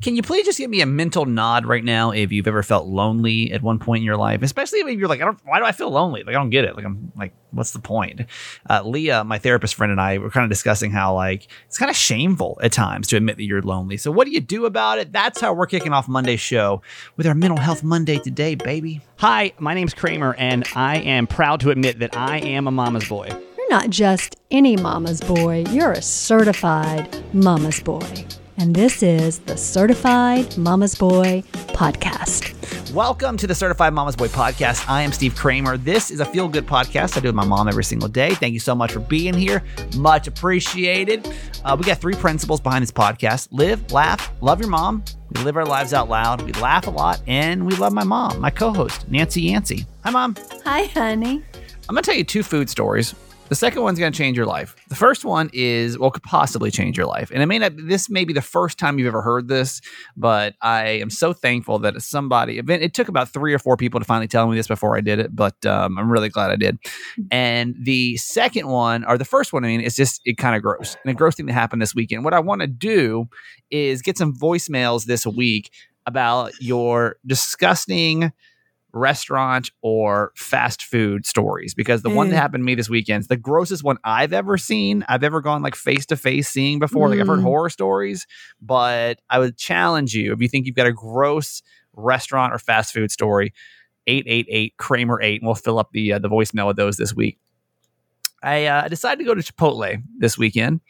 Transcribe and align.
Can 0.00 0.16
you 0.16 0.22
please 0.22 0.46
just 0.46 0.56
give 0.56 0.70
me 0.70 0.80
a 0.80 0.86
mental 0.86 1.26
nod 1.26 1.66
right 1.66 1.84
now 1.84 2.10
if 2.10 2.32
you've 2.32 2.48
ever 2.48 2.62
felt 2.62 2.86
lonely 2.86 3.52
at 3.52 3.60
one 3.62 3.78
point 3.78 3.98
in 3.98 4.04
your 4.04 4.16
life, 4.16 4.42
especially 4.42 4.78
if 4.78 4.98
you're 4.98 5.08
like, 5.08 5.20
I 5.20 5.26
don't, 5.26 5.38
why 5.44 5.58
do 5.58 5.66
I 5.66 5.72
feel 5.72 5.90
lonely? 5.90 6.22
Like, 6.22 6.34
I 6.34 6.38
don't 6.38 6.48
get 6.48 6.64
it. 6.64 6.74
Like, 6.74 6.86
I'm 6.86 7.12
like, 7.18 7.34
what's 7.50 7.72
the 7.72 7.80
point? 7.80 8.22
Uh, 8.68 8.82
Leah, 8.82 9.24
my 9.24 9.38
therapist 9.38 9.74
friend, 9.74 9.90
and 9.90 10.00
I 10.00 10.16
were 10.16 10.30
kind 10.30 10.44
of 10.44 10.48
discussing 10.48 10.90
how 10.90 11.14
like 11.14 11.48
it's 11.66 11.76
kind 11.76 11.90
of 11.90 11.96
shameful 11.96 12.58
at 12.62 12.72
times 12.72 13.08
to 13.08 13.18
admit 13.18 13.36
that 13.36 13.44
you're 13.44 13.60
lonely. 13.60 13.98
So, 13.98 14.10
what 14.10 14.24
do 14.24 14.30
you 14.30 14.40
do 14.40 14.64
about 14.64 14.98
it? 14.98 15.12
That's 15.12 15.38
how 15.38 15.52
we're 15.52 15.66
kicking 15.66 15.92
off 15.92 16.08
Monday's 16.08 16.40
show 16.40 16.80
with 17.18 17.26
our 17.26 17.34
Mental 17.34 17.58
Health 17.58 17.82
Monday 17.82 18.18
today, 18.18 18.54
baby. 18.54 19.02
Hi, 19.16 19.52
my 19.58 19.74
name's 19.74 19.92
Kramer, 19.92 20.34
and 20.38 20.66
I 20.74 20.96
am 20.96 21.26
proud 21.26 21.60
to 21.60 21.70
admit 21.70 21.98
that 21.98 22.16
I 22.16 22.38
am 22.38 22.66
a 22.66 22.70
mama's 22.70 23.06
boy. 23.06 23.28
You're 23.58 23.68
not 23.68 23.90
just 23.90 24.36
any 24.50 24.78
mama's 24.78 25.20
boy, 25.20 25.64
you're 25.68 25.92
a 25.92 26.00
certified 26.00 27.22
mama's 27.34 27.80
boy. 27.80 28.26
And 28.60 28.76
this 28.76 29.02
is 29.02 29.38
the 29.38 29.56
Certified 29.56 30.58
Mama's 30.58 30.94
Boy 30.94 31.42
podcast. 31.68 32.92
Welcome 32.92 33.38
to 33.38 33.46
the 33.46 33.54
Certified 33.54 33.94
Mama's 33.94 34.16
Boy 34.16 34.28
podcast. 34.28 34.86
I 34.86 35.00
am 35.00 35.12
Steve 35.12 35.34
Kramer. 35.34 35.78
This 35.78 36.10
is 36.10 36.20
a 36.20 36.26
feel 36.26 36.46
good 36.46 36.66
podcast 36.66 37.16
I 37.16 37.20
do 37.20 37.28
with 37.28 37.34
my 37.34 37.46
mom 37.46 37.68
every 37.68 37.84
single 37.84 38.10
day. 38.10 38.34
Thank 38.34 38.52
you 38.52 38.60
so 38.60 38.74
much 38.74 38.92
for 38.92 39.00
being 39.00 39.32
here. 39.32 39.64
Much 39.96 40.26
appreciated. 40.26 41.26
Uh, 41.64 41.74
we 41.78 41.86
got 41.86 42.02
three 42.02 42.12
principles 42.12 42.60
behind 42.60 42.82
this 42.82 42.92
podcast 42.92 43.48
live, 43.50 43.90
laugh, 43.92 44.30
love 44.42 44.60
your 44.60 44.68
mom. 44.68 45.04
We 45.34 45.42
live 45.42 45.56
our 45.56 45.64
lives 45.64 45.94
out 45.94 46.10
loud. 46.10 46.42
We 46.42 46.52
laugh 46.52 46.86
a 46.86 46.90
lot, 46.90 47.22
and 47.26 47.64
we 47.64 47.74
love 47.76 47.94
my 47.94 48.04
mom, 48.04 48.40
my 48.40 48.50
co 48.50 48.74
host, 48.74 49.08
Nancy 49.08 49.40
Yancey. 49.40 49.86
Hi, 50.04 50.10
mom. 50.10 50.36
Hi, 50.66 50.82
honey. 50.82 51.42
I'm 51.88 51.94
going 51.94 52.02
to 52.02 52.10
tell 52.10 52.14
you 52.14 52.24
two 52.24 52.42
food 52.42 52.68
stories 52.68 53.14
the 53.50 53.56
second 53.56 53.82
one's 53.82 53.98
going 53.98 54.12
to 54.12 54.16
change 54.16 54.36
your 54.36 54.46
life. 54.46 54.76
The 54.88 54.94
first 54.94 55.24
one 55.24 55.50
is, 55.52 55.98
well, 55.98 56.12
could 56.12 56.22
possibly 56.22 56.70
change 56.70 56.96
your 56.96 57.06
life. 57.06 57.32
And 57.32 57.42
it 57.42 57.46
may 57.46 57.58
not, 57.58 57.72
this 57.76 58.08
may 58.08 58.24
be 58.24 58.32
the 58.32 58.40
first 58.40 58.78
time 58.78 58.96
you've 58.98 59.08
ever 59.08 59.22
heard 59.22 59.48
this, 59.48 59.80
but 60.16 60.54
I 60.62 60.84
am 60.84 61.10
so 61.10 61.32
thankful 61.32 61.80
that 61.80 62.00
somebody, 62.00 62.58
it 62.58 62.94
took 62.94 63.08
about 63.08 63.28
three 63.28 63.52
or 63.52 63.58
four 63.58 63.76
people 63.76 63.98
to 63.98 64.06
finally 64.06 64.28
tell 64.28 64.46
me 64.46 64.56
this 64.56 64.68
before 64.68 64.96
I 64.96 65.00
did 65.00 65.18
it, 65.18 65.34
but 65.34 65.66
um, 65.66 65.98
I'm 65.98 66.10
really 66.10 66.28
glad 66.28 66.52
I 66.52 66.56
did. 66.56 66.78
And 67.32 67.74
the 67.82 68.16
second 68.18 68.68
one, 68.68 69.04
or 69.04 69.18
the 69.18 69.24
first 69.24 69.52
one, 69.52 69.64
I 69.64 69.66
mean, 69.66 69.80
it's 69.80 69.96
just, 69.96 70.20
it 70.24 70.38
kind 70.38 70.54
of 70.54 70.62
gross. 70.62 70.96
And 71.04 71.10
a 71.10 71.14
gross 71.14 71.34
thing 71.34 71.46
that 71.46 71.52
happened 71.52 71.82
this 71.82 71.94
weekend. 71.94 72.24
What 72.24 72.34
I 72.34 72.40
want 72.40 72.60
to 72.60 72.68
do 72.68 73.28
is 73.70 74.00
get 74.00 74.16
some 74.16 74.32
voicemails 74.32 75.06
this 75.06 75.26
week 75.26 75.72
about 76.06 76.52
your 76.60 77.16
disgusting, 77.26 78.32
restaurant 78.92 79.70
or 79.82 80.32
fast 80.36 80.82
food 80.82 81.26
stories 81.26 81.74
because 81.74 82.02
the 82.02 82.08
mm. 82.08 82.16
one 82.16 82.28
that 82.28 82.34
mm. 82.34 82.38
happened 82.38 82.62
to 82.62 82.66
me 82.66 82.74
this 82.74 82.88
weekend 82.88 83.22
is 83.22 83.28
the 83.28 83.36
grossest 83.36 83.84
one 83.84 83.98
I've 84.04 84.32
ever 84.32 84.58
seen. 84.58 85.04
I've 85.08 85.24
ever 85.24 85.40
gone 85.40 85.62
like 85.62 85.74
face 85.74 86.06
to 86.06 86.16
face 86.16 86.48
seeing 86.48 86.78
before. 86.78 87.06
Mm. 87.06 87.10
Like 87.10 87.20
I've 87.20 87.26
heard 87.26 87.40
mm. 87.40 87.44
horror 87.44 87.70
stories, 87.70 88.26
but 88.60 89.20
I 89.28 89.38
would 89.38 89.56
challenge 89.56 90.14
you 90.14 90.32
if 90.32 90.40
you 90.40 90.48
think 90.48 90.66
you've 90.66 90.76
got 90.76 90.86
a 90.86 90.92
gross 90.92 91.62
restaurant 91.94 92.52
or 92.52 92.58
fast 92.58 92.92
food 92.92 93.10
story, 93.10 93.52
888 94.06 94.76
Kramer 94.76 95.20
8, 95.20 95.40
and 95.40 95.46
we'll 95.46 95.54
fill 95.54 95.78
up 95.78 95.90
the 95.92 96.14
uh, 96.14 96.18
the 96.18 96.28
voicemail 96.28 96.66
with 96.66 96.76
those 96.76 96.96
this 96.96 97.14
week. 97.14 97.38
I 98.42 98.66
uh, 98.66 98.88
decided 98.88 99.18
to 99.18 99.24
go 99.24 99.34
to 99.34 99.42
Chipotle 99.42 100.02
this 100.18 100.38
weekend, 100.38 100.80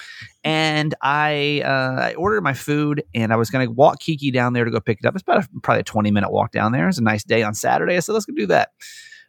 and 0.44 0.94
I 1.02 1.62
uh, 1.64 2.00
I 2.00 2.14
ordered 2.14 2.42
my 2.42 2.54
food, 2.54 3.02
and 3.14 3.32
I 3.32 3.36
was 3.36 3.50
going 3.50 3.66
to 3.66 3.72
walk 3.72 4.00
Kiki 4.00 4.30
down 4.30 4.52
there 4.52 4.64
to 4.64 4.70
go 4.70 4.80
pick 4.80 4.98
it 5.02 5.06
up. 5.06 5.14
It's 5.14 5.22
about 5.22 5.44
a, 5.44 5.48
probably 5.62 5.80
a 5.80 5.84
twenty 5.84 6.10
minute 6.10 6.30
walk 6.30 6.52
down 6.52 6.72
there. 6.72 6.88
It's 6.88 6.98
a 6.98 7.02
nice 7.02 7.24
day 7.24 7.42
on 7.42 7.54
Saturday, 7.54 8.00
so 8.00 8.12
let's 8.12 8.26
go 8.26 8.34
do 8.34 8.46
that. 8.46 8.70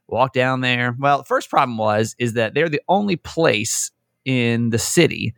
Walk 0.07 0.33
down 0.33 0.61
there. 0.61 0.95
Well, 0.99 1.19
the 1.19 1.25
first 1.25 1.49
problem 1.49 1.77
was 1.77 2.15
is 2.19 2.33
that 2.33 2.53
they're 2.53 2.69
the 2.69 2.81
only 2.87 3.15
place 3.15 3.91
in 4.25 4.69
the 4.69 4.77
city, 4.77 5.33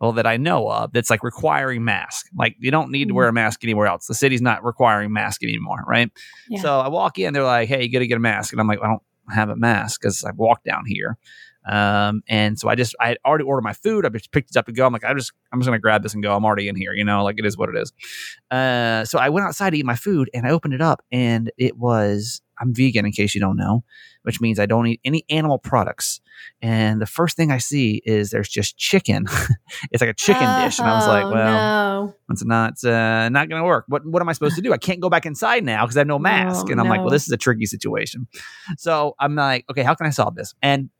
well, 0.00 0.12
that 0.12 0.26
I 0.26 0.36
know 0.36 0.68
of 0.70 0.92
that's 0.92 1.10
like 1.10 1.24
requiring 1.24 1.84
mask. 1.84 2.26
Like 2.36 2.56
you 2.60 2.70
don't 2.70 2.90
need 2.90 3.08
to 3.08 3.14
wear 3.14 3.26
a 3.26 3.30
mm-hmm. 3.30 3.36
mask 3.36 3.64
anywhere 3.64 3.86
else. 3.86 4.06
The 4.06 4.14
city's 4.14 4.42
not 4.42 4.64
requiring 4.64 5.12
mask 5.12 5.42
anymore, 5.42 5.82
right? 5.86 6.10
Yeah. 6.48 6.60
So 6.60 6.80
I 6.80 6.88
walk 6.88 7.18
in, 7.18 7.32
they're 7.32 7.42
like, 7.42 7.68
"Hey, 7.68 7.82
you 7.82 7.92
got 7.92 8.00
to 8.00 8.06
get 8.06 8.16
a 8.16 8.20
mask," 8.20 8.52
and 8.52 8.60
I'm 8.60 8.68
like, 8.68 8.80
"I 8.82 8.86
don't 8.86 9.02
have 9.34 9.48
a 9.48 9.56
mask 9.56 10.00
because 10.00 10.24
I 10.24 10.30
walked 10.32 10.64
down 10.64 10.84
here." 10.86 11.18
Um, 11.66 12.22
and 12.28 12.58
so 12.58 12.68
I 12.68 12.74
just 12.74 12.94
I 13.00 13.08
had 13.08 13.18
already 13.24 13.44
ordered 13.44 13.62
my 13.62 13.72
food. 13.72 14.06
I 14.06 14.08
just 14.10 14.32
picked 14.32 14.50
it 14.50 14.56
up 14.56 14.66
to 14.66 14.72
go. 14.72 14.86
I'm 14.86 14.92
like, 14.92 15.04
I 15.04 15.14
just 15.14 15.32
I'm 15.52 15.60
just 15.60 15.66
gonna 15.66 15.78
grab 15.78 16.02
this 16.02 16.14
and 16.14 16.22
go. 16.22 16.34
I'm 16.34 16.44
already 16.44 16.68
in 16.68 16.76
here, 16.76 16.92
you 16.92 17.04
know, 17.04 17.24
like 17.24 17.38
it 17.38 17.46
is 17.46 17.56
what 17.56 17.68
it 17.68 17.76
is. 17.76 17.92
Uh, 18.50 19.04
so 19.04 19.18
I 19.18 19.28
went 19.28 19.46
outside 19.46 19.70
to 19.70 19.78
eat 19.78 19.86
my 19.86 19.96
food 19.96 20.30
and 20.32 20.46
I 20.46 20.50
opened 20.50 20.74
it 20.74 20.80
up 20.80 21.02
and 21.12 21.50
it 21.58 21.76
was 21.76 22.40
I'm 22.60 22.74
vegan 22.74 23.06
in 23.06 23.12
case 23.12 23.34
you 23.34 23.40
don't 23.40 23.56
know, 23.56 23.84
which 24.22 24.40
means 24.40 24.58
I 24.58 24.66
don't 24.66 24.86
eat 24.86 25.00
any 25.04 25.24
animal 25.30 25.58
products. 25.58 26.20
And 26.62 27.00
the 27.00 27.06
first 27.06 27.36
thing 27.36 27.50
I 27.50 27.58
see 27.58 28.00
is 28.04 28.30
there's 28.30 28.48
just 28.48 28.76
chicken. 28.76 29.26
it's 29.90 30.00
like 30.00 30.10
a 30.10 30.14
chicken 30.14 30.46
oh, 30.46 30.64
dish, 30.64 30.78
and 30.78 30.88
I 30.88 30.94
was 30.94 31.06
like, 31.06 31.24
oh, 31.24 31.30
well, 31.32 32.06
no. 32.06 32.14
it's 32.30 32.44
not 32.44 32.82
uh, 32.84 33.28
not 33.28 33.48
going 33.48 33.60
to 33.60 33.66
work. 33.66 33.84
What 33.88 34.06
what 34.06 34.22
am 34.22 34.28
I 34.28 34.32
supposed 34.32 34.56
to 34.56 34.62
do? 34.62 34.72
I 34.72 34.78
can't 34.78 35.00
go 35.00 35.10
back 35.10 35.26
inside 35.26 35.64
now 35.64 35.84
because 35.84 35.96
I 35.96 36.00
have 36.00 36.06
no 36.06 36.18
mask. 36.18 36.66
Oh, 36.68 36.72
and 36.72 36.80
I'm 36.80 36.86
no. 36.86 36.90
like, 36.90 37.00
well, 37.00 37.10
this 37.10 37.26
is 37.26 37.32
a 37.32 37.36
tricky 37.36 37.66
situation. 37.66 38.26
So 38.76 39.14
I'm 39.18 39.34
like, 39.34 39.64
okay, 39.70 39.82
how 39.82 39.94
can 39.94 40.06
I 40.06 40.10
solve 40.10 40.34
this? 40.34 40.54
And 40.62 40.90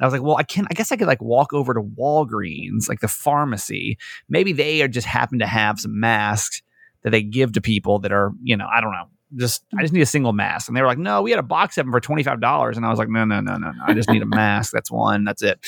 I 0.00 0.06
was 0.06 0.12
like, 0.12 0.22
well, 0.22 0.36
I 0.36 0.42
can 0.42 0.66
I 0.70 0.74
guess 0.74 0.92
I 0.92 0.96
could 0.96 1.06
like 1.06 1.22
walk 1.22 1.52
over 1.52 1.74
to 1.74 1.80
Walgreens, 1.80 2.88
like 2.88 3.00
the 3.00 3.08
pharmacy. 3.08 3.98
Maybe 4.28 4.52
they 4.52 4.82
are 4.82 4.88
just 4.88 5.06
happen 5.06 5.38
to 5.40 5.46
have 5.46 5.78
some 5.78 5.98
masks 5.98 6.62
that 7.02 7.10
they 7.10 7.22
give 7.22 7.52
to 7.52 7.60
people 7.60 7.98
that 8.00 8.12
are, 8.12 8.32
you 8.42 8.56
know, 8.56 8.66
I 8.72 8.80
don't 8.80 8.92
know. 8.92 9.08
Just 9.36 9.64
I 9.76 9.82
just 9.82 9.92
need 9.92 10.00
a 10.00 10.06
single 10.06 10.32
mask. 10.32 10.68
And 10.68 10.76
they 10.76 10.80
were 10.80 10.86
like, 10.86 10.98
no, 10.98 11.22
we 11.22 11.30
had 11.30 11.40
a 11.40 11.44
box 11.44 11.76
of 11.76 11.84
them 11.84 11.92
for 11.92 12.00
$25. 12.00 12.76
And 12.76 12.86
I 12.86 12.90
was 12.90 12.98
like, 12.98 13.08
no, 13.08 13.24
no, 13.24 13.40
no, 13.40 13.56
no, 13.56 13.70
no. 13.72 13.82
I 13.86 13.94
just 13.94 14.08
need 14.08 14.22
a 14.22 14.26
mask. 14.26 14.72
That's 14.72 14.90
one. 14.90 15.24
That's 15.24 15.42
it. 15.42 15.58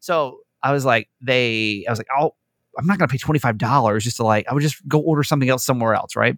So 0.00 0.40
I 0.62 0.72
was 0.72 0.84
like, 0.84 1.08
they 1.20 1.84
I 1.86 1.92
was 1.92 1.98
like, 1.98 2.08
oh, 2.18 2.34
I'm 2.78 2.86
not 2.86 2.98
gonna 2.98 3.08
pay 3.08 3.18
$25 3.18 4.00
just 4.00 4.16
to 4.18 4.24
like, 4.24 4.46
I 4.48 4.54
would 4.54 4.62
just 4.62 4.86
go 4.88 5.00
order 5.00 5.22
something 5.22 5.48
else 5.48 5.64
somewhere 5.64 5.94
else, 5.94 6.16
right? 6.16 6.36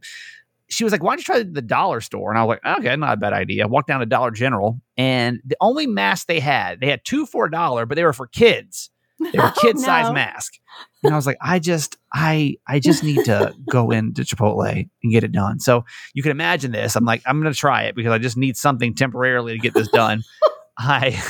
She 0.72 0.84
was 0.84 0.92
like, 0.92 1.02
"Why 1.02 1.12
don't 1.12 1.20
you 1.20 1.24
try 1.24 1.42
the 1.42 1.62
dollar 1.62 2.00
store?" 2.00 2.30
And 2.30 2.38
I 2.38 2.44
was 2.44 2.58
like, 2.64 2.78
"Okay, 2.78 2.96
not 2.96 3.14
a 3.14 3.16
bad 3.16 3.32
idea." 3.32 3.64
I 3.64 3.66
walked 3.66 3.88
down 3.88 4.00
to 4.00 4.06
Dollar 4.06 4.30
General, 4.30 4.80
and 4.96 5.40
the 5.44 5.56
only 5.60 5.86
mask 5.86 6.26
they 6.26 6.40
had, 6.40 6.80
they 6.80 6.88
had 6.88 7.04
two 7.04 7.26
for 7.26 7.46
a 7.46 7.50
dollar, 7.50 7.86
but 7.86 7.96
they 7.96 8.04
were 8.04 8.12
for 8.12 8.26
kids. 8.26 8.90
They 9.30 9.38
were 9.38 9.52
kid 9.60 9.78
size 9.78 10.06
no. 10.06 10.14
mask. 10.14 10.54
And 11.02 11.12
I 11.12 11.16
was 11.16 11.26
like, 11.26 11.38
I 11.40 11.58
just, 11.58 11.96
I, 12.12 12.56
I 12.66 12.80
just 12.80 13.04
need 13.04 13.24
to 13.26 13.54
go 13.70 13.90
into 13.92 14.22
Chipotle 14.22 14.68
and 14.68 15.12
get 15.12 15.24
it 15.24 15.32
done. 15.32 15.60
So 15.60 15.84
you 16.14 16.22
can 16.22 16.32
imagine 16.32 16.72
this. 16.72 16.96
I'm 16.96 17.04
like, 17.04 17.22
I'm 17.26 17.40
going 17.40 17.52
to 17.52 17.58
try 17.58 17.84
it 17.84 17.94
because 17.94 18.12
I 18.12 18.18
just 18.18 18.36
need 18.36 18.56
something 18.56 18.94
temporarily 18.94 19.52
to 19.52 19.58
get 19.58 19.74
this 19.74 19.88
done. 19.88 20.22
I 20.78 21.22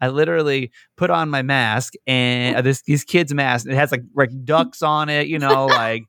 I 0.00 0.08
literally 0.08 0.70
put 0.96 1.10
on 1.10 1.28
my 1.28 1.42
mask 1.42 1.94
and 2.06 2.56
uh, 2.56 2.62
this 2.62 2.82
these 2.82 3.02
kids' 3.04 3.34
mask. 3.34 3.66
It 3.66 3.74
has 3.74 3.90
like 3.90 4.04
like 4.14 4.30
ducks 4.44 4.80
on 4.80 5.08
it, 5.08 5.26
you 5.26 5.40
know, 5.40 5.66
like 5.66 6.04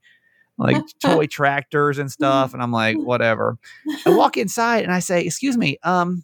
like 0.57 0.83
toy 1.01 1.27
tractors 1.27 1.97
and 1.97 2.11
stuff. 2.11 2.53
And 2.53 2.61
I'm 2.61 2.71
like, 2.71 2.97
whatever. 2.99 3.57
I 4.05 4.09
walk 4.11 4.37
inside 4.37 4.83
and 4.83 4.91
I 4.91 4.99
say, 4.99 5.23
excuse 5.25 5.57
me, 5.57 5.77
um, 5.83 6.23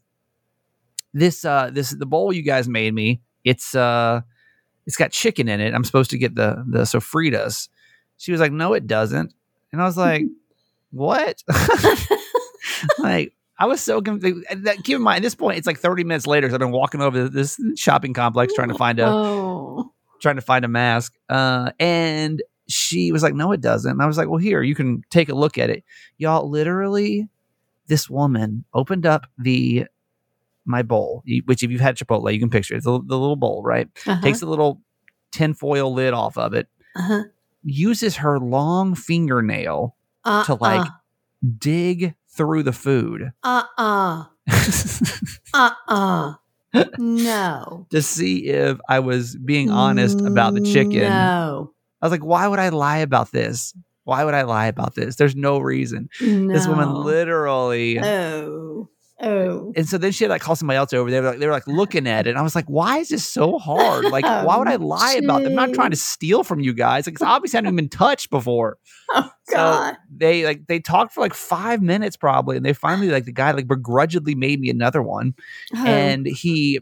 this 1.14 1.46
uh 1.46 1.70
this 1.72 1.92
the 1.92 2.08
bowl 2.08 2.34
you 2.34 2.42
guys 2.42 2.68
made 2.68 2.94
me, 2.94 3.22
it's 3.44 3.76
uh 3.76 4.22
it's 4.86 4.96
got 4.96 5.12
chicken 5.12 5.48
in 5.48 5.62
it. 5.62 5.74
I'm 5.74 5.84
supposed 5.84 6.10
to 6.12 6.18
get 6.18 6.36
the 6.36 6.64
the 6.68 6.82
sofritas. 6.82 7.70
She 8.18 8.32
was 8.32 8.42
like, 8.42 8.52
No, 8.52 8.74
it 8.74 8.88
doesn't. 8.88 9.34
And 9.72 9.82
I 9.82 9.86
was 9.86 9.98
like, 9.98 10.24
What? 10.92 11.44
like 13.00 13.34
I 13.58 13.68
was 13.68 13.82
so 13.82 14.02
confused. 14.02 14.46
Keep 14.84 14.96
in 14.96 15.02
mind, 15.02 15.18
at 15.18 15.22
this 15.22 15.36
point, 15.36 15.58
it's 15.58 15.68
like 15.68 15.80
30 15.80 16.04
minutes 16.04 16.28
later. 16.28 16.50
So 16.50 16.56
I've 16.56 16.60
been 16.60 16.72
walking 16.72 17.02
over 17.02 17.30
this 17.30 17.60
shopping 17.76 18.14
complex 18.14 18.54
trying 18.54 18.70
to 18.70 18.76
find 18.76 19.00
a 19.00 19.08
oh. 19.08 19.92
trying 20.22 20.36
to 20.36 20.42
find 20.42 20.66
a 20.66 20.68
mask. 20.68 21.14
Uh, 21.30 21.72
and 21.80 22.42
she 22.68 23.12
was 23.12 23.24
like, 23.24 23.34
no, 23.34 23.52
it 23.52 23.62
doesn't. 23.62 23.92
And 23.92 24.02
I 24.02 24.06
was 24.06 24.18
like, 24.18 24.30
well, 24.30 24.38
here, 24.38 24.62
you 24.62 24.76
can 24.76 25.04
take 25.10 25.30
a 25.30 25.36
look 25.36 25.58
at 25.58 25.70
it. 25.70 25.84
Y'all, 26.18 26.50
literally, 26.50 27.28
this 27.88 28.10
woman 28.10 28.66
opened 28.74 29.06
up 29.06 29.28
the 29.38 29.86
my 30.66 30.82
bowl, 30.82 31.24
which 31.46 31.62
if 31.62 31.72
you've 31.72 31.82
had 31.82 31.98
Chipotle, 31.98 32.34
you 32.34 32.40
can 32.40 32.50
picture 32.50 32.74
it. 32.74 32.78
It's 32.78 32.86
the, 32.86 32.92
the 32.92 33.20
little 33.20 33.36
bowl, 33.36 33.62
right? 33.64 33.88
Uh-huh. 34.08 34.22
Takes 34.22 34.40
the 34.40 34.46
little 34.46 34.82
tinfoil 35.32 35.94
lid 35.94 36.14
off 36.14 36.38
of 36.38 36.54
it, 36.54 36.68
uh-huh. 36.96 37.24
uses 37.64 38.18
her 38.18 38.40
long 38.40 38.96
fingernail 38.96 39.96
uh-uh. 40.24 40.46
to 40.46 40.56
like 40.56 40.88
dig 41.58 42.16
through 42.30 42.64
the 42.64 42.72
food. 42.72 43.34
Uh 43.44 43.64
uh-uh. 43.78 44.26
uh. 45.54 45.72
uh 45.90 46.34
uh. 46.74 46.86
No. 46.98 47.86
to 47.92 48.02
see 48.02 48.48
if 48.48 48.80
I 48.90 49.00
was 49.00 49.36
being 49.36 49.70
honest 49.70 50.22
about 50.22 50.56
the 50.56 50.62
chicken. 50.62 51.02
No. 51.02 51.74
I 52.04 52.06
was 52.06 52.12
like, 52.12 52.26
why 52.26 52.50
would 52.50 52.60
I 52.60 52.68
lie 52.68 52.98
about 52.98 53.32
this? 53.32 53.74
Why 54.04 54.26
would 54.26 54.34
I 54.34 54.42
lie 54.42 54.66
about 54.66 54.94
this? 54.94 55.16
There's 55.16 55.38
no 55.38 55.60
reason. 55.60 56.10
No. 56.20 56.54
This 56.54 56.68
woman 56.68 56.94
literally. 56.94 57.98
Oh. 57.98 58.90
Oh. 59.22 59.72
And 59.78 59.88
so 59.88 59.98
then 59.98 60.12
she 60.12 60.26
had 60.26 60.32
like 60.32 60.42
call 60.42 60.58
somebody 60.58 60.76
else 60.76 60.92
over. 60.92 61.10
They 61.10 61.22
were 61.22 61.30
like, 61.30 61.40
they 61.40 61.46
were 61.46 61.54
like 61.54 61.66
looking 61.66 62.06
at 62.06 62.28
it. 62.28 62.32
And 62.32 62.38
I 62.38 62.42
was 62.42 62.56
like, 62.56 62.66
why 62.66 62.98
is 62.98 63.08
this 63.08 63.26
so 63.26 63.58
hard? 63.58 64.04
Like, 64.04 64.26
oh, 64.28 64.44
why 64.46 64.58
would 64.58 64.68
I 64.68 64.76
lie 64.76 65.14
geez. 65.14 65.24
about 65.24 65.44
them? 65.44 65.58
I'm 65.58 65.70
not 65.70 65.76
trying 65.76 65.92
to 65.92 65.96
steal 65.98 66.44
from 66.44 66.60
you 66.60 66.74
guys. 66.74 67.08
Like, 67.08 67.22
obviously 67.22 67.56
I 67.56 67.60
haven't 67.60 67.76
even 67.76 67.86
been 67.86 67.90
touched 67.90 68.30
before. 68.30 68.78
Oh 69.16 69.30
God. 69.52 69.94
So 69.94 69.98
they 70.10 70.46
like 70.46 70.66
they 70.68 70.80
talked 70.80 71.14
for 71.14 71.22
like 71.22 71.36
five 71.36 71.82
minutes 71.82 72.18
probably. 72.18 72.58
And 72.58 72.66
they 72.66 72.74
finally 72.74 73.10
like 73.10 73.26
the 73.26 73.32
guy 73.32 73.52
like 73.52 73.68
begrudgingly 73.68 74.34
made 74.34 74.60
me 74.60 74.70
another 74.70 75.04
one. 75.04 75.36
Oh. 75.76 75.86
And 75.86 76.26
he 76.26 76.80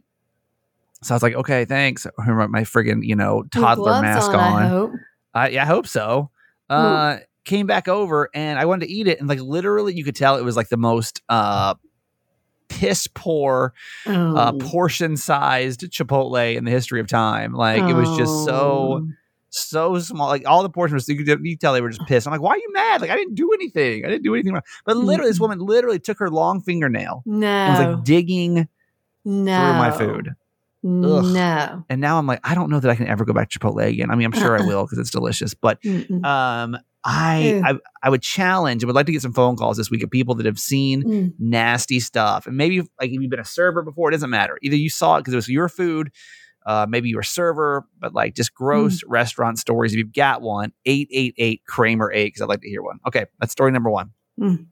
so 1.04 1.14
I 1.14 1.16
was 1.16 1.24
like, 1.24 1.34
okay, 1.34 1.66
thanks. 1.66 2.06
My 2.18 2.62
friggin', 2.62 3.04
you 3.04 3.16
know, 3.16 3.44
toddler 3.52 4.02
mask 4.02 4.32
on. 4.32 4.64
on. 4.64 5.00
I 5.34 5.50
yeah, 5.50 5.64
I 5.64 5.66
hope 5.66 5.88
so. 5.88 6.30
Uh, 6.70 7.18
came 7.44 7.68
back 7.68 7.88
over 7.88 8.30
and 8.34 8.58
I 8.60 8.66
wanted 8.66 8.86
to 8.86 8.92
eat 8.92 9.08
it. 9.08 9.20
And 9.20 9.28
like 9.28 9.42
literally, 9.42 9.94
you 9.94 10.04
could 10.04 10.16
tell 10.16 10.38
it 10.38 10.44
was 10.44 10.56
like 10.56 10.70
the 10.70 10.78
most 10.78 11.22
uh, 11.28 11.74
piss 12.70 13.08
poor, 13.08 13.74
Oh. 14.08 14.36
uh, 14.38 14.52
portion 14.54 15.18
sized 15.18 15.82
Chipotle 15.82 16.56
in 16.56 16.64
the 16.64 16.72
history 16.72 17.00
of 17.02 17.08
time. 17.08 17.54
Like 17.54 17.82
it 17.84 17.94
was 17.94 18.10
just 18.18 18.46
so 18.46 19.02
Oh. 19.04 19.08
so 19.50 20.00
small. 20.00 20.28
Like 20.30 20.48
all 20.48 20.64
the 20.64 20.70
portions, 20.70 21.10
you 21.10 21.18
could, 21.18 21.28
you 21.44 21.56
could 21.56 21.60
tell 21.60 21.74
they 21.74 21.82
were 21.82 21.90
just 21.90 22.08
pissed. 22.08 22.26
I'm 22.26 22.32
like, 22.32 22.42
why 22.42 22.52
are 22.52 22.58
you 22.58 22.72
mad? 22.72 23.02
Like 23.02 23.10
I 23.10 23.16
didn't 23.16 23.36
do 23.36 23.52
anything. 23.52 24.06
I 24.06 24.08
didn't 24.10 24.24
do 24.24 24.34
anything 24.34 24.54
wrong. 24.54 24.64
But 24.86 24.96
literally, 24.98 25.30
this 25.32 25.40
woman 25.40 25.60
literally 25.60 26.00
took 26.00 26.20
her 26.20 26.30
long 26.30 26.62
fingernail 26.62 27.24
no. 27.26 27.48
and 27.48 27.78
was 27.78 27.96
like 27.96 28.06
digging 28.06 28.68
no. 29.26 29.58
through 29.58 29.74
my 29.74 29.92
food. 29.92 30.36
No. 30.84 31.86
And 31.90 32.02
now 32.02 32.18
I'm 32.18 32.26
like, 32.28 32.40
I 32.44 32.56
don't 32.56 32.70
know 32.70 32.80
that 32.80 32.90
I 32.90 32.96
can 32.96 33.08
ever 33.08 33.24
go 33.26 33.34
back 33.34 33.50
to 33.52 33.60
Chipotle 33.60 33.86
again. 33.88 34.10
I 34.10 34.16
mean, 34.16 34.26
I'm 34.26 34.32
sure 34.40 34.58
I 34.62 34.62
will 34.66 34.84
because 34.86 34.98
it's 34.98 35.12
delicious. 35.12 35.54
But 35.54 35.82
Mm-mm. 35.84 36.24
um, 36.26 36.78
I, 37.04 37.62
I 37.66 37.74
I 38.04 38.10
would 38.10 38.22
challenge. 38.22 38.84
I 38.84 38.88
would 38.88 38.96
like 38.96 39.06
to 39.08 39.12
get 39.12 39.22
some 39.22 39.34
phone 39.34 39.56
calls 39.58 39.78
this 39.78 39.90
week 39.90 40.04
of 40.04 40.10
people 40.12 40.36
that 40.36 40.46
have 40.46 40.60
seen 40.60 41.04
Mm. 41.04 41.34
nasty 41.40 42.00
stuff, 42.00 42.46
and 42.48 42.56
maybe 42.58 42.80
like 42.80 43.10
if 43.10 43.20
you've 43.22 43.30
been 43.32 43.40
a 43.40 43.46
server 43.46 43.82
before, 43.82 44.10
it 44.10 44.12
doesn't 44.14 44.30
matter. 44.30 44.58
Either 44.62 44.76
you 44.76 44.90
saw 44.90 45.16
it 45.18 45.22
because 45.22 45.34
it 45.34 45.38
was 45.38 45.50
your 45.50 45.68
food. 45.70 46.12
Uh, 46.64 46.86
maybe 46.88 47.10
you 47.10 47.16
were 47.16 47.22
a 47.22 47.26
server, 47.26 47.88
but 48.00 48.14
like 48.14 48.36
just 48.36 48.54
gross 48.54 49.02
restaurant 49.08 49.58
stories. 49.58 49.94
If 49.94 49.98
you've 49.98 50.14
got 50.14 50.44
one, 50.44 50.74
888 50.86 51.62
Kramer 51.68 52.12
8, 52.14 52.26
because 52.28 52.42
I'd 52.44 52.50
like 52.50 52.62
to 52.62 52.70
hear 52.70 52.84
one. 52.84 53.00
Okay, 53.08 53.26
that's 53.40 53.52
story 53.52 53.72
number 53.72 53.90
one. 53.90 54.12
Mm. 54.40 54.68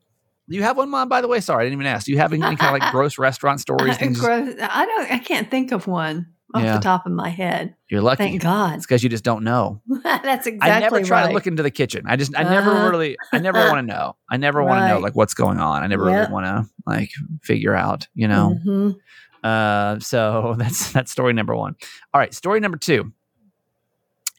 You 0.50 0.64
have 0.64 0.78
one, 0.78 0.90
Mom? 0.90 1.08
By 1.10 1.22
the 1.22 1.28
way, 1.28 1.40
sorry, 1.40 1.64
I 1.64 1.66
didn't 1.70 1.82
even 1.82 1.94
ask. 1.94 2.06
Do 2.06 2.12
you 2.12 2.18
have 2.18 2.34
any 2.34 2.42
kind 2.42 2.60
of 2.76 2.82
like 2.82 2.92
gross 2.92 3.18
restaurant 3.18 3.60
stories? 3.62 3.98
Things 3.98 4.20
Gross. 4.20 4.56
I 4.62 4.86
don't. 4.86 5.12
I 5.12 5.20
can't 5.20 5.50
think 5.52 5.72
of 5.72 5.88
one 5.88 6.28
off 6.56 6.64
Yeah. 6.64 6.78
the 6.78 6.82
top 6.82 7.06
of 7.06 7.12
my 7.12 7.30
head. 7.30 7.76
you're 7.90 8.02
lucky. 8.02 8.24
Thank 8.24 8.42
God. 8.42 8.78
It's 8.78 8.86
because 8.88 9.04
you 9.04 9.10
just 9.10 9.24
don't 9.24 9.44
know. 9.44 9.82
That's 10.04 10.48
exactly 10.48 10.72
I 10.72 10.80
never 10.80 11.02
try 11.04 11.22
right. 11.22 11.28
to 11.28 11.34
look 11.34 11.46
into 11.46 11.62
the 11.62 11.70
kitchen. 11.70 12.06
I 12.08 12.16
just, 12.16 12.36
I 12.36 12.42
never 12.44 12.72
Uh-huh. 12.72 12.90
really, 12.90 13.16
I 13.32 13.38
never 13.38 13.60
want 13.60 13.78
to 13.78 13.82
know. 13.84 14.16
I 14.32 14.38
never 14.38 14.64
want 14.64 14.80
to 14.82 14.88
know 14.88 15.00
like 15.00 15.16
what's 15.16 15.36
going 15.36 15.60
on. 15.60 15.84
I 15.84 15.88
never 15.88 16.10
Yep. 16.10 16.14
really 16.20 16.34
want 16.34 16.46
to 16.48 16.66
like 16.88 17.12
figure 17.44 17.76
out, 17.76 18.08
you 18.16 18.28
know. 18.28 18.58
Mhm. 18.66 18.96
Uh, 19.44 20.00
so 20.00 20.56
that's 20.58 20.92
that's 20.92 21.12
story 21.12 21.34
number 21.34 21.56
one. 21.56 21.76
All 22.14 22.20
right, 22.20 22.34
story 22.34 22.60
number 22.60 22.78
two 22.78 23.14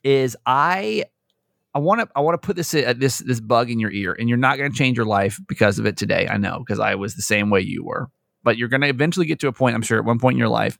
is 0.02 0.36
I 0.46 1.04
I 1.74 1.78
want 1.78 2.00
to 2.00 2.08
I 2.16 2.20
want 2.20 2.40
to 2.40 2.44
put 2.44 2.56
this 2.56 2.74
uh, 2.74 2.94
this 2.96 3.18
this 3.18 3.40
bug 3.40 3.70
in 3.70 3.78
your 3.78 3.92
ear, 3.92 4.16
and 4.18 4.28
you're 4.28 4.38
not 4.38 4.58
going 4.58 4.70
to 4.70 4.76
change 4.76 4.96
your 4.96 5.06
life 5.06 5.38
because 5.46 5.78
of 5.78 5.86
it 5.86 5.96
today. 5.96 6.26
I 6.28 6.36
know 6.36 6.58
because 6.58 6.80
I 6.80 6.94
was 6.96 7.14
the 7.14 7.22
same 7.22 7.50
way 7.50 7.60
you 7.60 7.84
were, 7.84 8.08
but 8.42 8.56
you're 8.56 8.68
going 8.68 8.80
to 8.80 8.88
eventually 8.88 9.26
get 9.26 9.38
to 9.40 9.48
a 9.48 9.52
point. 9.52 9.74
I'm 9.74 9.82
sure 9.82 9.98
at 9.98 10.04
one 10.04 10.18
point 10.18 10.34
in 10.34 10.38
your 10.38 10.48
life 10.48 10.78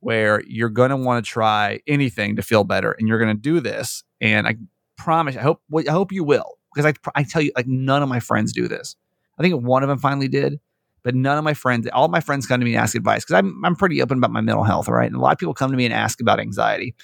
where 0.00 0.42
you're 0.46 0.68
going 0.68 0.90
to 0.90 0.96
want 0.96 1.24
to 1.24 1.28
try 1.28 1.80
anything 1.88 2.36
to 2.36 2.42
feel 2.42 2.62
better, 2.62 2.92
and 2.92 3.08
you're 3.08 3.18
going 3.18 3.34
to 3.34 3.40
do 3.40 3.58
this. 3.60 4.04
And 4.20 4.46
I 4.46 4.56
promise, 4.96 5.36
I 5.36 5.40
hope 5.40 5.60
I 5.74 5.90
hope 5.90 6.12
you 6.12 6.22
will 6.22 6.58
because 6.72 6.86
I 6.86 7.18
I 7.18 7.24
tell 7.24 7.42
you, 7.42 7.50
like 7.56 7.66
none 7.66 8.02
of 8.02 8.08
my 8.08 8.20
friends 8.20 8.52
do 8.52 8.68
this. 8.68 8.94
I 9.38 9.42
think 9.42 9.60
one 9.62 9.82
of 9.82 9.88
them 9.88 9.98
finally 9.98 10.28
did, 10.28 10.60
but 11.02 11.16
none 11.16 11.36
of 11.36 11.42
my 11.42 11.54
friends, 11.54 11.88
all 11.92 12.06
my 12.06 12.20
friends 12.20 12.46
come 12.46 12.60
to 12.60 12.64
me 12.64 12.74
and 12.74 12.82
ask 12.82 12.94
advice 12.94 13.24
because 13.24 13.34
I'm 13.34 13.64
I'm 13.64 13.74
pretty 13.74 14.00
open 14.00 14.18
about 14.18 14.30
my 14.30 14.40
mental 14.40 14.64
health, 14.64 14.88
right? 14.88 15.06
And 15.06 15.16
a 15.16 15.20
lot 15.20 15.32
of 15.32 15.38
people 15.38 15.54
come 15.54 15.72
to 15.72 15.76
me 15.76 15.84
and 15.84 15.94
ask 15.94 16.20
about 16.20 16.38
anxiety 16.38 16.94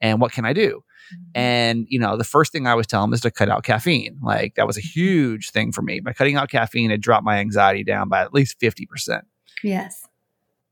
and 0.00 0.20
what 0.20 0.32
can 0.32 0.44
I 0.44 0.52
do. 0.52 0.82
Mm-hmm. 1.12 1.30
And 1.34 1.86
you 1.88 1.98
know, 1.98 2.16
the 2.16 2.24
first 2.24 2.52
thing 2.52 2.66
I 2.66 2.74
was 2.74 2.86
telling 2.86 3.10
them 3.10 3.14
is 3.14 3.20
to 3.22 3.30
cut 3.30 3.48
out 3.48 3.64
caffeine. 3.64 4.18
Like 4.22 4.54
that 4.54 4.66
was 4.66 4.76
a 4.76 4.82
huge 4.82 5.50
thing 5.50 5.72
for 5.72 5.82
me. 5.82 6.00
By 6.00 6.12
cutting 6.12 6.36
out 6.36 6.50
caffeine, 6.50 6.90
it 6.90 7.00
dropped 7.00 7.24
my 7.24 7.38
anxiety 7.38 7.84
down 7.84 8.08
by 8.08 8.20
at 8.20 8.34
least 8.34 8.58
fifty 8.58 8.86
percent. 8.86 9.24
Yes. 9.62 10.06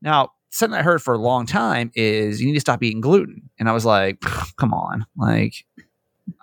Now, 0.01 0.31
something 0.49 0.79
I 0.79 0.83
heard 0.83 1.01
for 1.01 1.13
a 1.13 1.17
long 1.17 1.45
time 1.45 1.91
is 1.93 2.39
you 2.39 2.47
need 2.47 2.53
to 2.53 2.61
stop 2.61 2.81
eating 2.81 3.01
gluten. 3.01 3.49
And 3.59 3.69
I 3.69 3.73
was 3.73 3.85
like, 3.85 4.19
come 4.57 4.73
on, 4.73 5.05
like. 5.17 5.65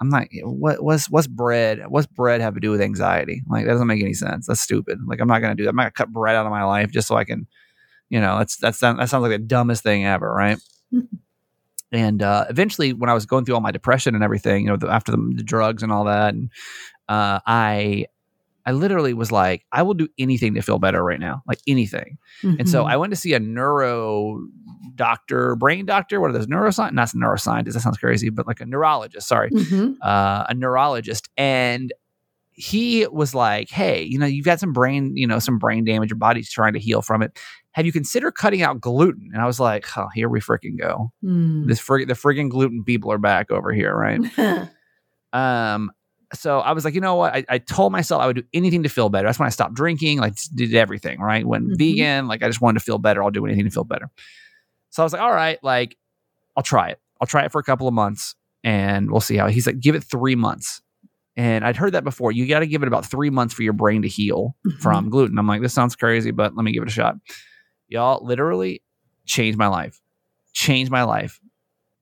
I'm 0.00 0.08
not. 0.08 0.26
What 0.42 0.82
what's 0.82 1.08
what's 1.08 1.28
bread? 1.28 1.80
What's 1.86 2.08
bread 2.08 2.40
have 2.40 2.54
to 2.54 2.60
do 2.60 2.72
with 2.72 2.80
anxiety? 2.80 3.42
Like 3.48 3.66
that 3.66 3.70
doesn't 3.70 3.86
make 3.86 4.02
any 4.02 4.14
sense. 4.14 4.48
That's 4.48 4.60
stupid. 4.60 4.98
Like 5.06 5.20
I'm 5.20 5.28
not 5.28 5.38
gonna 5.38 5.54
do 5.54 5.62
that. 5.62 5.70
I'm 5.70 5.76
not 5.76 5.84
gonna 5.84 5.90
cut 5.92 6.12
bread 6.12 6.34
out 6.34 6.44
of 6.44 6.50
my 6.50 6.64
life 6.64 6.90
just 6.90 7.06
so 7.06 7.14
I 7.14 7.22
can, 7.22 7.46
you 8.08 8.20
know, 8.20 8.36
that's 8.36 8.56
that's 8.56 8.80
that 8.80 9.08
sounds 9.08 9.22
like 9.22 9.30
the 9.30 9.38
dumbest 9.38 9.84
thing 9.84 10.04
ever, 10.04 10.28
right? 10.28 10.58
and 11.92 12.22
uh, 12.22 12.46
eventually, 12.50 12.92
when 12.92 13.08
I 13.10 13.14
was 13.14 13.26
going 13.26 13.44
through 13.44 13.54
all 13.54 13.60
my 13.60 13.70
depression 13.70 14.14
and 14.14 14.24
everything, 14.24 14.64
you 14.64 14.70
know, 14.70 14.76
the, 14.76 14.88
after 14.88 15.12
the, 15.12 15.32
the 15.36 15.42
drugs 15.42 15.82
and 15.82 15.92
all 15.92 16.04
that, 16.04 16.34
and 16.34 16.50
uh, 17.08 17.40
I, 17.46 18.06
I 18.64 18.72
literally 18.72 19.14
was 19.14 19.30
like, 19.30 19.64
I 19.70 19.82
will 19.82 19.94
do 19.94 20.08
anything 20.18 20.54
to 20.54 20.62
feel 20.62 20.78
better 20.80 21.02
right 21.04 21.20
now, 21.20 21.42
like 21.46 21.60
anything. 21.68 22.18
And 22.42 22.68
so 22.68 22.84
Mhm. 22.84 22.90
I 22.90 22.96
went 22.96 23.12
to 23.12 23.16
see 23.16 23.32
a 23.34 23.38
neuro 23.40 24.40
doctor, 24.96 25.54
brain 25.56 25.86
doctor. 25.86 26.20
What 26.20 26.30
are 26.30 26.32
those 26.32 26.48
neuroscience? 26.48 26.92
Not 26.92 27.08
neuroscientist. 27.10 27.74
That 27.74 27.80
sounds 27.80 27.98
crazy, 27.98 28.28
but 28.30 28.46
like 28.46 28.60
a 28.60 28.66
neurologist. 28.66 29.28
Sorry, 29.28 29.50
Mhm. 29.50 29.96
uh, 30.02 30.46
a 30.48 30.54
neurologist, 30.54 31.28
and 31.36 31.92
he 32.58 33.06
was 33.08 33.34
like, 33.34 33.68
"Hey, 33.68 34.02
you 34.02 34.18
know, 34.18 34.24
you've 34.26 34.46
got 34.46 34.58
some 34.58 34.72
brain, 34.72 35.14
you 35.14 35.26
know, 35.26 35.38
some 35.38 35.58
brain 35.58 35.84
damage. 35.84 36.08
Your 36.10 36.16
body's 36.18 36.50
trying 36.50 36.72
to 36.72 36.78
heal 36.78 37.02
from 37.02 37.22
it. 37.22 37.38
Have 37.76 37.86
you 37.86 37.92
considered 37.92 38.32
cutting 38.32 38.62
out 38.62 38.80
gluten?" 38.80 39.30
And 39.32 39.40
I 39.40 39.46
was 39.46 39.60
like, 39.60 39.86
"Oh, 39.96 40.08
here 40.14 40.28
we 40.28 40.40
freaking 40.40 40.76
go. 40.80 41.12
Mm. 41.22 41.66
This 41.68 41.80
frig- 41.80 42.08
the 42.08 42.14
friggin' 42.14 42.50
gluten 42.50 42.82
people 42.84 43.12
are 43.12 43.18
back 43.18 43.50
over 43.52 43.72
here, 43.72 43.94
right?" 43.94 44.20
Um, 45.32 45.90
so 46.34 46.60
I 46.60 46.72
was 46.72 46.84
like, 46.84 46.94
you 46.94 47.00
know 47.00 47.14
what? 47.16 47.34
I, 47.34 47.44
I 47.48 47.58
told 47.58 47.92
myself 47.92 48.22
I 48.22 48.26
would 48.26 48.36
do 48.36 48.42
anything 48.54 48.82
to 48.84 48.88
feel 48.88 49.08
better. 49.08 49.28
That's 49.28 49.38
when 49.38 49.46
I 49.46 49.50
stopped 49.50 49.74
drinking, 49.74 50.18
like 50.18 50.34
did 50.54 50.74
everything, 50.74 51.20
right? 51.20 51.46
Went 51.46 51.68
Mhm. 51.68 51.76
vegan, 51.78 52.26
like 52.28 52.42
I 52.42 52.46
just 52.48 52.60
wanted 52.60 52.78
to 52.78 52.84
feel 52.84 52.98
better. 52.98 53.22
I'll 53.22 53.30
do 53.30 53.44
anything 53.46 53.64
to 53.64 53.70
feel 53.70 53.84
better. 53.84 54.08
So 54.90 55.02
I 55.02 55.04
was 55.04 55.12
like, 55.12 55.22
all 55.22 55.32
right, 55.32 55.58
like 55.62 55.96
I'll 56.56 56.62
try 56.62 56.88
it. 56.88 57.00
I'll 57.20 57.26
try 57.26 57.44
it 57.44 57.52
for 57.52 57.58
a 57.60 57.64
couple 57.64 57.86
of 57.86 57.94
months 57.94 58.34
and 58.64 59.10
we'll 59.10 59.20
see 59.20 59.36
how 59.36 59.48
he's 59.48 59.66
like, 59.66 59.78
give 59.80 59.94
it 59.94 60.02
three 60.04 60.34
months. 60.36 60.80
And 61.36 61.64
I'd 61.66 61.76
heard 61.76 61.92
that 61.92 62.04
before. 62.04 62.32
You 62.32 62.46
got 62.48 62.60
to 62.60 62.66
give 62.66 62.82
it 62.82 62.88
about 62.88 63.04
three 63.04 63.28
months 63.30 63.52
for 63.52 63.62
your 63.62 63.74
brain 63.74 64.00
to 64.02 64.08
heal 64.08 64.56
Mhm. 64.66 64.80
from 64.80 65.10
gluten. 65.10 65.38
I'm 65.38 65.46
like, 65.46 65.60
this 65.60 65.74
sounds 65.74 65.94
crazy, 65.96 66.30
but 66.30 66.56
let 66.56 66.64
me 66.64 66.72
give 66.72 66.82
it 66.82 66.88
a 66.88 66.92
shot. 66.92 67.16
Y'all 67.88 68.24
literally 68.24 68.82
changed 69.24 69.58
my 69.58 69.68
life. 69.68 70.00
Changed 70.52 70.90
my 70.90 71.02
life. 71.02 71.40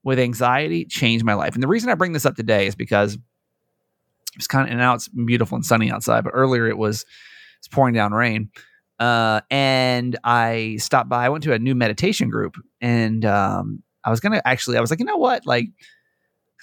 With 0.03 0.19
anxiety, 0.19 0.85
changed 0.85 1.25
my 1.25 1.33
life. 1.33 1.55
And 1.55 1.63
the 1.63 1.67
reason 1.67 1.89
I 1.89 1.95
bring 1.95 2.13
this 2.13 2.25
up 2.25 2.35
today 2.35 2.67
is 2.67 2.75
because 2.75 3.17
it's 4.35 4.47
kind 4.47 4.67
of 4.67 4.71
and 4.71 4.79
now 4.79 4.93
it's 4.93 5.07
beautiful 5.07 5.55
and 5.55 5.65
sunny 5.65 5.91
outside, 5.91 6.23
but 6.23 6.31
earlier 6.31 6.67
it 6.67 6.77
was 6.77 7.05
it's 7.57 7.67
pouring 7.67 7.93
down 7.93 8.13
rain. 8.13 8.49
Uh, 8.99 9.41
and 9.49 10.17
I 10.23 10.77
stopped 10.79 11.09
by. 11.09 11.25
I 11.25 11.29
went 11.29 11.43
to 11.45 11.53
a 11.53 11.59
new 11.59 11.75
meditation 11.75 12.29
group, 12.29 12.55
and 12.79 13.25
um, 13.25 13.83
I 14.03 14.09
was 14.09 14.19
gonna 14.19 14.41
actually. 14.45 14.77
I 14.77 14.81
was 14.81 14.89
like, 14.89 14.99
you 14.99 15.05
know 15.05 15.17
what, 15.17 15.45
like. 15.45 15.69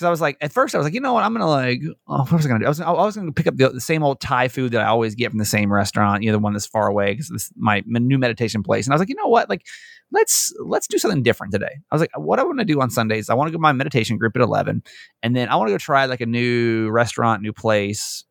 Because 0.02 0.08
I 0.08 0.10
was 0.10 0.20
like, 0.20 0.36
at 0.40 0.52
first 0.52 0.74
I 0.74 0.78
was 0.78 0.84
like, 0.84 0.94
you 0.94 1.00
know 1.00 1.12
what, 1.12 1.22
I'm 1.22 1.32
gonna 1.32 1.46
like, 1.48 1.80
oh, 2.08 2.18
what 2.18 2.32
was 2.32 2.44
I 2.44 2.48
gonna 2.48 2.60
do? 2.60 2.66
I 2.66 2.68
was, 2.68 2.80
I 2.80 2.90
was 2.90 3.16
gonna 3.16 3.30
pick 3.32 3.46
up 3.46 3.56
the, 3.56 3.68
the 3.68 3.80
same 3.80 4.02
old 4.02 4.20
Thai 4.20 4.48
food 4.48 4.72
that 4.72 4.80
I 4.80 4.86
always 4.86 5.14
get 5.14 5.30
from 5.30 5.38
the 5.38 5.44
same 5.44 5.72
restaurant, 5.72 6.22
you 6.24 6.30
know, 6.30 6.36
the 6.38 6.42
one 6.42 6.52
that's 6.54 6.66
far 6.66 6.88
away 6.88 7.12
because 7.12 7.28
this 7.28 7.52
my, 7.56 7.82
my 7.86 8.00
new 8.00 8.18
meditation 8.18 8.62
place. 8.64 8.86
And 8.86 8.92
I 8.92 8.96
was 8.96 9.00
like, 9.00 9.08
you 9.08 9.14
know 9.14 9.28
what, 9.28 9.48
like, 9.48 9.64
let's 10.10 10.52
let's 10.64 10.88
do 10.88 10.98
something 10.98 11.22
different 11.22 11.52
today. 11.52 11.70
I 11.90 11.94
was 11.94 12.00
like, 12.00 12.10
what 12.16 12.38
I 12.40 12.42
want 12.42 12.58
to 12.58 12.64
do 12.64 12.80
on 12.80 12.90
Sundays, 12.90 13.30
I 13.30 13.34
want 13.34 13.46
to 13.48 13.52
go 13.52 13.58
to 13.58 13.62
my 13.62 13.72
meditation 13.72 14.18
group 14.18 14.34
at 14.36 14.42
11, 14.42 14.82
and 15.22 15.36
then 15.36 15.48
I 15.48 15.54
want 15.56 15.68
to 15.68 15.72
go 15.74 15.78
try 15.78 16.04
like 16.06 16.20
a 16.20 16.26
new 16.26 16.90
restaurant, 16.90 17.42
new 17.42 17.52
place, 17.52 18.24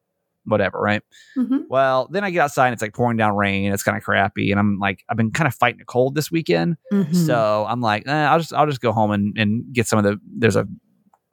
whatever, 0.45 0.77
right? 0.79 1.01
Mhm. 1.37 1.61
Well, 1.69 2.07
then 2.11 2.23
I 2.25 2.31
get 2.31 2.41
outside 2.41 2.67
and 2.67 2.73
it's 2.73 2.81
like 2.81 2.93
pouring 2.93 3.15
down 3.17 3.35
rain. 3.35 3.71
It's 3.71 3.83
kind 3.83 3.97
of 3.97 4.03
crappy, 4.03 4.51
and 4.51 4.59
I'm 4.59 4.77
like, 4.79 5.03
I've 5.09 5.17
been 5.17 5.31
kind 5.31 5.47
of 5.47 5.55
fighting 5.55 5.79
a 5.81 5.85
cold 5.85 6.15
this 6.15 6.29
weekend, 6.29 6.75
Mhm. 6.91 7.15
so 7.15 7.65
I'm 7.69 7.79
like, 7.81 8.07
eh, 8.07 8.11
I'll 8.11 8.39
just 8.39 8.53
I'll 8.53 8.67
just 8.67 8.81
go 8.81 8.91
home 8.91 9.11
and, 9.11 9.37
and 9.37 9.63
get 9.73 9.87
some 9.87 9.97
of 9.99 10.03
the. 10.05 10.19
There's 10.37 10.55
a 10.57 10.67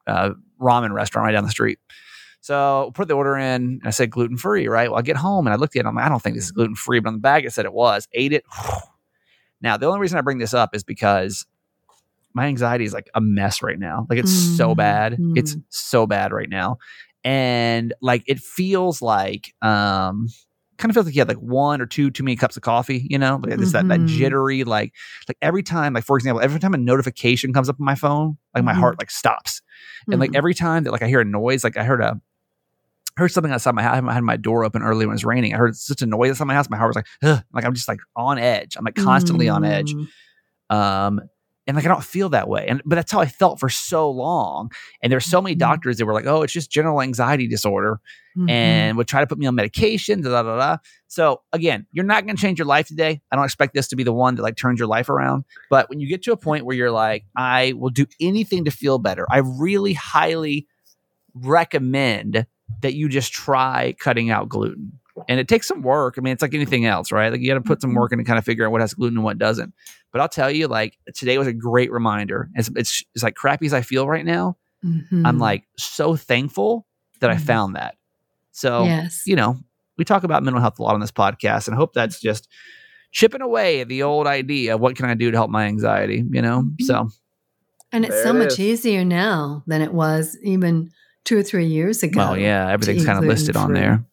uh, 0.08 0.30
ramen 0.60 0.92
restaurant 0.92 1.26
right 1.26 1.32
down 1.32 1.44
the 1.44 1.50
street. 1.50 1.78
So 2.40 2.90
put 2.94 3.08
the 3.08 3.14
order 3.14 3.36
in. 3.36 3.44
And 3.62 3.82
I 3.84 3.90
said 3.90 4.10
gluten 4.10 4.36
free, 4.36 4.68
right? 4.68 4.90
Well, 4.90 4.98
I 4.98 5.02
get 5.02 5.16
home 5.16 5.46
and 5.46 5.52
I 5.52 5.56
looked 5.56 5.76
at 5.76 5.80
it. 5.80 5.86
I'm 5.86 5.94
like, 5.94 6.06
I 6.06 6.08
don't 6.08 6.22
think 6.22 6.34
this 6.36 6.44
is 6.46 6.52
gluten 6.52 6.74
free, 6.76 7.00
but 7.00 7.08
on 7.08 7.14
the 7.14 7.20
bag 7.20 7.44
it 7.44 7.52
said 7.52 7.64
it 7.66 7.72
was. 7.72 8.08
Ate 8.12 8.32
it. 8.32 8.44
Now 9.60 9.76
the 9.76 9.86
only 9.86 9.98
reason 10.00 10.18
I 10.18 10.22
bring 10.22 10.38
this 10.38 10.54
up 10.54 10.74
is 10.74 10.84
because 10.84 11.44
my 12.32 12.46
anxiety 12.46 12.84
is 12.84 12.92
like 12.92 13.10
a 13.14 13.20
mess 13.20 13.62
right 13.62 13.78
now. 13.78 14.06
Like 14.08 14.20
it's 14.20 14.30
so 14.30 14.72
Mm, 14.72 14.76
bad. 14.76 15.12
mm. 15.18 15.32
It's 15.36 15.56
so 15.68 16.06
bad 16.06 16.32
right 16.32 16.48
now, 16.48 16.78
and 17.24 17.92
like 18.00 18.22
it 18.28 18.38
feels 18.38 19.02
like 19.02 19.52
um 19.62 20.28
kind 20.78 20.90
of 20.90 20.94
feels 20.94 21.06
like 21.06 21.14
you 21.14 21.20
had 21.20 21.28
like 21.28 21.37
one 21.38 21.80
or 21.80 21.87
two 21.87 22.11
too 22.11 22.23
many 22.23 22.37
cups 22.37 22.56
of 22.56 22.62
coffee. 22.62 23.06
You 23.11 23.18
know, 23.18 23.40
like 23.42 23.58
it's 23.61 23.73
that 23.73 23.88
that 23.88 24.00
Mhm. 24.00 24.06
jittery 24.06 24.64
like 24.64 24.94
like 25.28 25.37
every 25.42 25.62
time 25.62 25.92
like 25.92 26.04
for 26.04 26.16
example 26.16 26.40
every 26.40 26.61
time 26.61 26.73
a 26.75 26.78
notification 26.78 27.52
comes 27.52 27.68
up 27.68 27.76
on 27.80 27.85
my 27.85 27.94
phone 27.94 28.38
like 28.54 28.64
my 28.64 28.73
Mhm. 28.73 28.78
heart 28.78 28.99
like 28.99 29.11
stops 29.11 29.61
and 30.11 30.18
like 30.20 30.30
Mhm. 30.30 30.37
every 30.37 30.54
time 30.54 30.85
that 30.85 30.92
like 30.92 31.02
I 31.02 31.08
hear 31.08 31.20
a 31.20 31.25
noise, 31.25 31.64
like 31.64 31.76
I 31.76 31.85
heard 31.85 32.00
a 32.00 32.20
heard 33.16 33.32
something 33.32 33.52
outside 33.52 33.75
my 33.75 33.82
house. 33.82 34.00
I 34.06 34.12
had 34.14 34.23
my 34.23 34.37
door 34.37 34.64
open 34.64 34.80
early 34.82 35.04
when 35.04 35.12
it 35.12 35.16
was 35.16 35.25
raining. 35.25 35.52
I 35.52 35.56
heard 35.56 35.75
such 35.76 36.02
a 36.02 36.06
noise 36.06 36.30
outside 36.30 36.44
my 36.44 36.54
house. 36.54 36.70
My 36.70 36.76
heart 36.76 36.90
was 36.90 36.97
like, 36.97 37.06
Ugh. 37.25 37.42
like 37.52 37.64
I'm 37.64 37.75
just 37.75 37.88
like 37.88 37.99
on 38.14 38.38
edge. 38.38 38.76
I'm 38.76 38.85
like 38.85 38.94
constantly 38.94 39.49
on 39.49 39.64
edge. 39.64 39.92
Mm. 39.92 40.06
Um, 40.70 41.20
and 41.68 41.76
like 41.76 41.84
I 41.84 41.88
don't 41.88 42.02
feel 42.02 42.30
that 42.30 42.48
way. 42.48 42.66
And 42.66 42.82
but 42.84 42.96
that's 42.96 43.12
how 43.12 43.20
I 43.20 43.26
felt 43.26 43.60
for 43.60 43.68
so 43.68 44.10
long. 44.10 44.72
And 45.02 45.12
there's 45.12 45.26
so 45.26 45.40
many 45.40 45.54
Mhm. 45.54 45.58
doctors 45.60 45.98
that 45.98 46.06
were 46.06 46.14
like, 46.14 46.26
oh, 46.26 46.42
it's 46.42 46.52
just 46.52 46.70
general 46.72 47.00
anxiety 47.02 47.46
disorder, 47.46 48.00
Mhm. 48.37 48.50
and 48.50 48.96
would 48.96 49.06
try 49.06 49.20
to 49.20 49.26
put 49.28 49.38
me 49.38 49.46
on 49.46 49.54
medication. 49.54 50.22
Da, 50.22 50.30
da, 50.30 50.42
da, 50.42 50.56
da. 50.56 50.76
So 51.06 51.42
again, 51.52 51.87
you're 51.92 52.04
not 52.04 52.25
going 52.25 52.34
to 52.34 52.42
change 52.42 52.58
your 52.58 52.66
life 52.66 52.88
today. 52.88 53.20
I 53.30 53.37
don't 53.37 53.44
expect 53.44 53.75
this 53.75 53.87
to 53.88 53.96
be 53.96 54.02
the 54.02 54.12
one 54.12 54.34
that 54.37 54.42
like 54.42 54.56
turns 54.56 54.78
your 54.80 54.88
life 54.88 55.08
around. 55.08 55.44
But 55.70 55.88
when 55.90 56.00
you 56.00 56.08
get 56.08 56.22
to 56.25 56.32
a 56.32 56.37
point 56.37 56.64
where 56.64 56.75
you're 56.75 56.90
like, 56.90 57.26
I 57.37 57.75
will 57.76 57.90
do 57.90 58.06
anything 58.20 58.64
to 58.64 58.70
feel 58.72 58.98
better, 58.98 59.26
I 59.30 59.38
really 59.38 59.92
highly 59.92 60.66
recommend 61.34 62.46
that 62.82 62.94
you 62.94 63.08
just 63.08 63.32
try 63.32 63.94
cutting 64.00 64.30
out 64.30 64.48
gluten. 64.48 64.98
And 65.28 65.40
it 65.40 65.48
takes 65.48 65.66
some 65.68 65.82
work. 65.82 66.14
I 66.18 66.20
mean, 66.20 66.32
it's 66.32 66.42
like 66.42 66.54
anything 66.54 66.84
else, 66.87 67.10
right? 67.12 67.30
Like 67.32 67.40
you 67.40 67.48
got 67.48 67.54
to 67.54 67.60
put 67.60 67.80
some 67.80 67.90
Mm-hmm. 67.90 67.98
work 67.98 68.12
in 68.12 68.18
to 68.18 68.25
kind 68.25 68.38
of 68.38 68.44
figure 68.44 68.66
out 68.66 68.72
what 68.72 68.80
has 68.80 68.94
gluten 68.94 69.16
and 69.18 69.25
what 69.25 69.38
doesn't. 69.38 69.72
But 70.12 70.20
I'll 70.20 70.28
tell 70.28 70.50
you, 70.50 70.68
like 70.68 70.96
today 71.14 71.38
was 71.38 71.46
a 71.46 71.52
great 71.52 71.90
reminder. 71.92 72.48
It's 72.54 72.70
it's, 72.76 73.02
it's 73.14 73.22
like 73.25 73.34
crappy 73.34 73.66
as 73.66 73.72
I 73.75 73.82
feel 73.82 74.06
right 74.08 74.25
now. 74.25 74.56
Mhm. 74.84 75.22
I'm 75.26 75.38
like 75.38 75.64
so 75.78 76.16
thankful 76.16 76.87
that 77.20 77.30
I 77.30 77.34
Mhm. 77.37 77.40
found 77.40 77.76
that. 77.76 77.96
So 78.52 78.84
yes. 78.84 79.22
you 79.26 79.37
know, 79.37 79.58
we 79.96 80.04
talk 80.04 80.25
about 80.25 80.42
mental 80.42 80.60
health 80.60 80.78
a 80.78 80.82
lot 80.82 80.94
on 80.94 81.00
this 81.00 81.10
podcast, 81.12 81.66
and 81.68 81.75
I 81.75 81.76
hope 81.78 81.92
that's 81.94 82.20
just 82.20 82.48
chipping 83.10 83.40
away 83.42 83.80
at 83.80 83.88
the 83.88 84.02
old 84.02 84.26
idea 84.26 84.75
of 84.75 84.80
what 84.80 84.94
can 84.96 85.06
I 85.06 85.14
do 85.14 85.30
to 85.30 85.37
help 85.37 85.50
my 85.50 85.64
anxiety, 85.64 86.25
you 86.30 86.42
know? 86.42 86.62
Mhm. 86.62 86.82
So 86.82 87.08
and 87.92 88.04
it's 88.04 88.14
there 88.14 88.25
so 88.25 88.30
it 88.30 88.38
much 88.38 88.52
is. 88.52 88.60
easier 88.60 89.04
now 89.04 89.62
than 89.66 89.80
it 89.82 89.92
was 89.94 90.37
even 90.44 90.90
two 91.25 91.38
or 91.38 91.42
three 91.42 91.66
years 91.66 92.02
ago. 92.02 92.18
well, 92.18 92.37
yeah, 92.38 92.70
everything's 92.70 93.04
kind 93.04 93.18
of 93.18 93.25
listed 93.25 93.56
on 93.56 93.68
gluten-free. 93.68 93.88
there. 93.96 94.04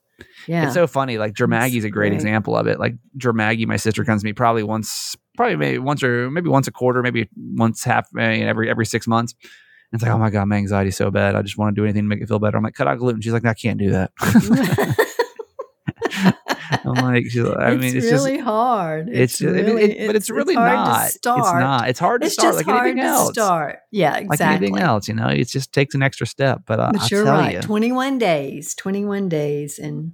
Yeah. 0.47 0.65
It's 0.65 0.73
so 0.73 0.87
funny. 0.87 1.17
Like 1.17 1.33
Jermaggy's 1.33 1.83
a 1.83 1.89
great 1.89 2.09
great. 2.09 2.13
example 2.13 2.55
of 2.55 2.67
it. 2.67 2.79
Like 2.79 2.95
Jermaggy, 3.17 3.67
my 3.67 3.77
sister 3.77 4.03
comes 4.05 4.21
to 4.21 4.25
me 4.25 4.33
probably 4.33 4.63
once, 4.63 5.15
probably 5.35 5.55
maybe 5.55 5.79
once 5.79 6.03
or 6.03 6.29
maybe 6.31 6.49
once 6.49 6.67
a 6.67 6.71
quarter, 6.71 7.01
maybe 7.01 7.29
once 7.35 7.83
half 7.83 8.07
eh, 8.17 8.43
every 8.43 8.69
every 8.69 8.85
six 8.85 9.07
months. 9.07 9.33
And 9.91 9.99
it's 9.99 10.03
like, 10.03 10.11
oh 10.11 10.17
my 10.17 10.29
god, 10.29 10.47
my 10.47 10.55
anxiety's 10.55 10.97
so 10.97 11.11
bad. 11.11 11.35
I 11.35 11.41
just 11.41 11.57
want 11.57 11.75
to 11.75 11.79
do 11.79 11.85
anything 11.85 12.03
to 12.03 12.07
make 12.07 12.21
it 12.21 12.27
feel 12.27 12.39
better. 12.39 12.57
I'm 12.57 12.63
like, 12.63 12.73
cut 12.73 12.87
out 12.87 12.97
gluten. 12.97 13.21
She's 13.21 13.33
like, 13.33 13.45
I 13.45 13.53
can't 13.53 13.79
do 13.79 13.91
that. 13.91 14.11
I'm 16.95 17.03
like, 17.05 17.25
she's 17.25 17.43
like, 17.43 17.57
I 17.57 17.71
it's 17.71 17.81
mean, 17.81 17.95
it's 17.97 18.05
really 18.11 18.33
just. 18.37 18.43
hard. 18.43 19.09
It's, 19.09 19.37
just, 19.39 19.55
it- 19.55 19.65
really, 19.65 19.83
it- 19.99 20.07
but 20.07 20.15
it's 20.15 20.29
really 20.29 20.55
hard 20.55 20.73
not. 20.73 20.99
To 20.99 21.05
It's 21.05 21.15
start. 21.15 21.59
not. 21.59 21.89
It's 21.89 21.99
hard 21.99 22.21
to 22.21 22.25
It's 22.27 22.33
start 22.35 22.55
just 22.55 22.65
like 22.67 22.73
hard 22.75 22.87
anything 22.87 23.03
to 23.03 23.07
else. 23.09 23.29
start. 23.33 23.79
Yeah, 23.91 24.17
exactly. 24.17 24.27
Like 24.27 24.41
anything 24.61 24.79
else, 24.79 25.07
you 25.07 25.13
know, 25.15 25.27
it 25.27 25.47
just 25.47 25.71
takes 25.73 25.95
an 25.95 26.01
extra 26.03 26.25
step. 26.27 26.61
But 26.65 26.79
uh, 26.79 26.91
But 26.93 27.01
I'll 27.01 27.07
you're 27.09 27.23
tell 27.25 27.33
right. 27.37 27.53
you, 27.55 27.61
21 27.61 28.17
days, 28.17 28.73
21 28.75 29.29
days. 29.29 29.79
And 29.79 30.13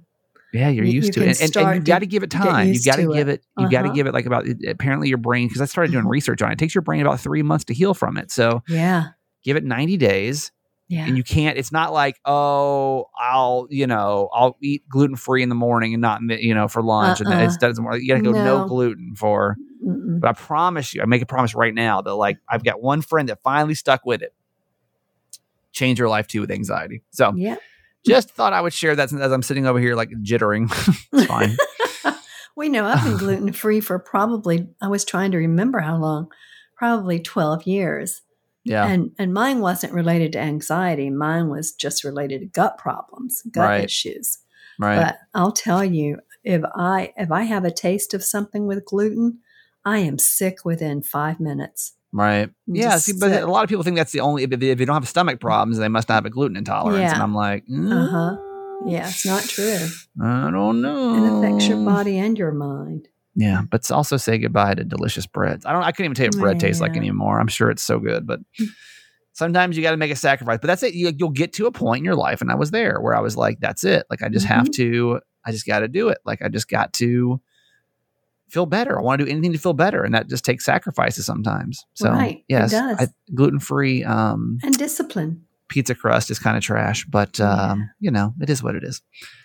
Yeah, 0.52 0.68
you're 0.68 0.84
You- 0.84 0.92
used 0.92 1.12
to 1.14 1.22
it, 1.22 1.40
and, 1.40 1.56
and 1.56 1.74
you 1.76 1.80
got 1.82 2.00
to 2.00 2.06
give 2.06 2.22
it 2.22 2.30
time. 2.30 2.68
You 2.68 2.82
got 2.84 2.96
to 2.96 3.12
give 3.12 3.28
it. 3.28 3.42
You 3.58 3.70
got 3.70 3.82
to 3.82 3.86
Uh-huh. 3.88 3.94
give 3.94 4.06
it 4.06 4.12
like 4.14 4.26
about 4.26 4.46
apparently 4.68 5.08
your 5.08 5.18
brain 5.18 5.48
because 5.48 5.60
I 5.62 5.64
started 5.66 5.92
doing 5.92 6.04
Mhm. 6.04 6.10
research 6.10 6.42
on 6.42 6.50
it. 6.50 6.54
It 6.54 6.58
takes 6.58 6.74
your 6.74 6.82
brain 6.82 7.00
about 7.00 7.20
three 7.20 7.42
months 7.42 7.64
to 7.66 7.74
heal 7.74 7.94
from 7.94 8.16
it. 8.16 8.30
So 8.30 8.62
yeah, 8.68 9.08
give 9.44 9.56
it 9.56 9.64
ninety 9.64 9.96
days, 9.96 10.52
yeah. 10.92 11.06
and 11.06 11.16
you 11.16 11.24
can't. 11.24 11.56
It's 11.56 11.72
not 11.72 11.92
like 11.92 12.20
oh, 12.24 13.06
I'll 13.18 13.66
you 13.70 13.86
know 13.86 14.28
I'll 14.32 14.56
eat 14.60 14.88
gluten 14.88 15.16
free 15.16 15.42
in 15.42 15.48
the 15.48 15.54
morning 15.54 15.94
and 15.94 16.00
not 16.00 16.20
you 16.22 16.54
know 16.54 16.68
for 16.68 16.82
lunch, 16.82 17.20
and 17.20 17.28
Uh-uh. 17.28 17.44
it 17.44 17.60
doesn't 17.60 17.82
work. 17.82 18.00
You 18.00 18.08
got 18.08 18.16
to 18.16 18.22
go 18.22 18.32
no. 18.32 18.44
No. 18.44 18.68
gluten 18.68 19.14
for. 19.16 19.56
Mm-mm. 19.84 20.20
But 20.20 20.28
I 20.28 20.32
promise 20.34 20.94
you, 20.94 21.02
I 21.02 21.06
make 21.06 21.22
a 21.22 21.26
promise 21.26 21.54
right 21.54 21.74
now 21.74 22.02
that 22.02 22.14
like 22.14 22.38
I've 22.48 22.62
got 22.62 22.82
one 22.82 23.00
friend 23.02 23.28
that 23.28 23.42
finally 23.42 23.74
stuck 23.74 24.04
with 24.04 24.22
it. 24.22 24.34
Change 25.72 25.98
your 25.98 26.08
life 26.08 26.26
too 26.26 26.42
with 26.42 26.50
anxiety. 26.50 27.02
So 27.10 27.32
yeah. 27.34 27.56
just 28.06 28.30
thought 28.30 28.52
I 28.52 28.60
would 28.60 28.74
share 28.74 28.94
that 28.94 29.12
as 29.12 29.32
I'm 29.32 29.42
sitting 29.42 29.66
over 29.66 29.80
here 29.80 29.96
like 29.96 30.10
jittering. 30.22 30.70
it's 31.12 31.26
fine. 31.26 31.56
We 32.54 32.68
know 32.68 32.84
I've 32.84 33.02
been 33.02 33.16
gluten 33.18 33.52
free 33.52 33.80
for 33.80 33.98
probably, 33.98 34.68
I 34.80 34.88
was 34.88 35.04
trying 35.04 35.30
to 35.32 35.38
remember 35.38 35.80
how 35.80 35.96
long, 35.96 36.30
probably 36.76 37.18
12 37.18 37.66
years. 37.66 38.22
Yeah. 38.64 38.86
And 38.86 39.10
and 39.18 39.32
mine 39.34 39.60
wasn't 39.60 39.92
related 39.92 40.32
to 40.32 40.38
anxiety. 40.38 41.10
Mine 41.10 41.48
was 41.48 41.72
just 41.72 42.04
related 42.04 42.40
to 42.40 42.46
gut 42.46 42.78
problems, 42.78 43.42
gut 43.50 43.68
Right. 43.68 43.84
issues. 43.84 44.38
right. 44.78 44.96
But 45.04 45.16
I'll 45.34 45.52
tell 45.52 45.84
you, 45.84 46.18
if 46.44 46.62
I 46.76 47.12
if 47.16 47.30
I 47.30 47.42
have 47.42 47.64
a 47.64 47.70
taste 47.72 48.14
of 48.14 48.22
something 48.24 48.66
with 48.66 48.84
gluten, 48.84 49.38
I 49.84 49.98
am 49.98 50.18
sick 50.18 50.64
within 50.64 51.02
five 51.02 51.40
minutes. 51.40 51.94
Right. 52.12 52.50
Yeah. 52.66 52.98
See, 52.98 53.12
but 53.18 53.30
sick. 53.30 53.42
a 53.42 53.46
lot 53.46 53.64
of 53.64 53.68
people 53.70 53.84
think 53.84 53.96
that's 53.96 54.12
the 54.12 54.20
only. 54.20 54.44
If, 54.44 54.52
if 54.52 54.78
you 54.80 54.86
don't 54.86 54.94
have 54.94 55.08
stomach 55.08 55.40
problems, 55.40 55.78
they 55.78 55.88
must 55.88 56.08
not 56.08 56.16
have 56.16 56.26
a 56.26 56.30
gluten 56.30 56.56
intolerance. 56.56 57.00
Yeah. 57.00 57.14
And 57.14 57.22
I'm 57.22 57.34
like, 57.34 57.64
Uh-huh. 57.64 58.36
"Mm, 58.36 58.92
Yeah, 58.92 59.08
it's 59.08 59.24
not 59.26 59.42
true. 59.42 59.86
I 60.22 60.50
don't 60.50 60.82
know. 60.82 61.14
It 61.16 61.38
affects 61.48 61.68
your 61.68 61.84
body 61.84 62.18
and 62.18 62.36
your 62.38 62.52
mind. 62.52 63.08
Yeah, 63.34 63.62
but 63.70 63.90
also 63.90 64.16
say 64.18 64.36
goodbye 64.38 64.74
to 64.74 64.84
delicious 64.84 65.26
breads. 65.26 65.64
I 65.64 65.72
don't. 65.72 65.82
I 65.82 65.92
couldn't 65.92 66.06
even 66.12 66.14
tell 66.16 66.26
you 66.26 66.30
what 66.32 66.40
bread 66.40 66.60
tastes 66.60 66.80
like 66.82 66.96
anymore. 66.96 67.40
I'm 67.40 67.48
sure 67.48 67.70
it's 67.70 67.82
so 67.82 67.98
good, 67.98 68.26
but 68.26 68.40
sometimes 69.32 69.76
you 69.76 69.82
got 69.82 69.92
to 69.92 69.96
make 69.96 70.10
a 70.10 70.16
sacrifice. 70.16 70.58
But 70.60 70.66
that's 70.66 70.82
it. 70.82 70.94
You, 70.94 71.12
you'll 71.16 71.30
get 71.30 71.54
to 71.54 71.66
a 71.66 71.72
point 71.72 72.00
in 72.00 72.04
your 72.04 72.14
life, 72.14 72.40
and 72.42 72.50
I 72.52 72.56
was 72.56 72.70
there 72.72 73.00
where 73.00 73.14
I 73.16 73.20
was 73.20 73.36
like, 73.36 73.58
"That's 73.60 73.84
it. 73.84 74.04
Like 74.10 74.22
I 74.22 74.28
just 74.28 74.46
have 74.46 74.64
Mm-hmm. 74.64 74.72
to. 74.72 75.20
I 75.46 75.50
just 75.50 75.66
got 75.66 75.80
to 75.80 75.88
do 75.88 76.08
it. 76.08 76.18
Like 76.24 76.42
I 76.42 76.48
just 76.48 76.68
got 76.68 76.92
to." 76.94 77.40
Feel 78.48 78.66
better. 78.66 78.98
I 78.98 79.02
want 79.02 79.18
to 79.20 79.24
do 79.24 79.30
anything 79.30 79.52
to 79.52 79.58
feel 79.58 79.72
better, 79.72 80.02
and 80.04 80.14
that 80.14 80.28
just 80.28 80.44
takes 80.44 80.62
sacrifices 80.66 81.24
sometimes. 81.24 81.86
So 81.94 82.10
Right, 82.10 82.36
it 82.36 82.44
yes, 82.50 82.70
does. 82.70 83.08
gluten 83.34 83.58
free. 83.58 84.04
Um, 84.04 84.58
And 84.62 84.76
discipline. 84.76 85.46
pizza 85.70 85.94
crust 85.94 86.30
is 86.30 86.38
kind 86.38 86.58
of 86.58 86.62
trash, 86.62 87.06
but 87.06 87.40
um, 87.40 87.88
you 87.98 88.10
know, 88.10 88.34
it 88.42 88.50
is 88.50 88.62
what 88.62 88.74
it 88.74 88.84
is. 88.84 89.00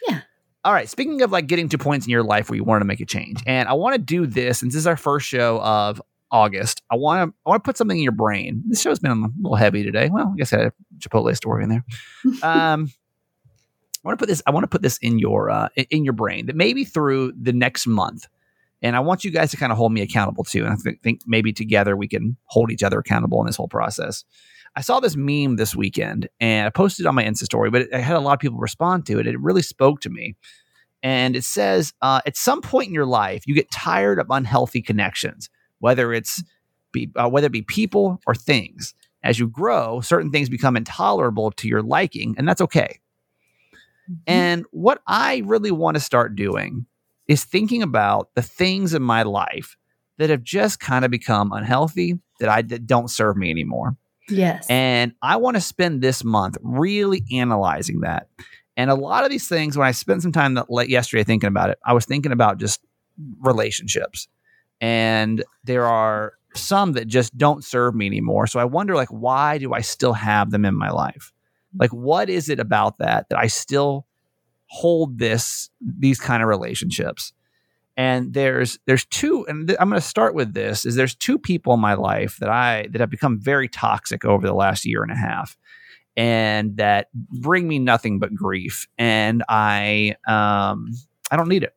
Yeah. 0.09 0.19
All 0.67 0.73
right. 0.73 0.89
Speaking 0.89 1.21
of 1.21 1.31
like 1.31 1.47
getting 1.47 1.69
to 1.69 1.77
points 1.77 2.07
in 2.07 2.11
your 2.11 2.23
life 2.23 2.49
where 2.49 2.57
you 2.57 2.63
want 2.65 2.81
to 2.81 2.85
make 2.85 2.99
a 2.99 3.05
change, 3.05 3.41
and 3.47 3.69
I 3.69 3.73
want 3.73 3.95
to 3.95 3.99
do 3.99 4.27
this 4.27 4.59
since 4.59 4.73
this 4.73 4.81
is 4.81 4.85
our 4.85 4.97
first 4.97 5.25
show 5.25 5.61
of 5.61 6.01
August. 6.29 6.81
I 6.91 6.97
want 6.97 7.31
to 7.31 7.35
I 7.45 7.49
want 7.49 7.63
to 7.63 7.65
put 7.65 7.77
something 7.77 7.95
in 7.95 8.03
your 8.03 8.11
brain. 8.11 8.63
This 8.67 8.81
show's 8.81 8.99
been 8.99 9.11
a 9.11 9.27
little 9.41 9.55
heavy 9.55 9.81
today. 9.81 10.09
Well, 10.11 10.33
I 10.33 10.35
guess 10.35 10.51
I 10.51 10.57
had 10.57 10.67
a 10.67 10.73
Chipotle 10.99 11.33
story 11.37 11.63
in 11.63 11.69
there. 11.69 11.85
Um, 12.43 12.91
I 14.03 14.09
want 14.09 14.19
to 14.19 14.21
put 14.21 14.27
this. 14.27 14.43
I 14.45 14.51
want 14.51 14.65
to 14.65 14.67
put 14.67 14.81
this 14.81 14.97
in 14.97 15.19
your 15.19 15.49
uh, 15.49 15.69
in- 15.89 16.03
your 16.03 16.11
brain 16.11 16.47
that 16.47 16.55
maybe 16.57 16.83
through 16.83 17.31
the 17.41 17.53
next 17.53 17.87
month, 17.87 18.27
and 18.81 18.93
I 18.93 18.99
want 18.99 19.23
you 19.23 19.31
guys 19.31 19.51
to 19.51 19.57
kind 19.57 19.71
of 19.71 19.77
hold 19.77 19.93
me 19.93 20.01
accountable 20.01 20.43
too. 20.43 20.65
And 20.65 20.73
I 20.73 20.75
think, 20.75 21.01
think 21.01 21.21
maybe 21.25 21.53
together 21.53 21.95
we 21.95 22.09
can 22.09 22.35
hold 22.43 22.71
each 22.71 22.83
other 22.83 22.99
accountable 22.99 23.39
in 23.39 23.47
this 23.47 23.55
whole 23.55 23.69
process. 23.69 24.25
I 24.75 24.81
saw 24.81 24.99
this 24.99 25.15
meme 25.15 25.55
this 25.55 25.75
weekend 25.75 26.29
and 26.39 26.67
I 26.67 26.69
posted 26.69 27.05
it 27.05 27.09
on 27.09 27.15
my 27.15 27.23
Insta 27.23 27.43
story, 27.43 27.69
but 27.69 27.83
it, 27.83 27.93
I 27.93 27.99
had 27.99 28.15
a 28.15 28.19
lot 28.19 28.33
of 28.33 28.39
people 28.39 28.59
respond 28.59 29.05
to 29.07 29.19
it. 29.19 29.27
It 29.27 29.39
really 29.39 29.61
spoke 29.61 30.01
to 30.01 30.09
me. 30.09 30.35
And 31.03 31.35
it 31.35 31.43
says, 31.43 31.93
uh, 32.01 32.21
at 32.25 32.35
some 32.35 32.61
point 32.61 32.87
in 32.87 32.93
your 32.93 33.05
life, 33.05 33.43
you 33.47 33.55
get 33.55 33.71
tired 33.71 34.19
of 34.19 34.27
unhealthy 34.29 34.81
connections, 34.81 35.49
whether 35.79 36.11
it's 36.11 36.43
be, 36.91 37.09
uh, 37.15 37.29
whether 37.29 37.47
it 37.47 37.51
be 37.51 37.61
people 37.61 38.19
or 38.27 38.35
things. 38.35 38.93
As 39.23 39.39
you 39.39 39.47
grow, 39.47 39.99
certain 39.99 40.31
things 40.31 40.47
become 40.47 40.77
intolerable 40.77 41.51
to 41.51 41.67
your 41.67 41.81
liking, 41.81 42.35
and 42.37 42.47
that's 42.47 42.61
okay. 42.61 42.99
And 44.25 44.65
what 44.71 45.01
I 45.05 45.41
really 45.45 45.71
want 45.71 45.95
to 45.95 46.01
start 46.01 46.35
doing 46.35 46.85
is 47.27 47.43
thinking 47.43 47.81
about 47.81 48.29
the 48.35 48.41
things 48.41 48.93
in 48.93 49.01
my 49.01 49.23
life 49.23 49.75
that 50.17 50.29
have 50.29 50.43
just 50.43 50.79
kind 50.79 51.03
of 51.03 51.11
become 51.11 51.51
unhealthy 51.51 52.19
that 52.39 52.49
I 52.49 52.61
that 52.63 52.87
don't 52.87 53.09
serve 53.09 53.37
me 53.37 53.49
anymore. 53.49 53.97
Yes. 54.29 54.65
And 54.69 55.13
I 55.21 55.37
want 55.37 55.55
to 55.55 55.61
spend 55.61 56.01
this 56.01 56.23
month 56.23 56.57
really 56.61 57.23
analyzing 57.31 58.01
that. 58.01 58.27
And 58.75 58.91
a 58.91 58.95
lot 58.95 59.23
of 59.23 59.31
these 59.31 59.47
things, 59.47 59.77
when 59.77 59.87
I 59.87 59.91
spent 59.91 60.21
some 60.21 60.31
time 60.31 60.53
that 60.53 60.89
yesterday 60.89 61.23
thinking 61.23 61.47
about 61.47 61.69
it, 61.69 61.79
I 61.83 61.93
was 61.93 62.05
thinking 62.05 62.31
about 62.31 62.59
just 62.59 62.81
relationships. 63.39 64.27
And 64.79 65.43
there 65.63 65.85
are 65.85 66.33
some 66.53 66.93
that 66.93 67.07
just 67.07 67.37
don't 67.37 67.63
serve 67.63 67.95
me 67.95 68.05
anymore. 68.05 68.47
So 68.47 68.59
I 68.59 68.65
wonder 68.65 68.95
like 68.95 69.09
why 69.09 69.57
do 69.57 69.73
I 69.73 69.81
still 69.81 70.13
have 70.13 70.51
them 70.51 70.65
in 70.65 70.75
my 70.75 70.89
life? 70.89 71.31
Like 71.77 71.91
what 71.91 72.29
is 72.29 72.49
it 72.49 72.59
about 72.59 72.99
that 72.99 73.29
that 73.29 73.39
I 73.39 73.47
still 73.47 74.05
hold 74.67 75.17
this 75.17 75.69
these 75.81 76.19
kind 76.19 76.43
of 76.43 76.49
relationships? 76.49 77.33
And 77.97 78.33
there's 78.33 78.77
there's 78.85 79.05
two 79.05 79.43
and 79.49 79.67
th- 79.67 79.77
I'm 79.81 79.89
going 79.89 79.99
to 79.99 80.07
start 80.07 80.35
with 80.35 80.53
this 80.53 80.85
is 80.85 80.93
there's 80.95 81.15
two 81.15 81.39
people 81.39 81.73
in 81.73 81.79
my 81.79 81.95
life 81.95 82.37
that 82.39 82.49
I 82.49 82.87
that 82.91 83.01
have 83.01 83.09
become 83.09 83.39
very 83.39 83.67
toxic 83.67 84.23
over 84.23 84.45
the 84.45 84.53
last 84.53 84.85
year 84.85 85.01
and 85.01 85.11
a 85.11 85.15
half 85.15 85.57
and 86.15 86.77
that 86.77 87.07
bring 87.13 87.67
me 87.67 87.79
nothing 87.79 88.19
but 88.19 88.33
grief 88.35 88.87
and 88.99 89.43
I 89.49 90.15
um 90.27 90.89
I 91.31 91.35
don't 91.37 91.47
need 91.49 91.63
it. 91.63 91.75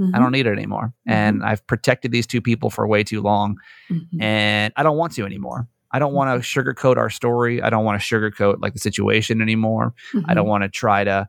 Mm-hmm. 0.00 0.16
I 0.16 0.18
don't 0.18 0.32
need 0.32 0.46
it 0.46 0.52
anymore. 0.52 0.92
And 1.06 1.42
I've 1.44 1.64
protected 1.68 2.10
these 2.10 2.26
two 2.26 2.42
people 2.42 2.68
for 2.68 2.86
way 2.88 3.04
too 3.04 3.22
long 3.22 3.56
Mhm. 3.90 4.20
and 4.20 4.72
I 4.76 4.82
don't 4.82 4.96
want 4.98 5.12
to 5.14 5.24
anymore. 5.24 5.68
I 5.92 6.00
don't 6.00 6.12
want 6.12 6.42
to 6.42 6.46
sugarcoat 6.60 6.96
our 6.96 7.08
story. 7.08 7.62
I 7.62 7.70
don't 7.70 7.84
want 7.84 8.02
to 8.02 8.04
sugarcoat 8.04 8.56
like 8.60 8.72
the 8.74 8.80
situation 8.80 9.40
anymore. 9.40 9.94
I 10.12 10.16
Mm-hmm. 10.18 10.34
don't 10.34 10.48
want 10.48 10.64
to 10.64 10.68
try 10.68 11.04
to 11.04 11.28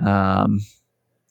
um 0.00 0.58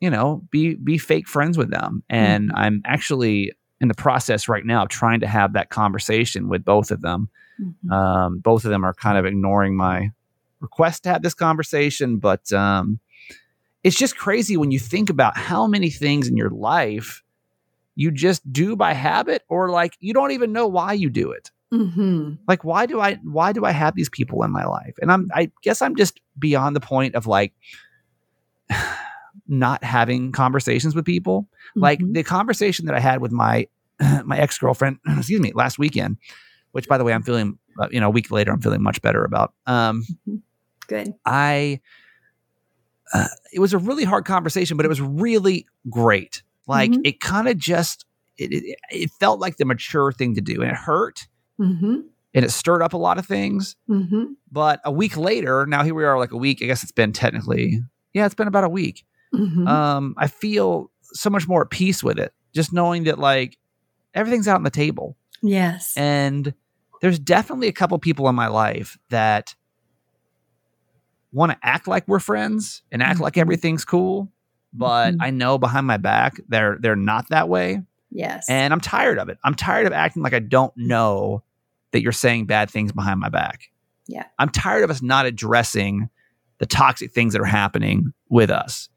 you 0.02 0.10
know, 0.10 0.42
be 0.52 0.76
be 0.76 0.98
fake 0.98 1.28
friends 1.30 1.58
with 1.58 1.70
them. 1.72 2.04
And 2.10 2.52
I'm 2.54 2.82
actually 2.86 3.54
in 3.80 3.88
the 3.88 3.94
process 3.94 4.48
right 4.50 4.66
now 4.66 4.84
of 4.84 4.90
trying 4.90 5.22
to 5.22 5.28
have 5.28 5.54
that 5.54 5.70
conversation 5.70 6.50
with 6.50 6.66
both 6.66 6.92
of 6.92 7.02
them. 7.02 7.30
Mhm. 7.62 7.92
Um, 7.92 8.40
both 8.40 8.66
of 8.66 8.72
them 8.72 8.84
are 8.84 8.94
kind 8.94 9.18
of 9.18 9.26
ignoring 9.26 9.76
my 9.78 10.12
request 10.60 11.04
to 11.04 11.10
have 11.10 11.22
this 11.24 11.34
conversation, 11.34 12.18
but 12.18 12.52
um, 12.52 13.00
it's 13.84 13.98
just 13.98 14.18
crazy 14.18 14.58
when 14.58 14.72
you 14.72 14.80
think 14.80 15.10
about 15.10 15.38
how 15.38 15.66
many 15.68 15.90
things 15.90 16.28
in 16.28 16.36
your 16.38 16.50
life 16.52 17.24
you 17.96 18.10
just 18.12 18.52
do 18.54 18.76
by 18.76 18.94
habit 18.94 19.44
or 19.50 19.70
like 19.70 19.96
you 20.00 20.14
don't 20.14 20.32
even 20.32 20.52
know 20.54 20.68
why 20.68 20.94
you 20.94 21.10
do 21.10 21.32
it 21.32 21.52
Mhm. 21.74 22.38
like 22.48 22.64
why 22.64 22.86
do 22.86 23.00
i 23.02 23.16
why 23.24 23.52
do 23.54 23.66
i 23.66 23.72
have 23.72 23.96
these 23.96 24.10
people 24.10 24.44
in 24.44 24.52
my 24.52 24.64
life 24.66 24.96
and 25.02 25.12
i'm 25.12 25.30
i 25.34 25.52
guess 25.62 25.82
i'm 25.82 25.96
just 25.96 26.20
beyond 26.40 26.76
the 26.76 26.80
point 26.80 27.16
of 27.16 27.28
like 27.28 27.54
not 29.52 29.84
having 29.84 30.32
conversations 30.32 30.96
with 30.96 31.06
people 31.06 31.48
like 31.76 32.00
Mhm. 32.00 32.14
the 32.14 32.24
conversation 32.24 32.86
that 32.88 32.96
i 32.96 33.00
had 33.00 33.22
with 33.22 33.32
my 33.32 33.68
my 34.26 34.38
ex-girlfriend 34.38 34.98
excuse 35.08 35.40
me 35.42 35.52
last 35.54 35.78
weekend 35.78 36.18
which 36.72 36.88
by 36.88 36.98
the 36.98 37.04
way 37.04 37.14
i'm 37.14 37.22
feeling 37.22 37.60
uh, 37.80 37.88
you 37.92 38.00
know 38.00 38.08
a 38.08 38.12
week 38.12 38.32
later 38.32 38.52
i'm 38.52 38.62
feeling 38.62 38.82
much 38.82 39.02
better 39.02 39.24
about 39.26 39.54
um 39.68 40.04
good. 40.88 41.14
i 41.26 41.80
uh, 43.14 43.28
it 43.52 43.60
was 43.60 43.74
a 43.74 43.78
really 43.78 44.06
hard 44.06 44.24
conversation, 44.24 44.78
but 44.78 44.86
it 44.86 44.90
was 44.90 45.02
really 45.02 45.68
great. 45.90 46.44
Like 46.66 46.92
Mhm. 46.92 47.02
it 47.04 47.20
kind 47.20 47.50
of 47.50 47.58
just 47.58 48.06
it, 48.38 48.54
it 48.54 48.78
it 48.90 49.12
felt 49.20 49.42
like 49.42 49.58
the 49.58 49.66
mature 49.66 50.14
thing 50.14 50.36
to 50.36 50.42
do, 50.42 50.62
and 50.62 50.72
it 50.72 50.78
hurt, 50.78 51.28
Mm-hmm. 51.60 51.96
and 52.34 52.46
it 52.46 52.52
stirred 52.52 52.82
up 52.82 52.94
a 52.94 52.98
lot 52.98 53.18
of 53.20 53.26
things. 53.26 53.76
Mm-hmm. 53.90 54.24
But 54.50 54.80
a 54.86 54.92
week 54.92 55.18
later, 55.18 55.66
now 55.66 55.84
here 55.84 55.94
we 55.94 56.06
are, 56.06 56.18
like 56.18 56.32
a 56.32 56.38
week. 56.38 56.60
I 56.64 56.66
guess 56.68 56.84
it's 56.84 56.94
been 56.94 57.12
technically, 57.12 57.82
yeah, 58.14 58.26
it's 58.26 58.34
been 58.36 58.48
about 58.48 58.64
a 58.64 58.70
week. 58.70 59.04
Mm-hmm. 59.34 59.68
Um, 59.68 60.16
I 60.18 60.28
feel 60.28 60.92
so 61.14 61.30
much 61.30 61.48
more 61.48 61.62
at 61.62 61.70
peace 61.70 62.04
with 62.04 62.20
it, 62.20 62.34
just 62.54 62.74
knowing 62.74 63.04
that 63.06 63.20
like 63.20 63.58
everything's 64.14 64.48
out 64.48 64.56
on 64.58 64.64
the 64.64 64.70
table. 64.70 65.16
yes. 65.42 65.94
And 65.98 66.54
there's 67.02 67.18
definitely 67.18 67.68
a 67.68 67.72
couple 67.74 67.98
people 67.98 68.30
in 68.30 68.36
my 68.36 68.48
life 68.48 68.98
that 69.10 69.56
want 71.32 71.52
to 71.52 71.58
act 71.64 71.88
like 71.88 72.08
we're 72.08 72.20
friends 72.20 72.84
and 72.92 73.02
act 73.02 73.20
like 73.20 73.34
Mhm. 73.34 73.42
everything's 73.42 73.86
cool, 73.86 74.32
but 74.74 75.14
Mhm. 75.14 75.18
I 75.22 75.30
know 75.32 75.58
behind 75.58 75.88
my 75.88 75.98
back 75.98 76.36
they're 76.50 76.78
they're 76.80 76.96
not 76.96 77.30
that 77.30 77.48
way, 77.50 77.82
yes. 78.12 78.46
and 78.50 78.74
I'm 78.74 78.82
tired 78.82 79.18
of 79.18 79.30
it. 79.30 79.38
I'm 79.44 79.56
tired 79.56 79.88
of 79.88 79.94
acting 79.94 80.22
like 80.24 80.34
I 80.34 80.40
don't 80.40 80.76
know 80.76 81.44
that 81.92 82.02
you're 82.02 82.12
saying 82.12 82.46
bad 82.46 82.70
things 82.70 82.92
behind 82.92 83.20
my 83.20 83.30
back. 83.30 83.72
Yeah. 84.08 84.26
I'm 84.40 84.50
tired 84.50 84.84
of 84.84 84.90
us 84.92 85.02
not 85.02 85.26
addressing 85.26 86.10
the 86.60 86.66
toxic 86.66 87.12
things 87.14 87.34
that 87.34 87.42
are 87.42 87.46
happening 87.46 88.14
with 88.30 88.50
us. 88.52 88.90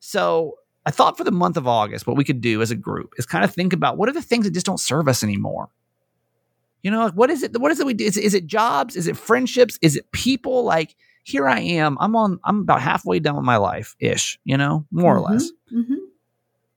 So 0.00 0.56
I 0.86 0.90
thought 0.90 1.16
for 1.16 1.24
the 1.24 1.30
month 1.30 1.56
of 1.56 1.68
August, 1.68 2.06
what 2.06 2.16
we 2.16 2.24
could 2.24 2.40
do 2.40 2.60
as 2.62 2.70
a 2.70 2.76
group 2.76 3.14
is 3.18 3.26
kind 3.26 3.44
of 3.44 3.52
think 3.54 3.72
about 3.72 3.96
what 3.98 4.08
are 4.08 4.12
the 4.12 4.22
things 4.22 4.44
that 4.46 4.52
just 4.54 4.66
don't 4.66 4.80
serve 4.80 5.06
us 5.08 5.22
anymore. 5.22 5.68
You 6.82 6.90
know, 6.90 7.04
like 7.04 7.12
what 7.14 7.28
is 7.30 7.42
it? 7.42 7.58
What 7.60 7.70
is 7.70 7.78
it 7.80 7.86
we 7.86 7.94
do? 7.94 8.04
Is, 8.04 8.16
is 8.16 8.32
it 8.34 8.46
jobs? 8.46 8.96
Is 8.96 9.06
it 9.06 9.16
friendships? 9.16 9.78
Is 9.82 9.96
it 9.96 10.10
people? 10.12 10.64
Like 10.64 10.96
here 11.24 11.46
I 11.46 11.60
am. 11.60 11.98
I'm 12.00 12.16
on. 12.16 12.40
I'm 12.44 12.60
about 12.60 12.80
halfway 12.80 13.18
done 13.20 13.36
with 13.36 13.44
my 13.44 13.58
life 13.58 13.94
ish. 14.00 14.38
You 14.44 14.56
know, 14.56 14.86
more 14.90 15.18
or 15.18 15.20
Mhm. 15.20 15.30
less. 15.30 15.50
Mm-hmm. 15.72 15.94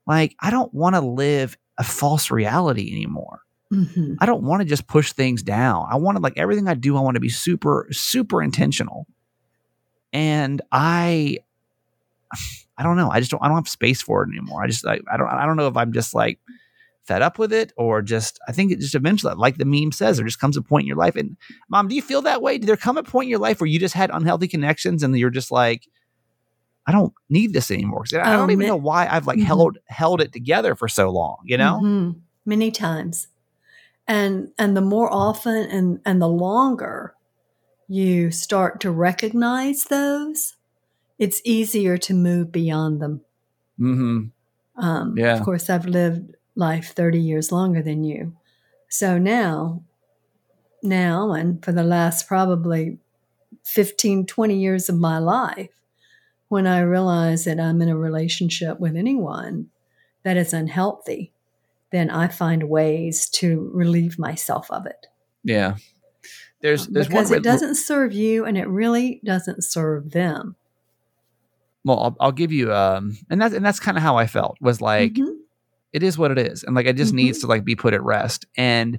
Like 0.06 0.36
I 0.40 0.50
don't 0.50 0.72
want 0.74 0.94
to 0.96 1.00
live 1.00 1.56
a 1.78 1.82
false 1.84 2.30
reality 2.30 2.92
anymore. 2.92 3.40
Mm-hmm. 3.72 4.16
I 4.20 4.26
don't 4.26 4.42
want 4.42 4.60
to 4.60 4.66
just 4.68 4.86
push 4.86 5.12
things 5.12 5.42
down. 5.42 5.86
I 5.90 5.96
want 5.96 6.16
to 6.18 6.22
like 6.22 6.34
everything 6.36 6.68
I 6.68 6.74
do. 6.74 6.98
I 6.98 7.00
want 7.00 7.14
to 7.14 7.20
be 7.20 7.30
super 7.30 7.88
super 7.90 8.42
intentional. 8.42 9.06
And 10.12 10.60
I, 10.70 11.38
I 12.78 12.82
don't 12.82 12.96
know. 12.96 13.10
I 13.10 13.20
just 13.20 13.30
don't. 13.30 13.42
I 13.42 13.46
don't 13.48 13.56
have 13.56 13.68
space 13.68 14.02
for 14.02 14.22
it 14.24 14.30
anymore. 14.30 14.62
I 14.62 14.66
just 14.66 14.84
like 14.84 15.02
I 15.10 15.16
don't. 15.16 15.28
I 15.28 15.46
don't 15.46 15.56
know 15.56 15.68
if 15.68 15.76
I'm 15.76 15.92
just 15.92 16.14
like 16.14 16.38
fed 17.06 17.22
up 17.22 17.38
with 17.38 17.52
it 17.52 17.72
or 17.76 18.02
just. 18.02 18.38
I 18.48 18.52
think 18.52 18.72
it 18.72 18.80
just 18.80 18.94
eventually, 18.94 19.34
like 19.34 19.58
the 19.58 19.64
meme 19.64 19.92
says, 19.92 20.16
there 20.16 20.26
just 20.26 20.40
comes 20.40 20.56
a 20.56 20.62
point 20.62 20.82
in 20.84 20.88
your 20.88 20.96
life. 20.96 21.16
And 21.16 21.36
mom, 21.68 21.88
do 21.88 21.94
you 21.94 22.02
feel 22.02 22.22
that 22.22 22.42
way? 22.42 22.58
Did 22.58 22.66
there 22.66 22.76
come 22.76 22.98
a 22.98 23.02
point 23.02 23.26
in 23.26 23.30
your 23.30 23.38
life 23.38 23.60
where 23.60 23.68
you 23.68 23.78
just 23.78 23.94
had 23.94 24.10
unhealthy 24.12 24.48
connections 24.48 25.02
and 25.02 25.16
you're 25.16 25.30
just 25.30 25.50
like, 25.52 25.86
I 26.86 26.92
don't 26.92 27.12
need 27.28 27.52
this 27.52 27.70
anymore? 27.70 28.04
I 28.12 28.34
Oh, 28.34 28.38
don't 28.38 28.50
even 28.50 28.66
know 28.66 28.76
why 28.76 29.06
I've 29.08 29.26
like 29.26 29.38
Mhm. 29.38 29.44
held 29.44 29.78
held 29.86 30.20
it 30.20 30.32
together 30.32 30.74
for 30.74 30.88
so 30.88 31.10
long. 31.10 31.38
You 31.44 31.56
know? 31.58 31.80
Mhm. 31.82 32.20
many 32.46 32.70
times 32.70 33.28
and 34.06 34.48
and 34.58 34.76
the 34.76 34.82
more 34.82 35.10
often 35.12 35.56
and 35.70 35.98
and 36.04 36.20
the 36.20 36.28
longer 36.28 37.14
you 37.88 38.30
start 38.30 38.80
to 38.80 38.90
recognize 38.90 39.84
those 39.84 40.53
it's 41.18 41.40
easier 41.44 41.96
to 41.98 42.14
move 42.14 42.50
beyond 42.52 43.00
them 43.00 43.20
Mm-hmm. 43.80 44.82
um, 44.84 45.14
Yeah. 45.18 45.36
of 45.36 45.42
course 45.44 45.68
i've 45.68 45.86
lived 45.86 46.36
life 46.54 46.92
30 46.94 47.18
years 47.18 47.50
longer 47.50 47.82
than 47.82 48.04
you 48.04 48.34
so 48.88 49.18
now 49.18 49.82
now 50.82 51.32
and 51.32 51.64
for 51.64 51.72
the 51.72 51.82
last 51.82 52.28
probably 52.28 52.98
15 53.64 54.26
20 54.26 54.54
years 54.56 54.88
of 54.88 54.96
my 54.96 55.18
life 55.18 55.70
when 56.48 56.66
i 56.66 56.80
realize 56.80 57.44
that 57.44 57.58
i'm 57.58 57.80
in 57.82 57.88
a 57.88 57.96
relationship 57.96 58.78
with 58.78 58.94
anyone 58.96 59.70
that 60.22 60.36
is 60.36 60.52
unhealthy 60.52 61.32
then 61.90 62.10
i 62.10 62.28
find 62.28 62.68
ways 62.68 63.28
to 63.28 63.70
relieve 63.74 64.18
myself 64.18 64.70
of 64.70 64.86
it 64.86 65.06
Yeah. 65.42 65.76
There's 66.60 66.86
there's 66.86 67.08
because 67.08 67.30
one 67.30 67.38
it 67.40 67.42
doesn't 67.42 67.74
serve 67.74 68.12
you 68.12 68.44
and 68.46 68.56
it 68.56 68.68
really 68.68 69.20
doesn't 69.24 69.64
serve 69.64 70.12
them 70.12 70.56
well 71.84 71.98
I'll, 72.00 72.16
I'll 72.20 72.32
give 72.32 72.52
you 72.52 72.72
um 72.72 73.16
and 73.30 73.40
that's 73.40 73.54
and 73.54 73.64
that's 73.64 73.80
kind 73.80 73.96
of 73.96 74.02
how 74.02 74.16
I 74.16 74.26
felt 74.26 74.56
was 74.60 74.80
like 74.80 75.12
Mhm. 75.14 75.36
it 75.92 76.02
is 76.02 76.18
what 76.18 76.30
it 76.30 76.38
is 76.38 76.64
and 76.64 76.74
like 76.74 76.86
it 76.86 76.96
just 76.96 77.12
Mhm. 77.12 77.16
needs 77.16 77.38
to 77.40 77.46
like 77.46 77.64
be 77.64 77.76
put 77.76 77.94
at 77.94 78.02
rest 78.02 78.46
and 78.56 78.98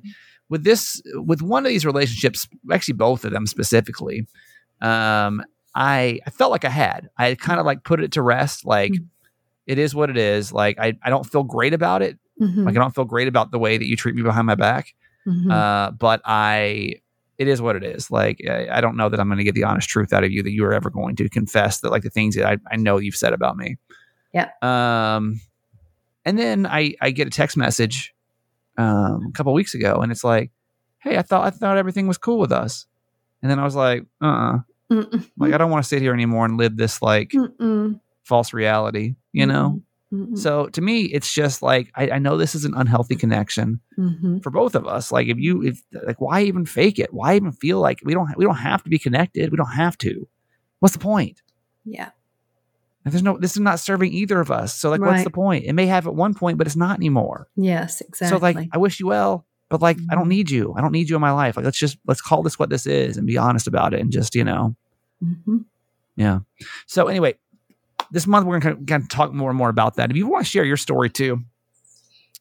with 0.49 0.63
this 0.63 1.01
with 1.15 1.41
one 1.41 1.65
of 1.65 1.69
these 1.69 1.85
relationships 1.85 2.47
actually 2.71 2.93
both 2.93 3.25
of 3.25 3.31
them 3.31 3.47
specifically 3.47 4.25
um 4.81 5.43
I 5.73 6.19
I 6.25 6.29
felt 6.29 6.51
like 6.51 6.65
I 6.65 6.69
had 6.69 7.09
I 7.17 7.35
kind 7.35 7.59
of 7.59 7.65
like 7.65 7.83
put 7.83 8.01
it 8.01 8.11
to 8.13 8.21
rest 8.21 8.65
like 8.65 8.91
Mhm. 8.93 9.05
it 9.67 9.79
is 9.79 9.95
what 9.95 10.09
it 10.09 10.17
is 10.17 10.53
like 10.53 10.77
I 10.79 10.93
I 11.03 11.09
don't 11.09 11.25
feel 11.25 11.43
great 11.43 11.73
about 11.73 12.01
it 12.01 12.17
like 12.65 12.75
I 12.75 12.79
don't 12.79 12.93
feel 12.93 13.05
great 13.05 13.27
about 13.27 13.51
the 13.51 13.59
way 13.59 13.77
that 13.77 13.87
you 13.87 13.95
treat 13.95 14.13
me 14.15 14.21
behind 14.21 14.45
my 14.45 14.55
back 14.55 14.93
Mhm. 15.27 15.49
uh, 15.51 15.91
but 15.91 16.21
I, 16.25 16.95
it 17.37 17.47
is 17.47 17.61
what 17.61 17.75
it 17.75 17.83
is. 17.83 18.09
Like, 18.09 18.39
I, 18.49 18.67
I 18.77 18.81
don't 18.81 18.97
know 18.97 19.09
that 19.09 19.19
I'm 19.19 19.27
going 19.27 19.37
to 19.37 19.43
get 19.43 19.55
the 19.55 19.63
honest 19.63 19.89
truth 19.89 20.13
out 20.13 20.23
of 20.23 20.31
you 20.31 20.43
that 20.43 20.51
you 20.51 20.65
are 20.65 20.73
ever 20.73 20.89
going 20.89 21.15
to 21.17 21.29
confess 21.29 21.81
that, 21.81 21.91
like, 21.91 22.03
the 22.03 22.09
things 22.09 22.35
that 22.35 22.45
I, 22.45 22.57
I 22.71 22.77
know 22.77 22.97
you've 22.97 23.15
said 23.15 23.33
about 23.33 23.57
me. 23.57 23.77
Yeah. 24.33 24.49
Um, 24.61 25.41
and 26.23 26.39
then 26.39 26.65
I, 26.65 26.95
I 27.01 27.11
get 27.11 27.27
a 27.27 27.31
text 27.31 27.57
message, 27.57 28.13
um, 28.77 29.27
a 29.29 29.31
couple 29.33 29.53
weeks 29.53 29.73
ago, 29.73 30.01
and 30.01 30.11
it's 30.11 30.23
like, 30.23 30.51
"Hey, 30.99 31.17
I 31.17 31.21
thought, 31.21 31.45
I 31.45 31.49
thought 31.49 31.77
everything 31.77 32.07
was 32.07 32.17
cool 32.17 32.39
with 32.39 32.51
us," 32.51 32.85
and 33.41 33.49
then 33.49 33.59
I 33.59 33.63
was 33.63 33.75
like, 33.75 34.05
"Uh, 34.21 34.25
uh 34.25 34.57
Mm-mm. 34.91 35.29
like, 35.37 35.53
I 35.53 35.57
don't 35.57 35.71
want 35.71 35.83
to 35.83 35.87
sit 35.87 36.01
here 36.01 36.13
anymore 36.13 36.45
and 36.45 36.57
live 36.57 36.77
this 36.77 37.01
like 37.01 37.29
Mm-mm. 37.29 37.99
false 38.23 38.53
reality, 38.53 39.15
you 39.31 39.45
know." 39.45 39.81
Mm-mm. 40.15 40.37
So 40.37 40.67
to 40.67 40.81
me, 40.81 41.03
it's 41.03 41.33
just 41.33 41.61
like 41.61 41.91
I, 41.95 42.11
I 42.11 42.19
know 42.19 42.37
this 42.37 42.55
is 42.55 42.63
an 42.65 42.73
unhealthy 42.75 43.15
connection 43.15 43.79
Mhm. 43.97 44.41
for 44.43 44.49
both 44.49 44.75
of 44.75 44.87
us. 44.87 45.11
Like 45.11 45.27
if 45.27 45.37
you 45.37 45.61
if 45.63 45.81
like 46.05 46.21
why 46.21 46.43
even 46.43 46.65
fake 46.65 46.99
it? 46.99 47.13
Why 47.13 47.35
even 47.35 47.51
feel 47.51 47.79
like 47.79 47.99
we 48.03 48.13
don't 48.13 48.29
we 48.37 48.45
don't 48.45 48.55
have 48.55 48.83
to 48.83 48.89
be 48.89 48.99
connected? 48.99 49.51
We 49.51 49.57
don't 49.57 49.75
have 49.83 49.97
to. 49.99 50.27
What's 50.79 50.93
the 50.93 50.99
point? 50.99 51.41
yeah 51.87 52.09
Like, 53.05 53.11
there's 53.11 53.23
no 53.23 53.37
this 53.37 53.51
is 53.51 53.59
not 53.59 53.79
serving 53.79 54.11
either 54.13 54.39
of 54.39 54.49
us. 54.51 54.73
So 54.75 54.89
like 54.89 55.01
what's 55.01 55.23
the 55.23 55.29
point? 55.31 55.65
It 55.65 55.73
may 55.73 55.85
have 55.87 56.07
at 56.07 56.15
one 56.15 56.33
point, 56.33 56.57
but 56.57 56.65
it's 56.67 56.75
not 56.75 56.97
anymore. 56.97 57.47
yes 57.55 58.01
exactly 58.01 58.37
So 58.37 58.43
like 58.43 58.57
I 58.73 58.77
wish 58.77 58.99
you 58.99 59.07
well, 59.07 59.45
but 59.69 59.81
like 59.81 59.97
I 60.09 60.15
don't 60.15 60.25
Mhm. 60.25 60.29
need 60.37 60.49
you. 60.49 60.73
I 60.77 60.81
don't 60.81 60.91
need 60.91 61.09
you 61.09 61.15
in 61.15 61.21
my 61.21 61.31
life. 61.31 61.55
Like 61.57 61.65
let's 61.65 61.77
just 61.77 61.97
let's 62.07 62.21
call 62.21 62.41
this 62.43 62.57
what 62.59 62.69
this 62.69 62.85
is 62.85 63.17
and 63.17 63.27
be 63.27 63.37
honest 63.37 63.67
about 63.67 63.93
it 63.93 63.99
and 64.01 64.11
just, 64.11 64.33
you 64.35 64.43
know. 64.43 64.75
Mhm. 65.23 65.65
Yeah. 66.17 66.39
So 66.87 67.07
anyway, 67.07 67.35
this 68.15 68.25
month 68.25 68.45
we're 68.47 68.59
gonna 68.59 68.75
kind 68.85 69.03
of 69.03 69.09
talk 69.09 69.33
more 69.33 69.49
and 69.49 69.57
more 69.57 69.69
about 69.69 69.97
that. 69.97 70.09
If 70.09 70.15
you 70.17 70.25
want 70.27 70.45
to 70.45 70.49
share 70.49 70.63
your 70.63 70.77
story 70.77 71.09
too, 71.09 71.41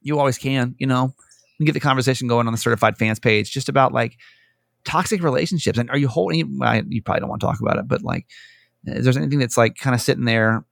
you 0.01 0.19
always 0.19 0.39
can. 0.39 0.75
You 0.79 0.87
know, 0.87 1.05
we 1.07 1.57
can 1.59 1.67
get 1.67 1.73
the 1.75 1.81
conversation 1.81 2.29
going 2.29 2.47
on 2.47 2.53
the 2.53 2.59
certified 2.59 2.97
fans 2.97 3.19
page 3.19 3.51
just 3.51 3.69
about 3.69 3.93
like 3.93 4.17
toxic 4.85 5.23
relationships. 5.23 5.79
And 5.79 5.91
are 5.91 5.99
you 5.99 6.09
holding? 6.09 6.61
I, 6.63 6.83
you 6.89 7.03
probably 7.03 7.21
don't 7.21 7.29
want 7.29 7.41
to 7.41 7.47
talk 7.47 7.61
about 7.61 7.79
it, 7.79 7.89
but 7.89 8.03
like, 8.03 8.27
is 8.87 9.05
there 9.05 9.17
anything 9.21 9.41
that's 9.41 9.57
like 9.59 9.77
kind 9.77 9.95
of 9.95 10.01
sitting 10.01 10.25
there? 10.25 10.65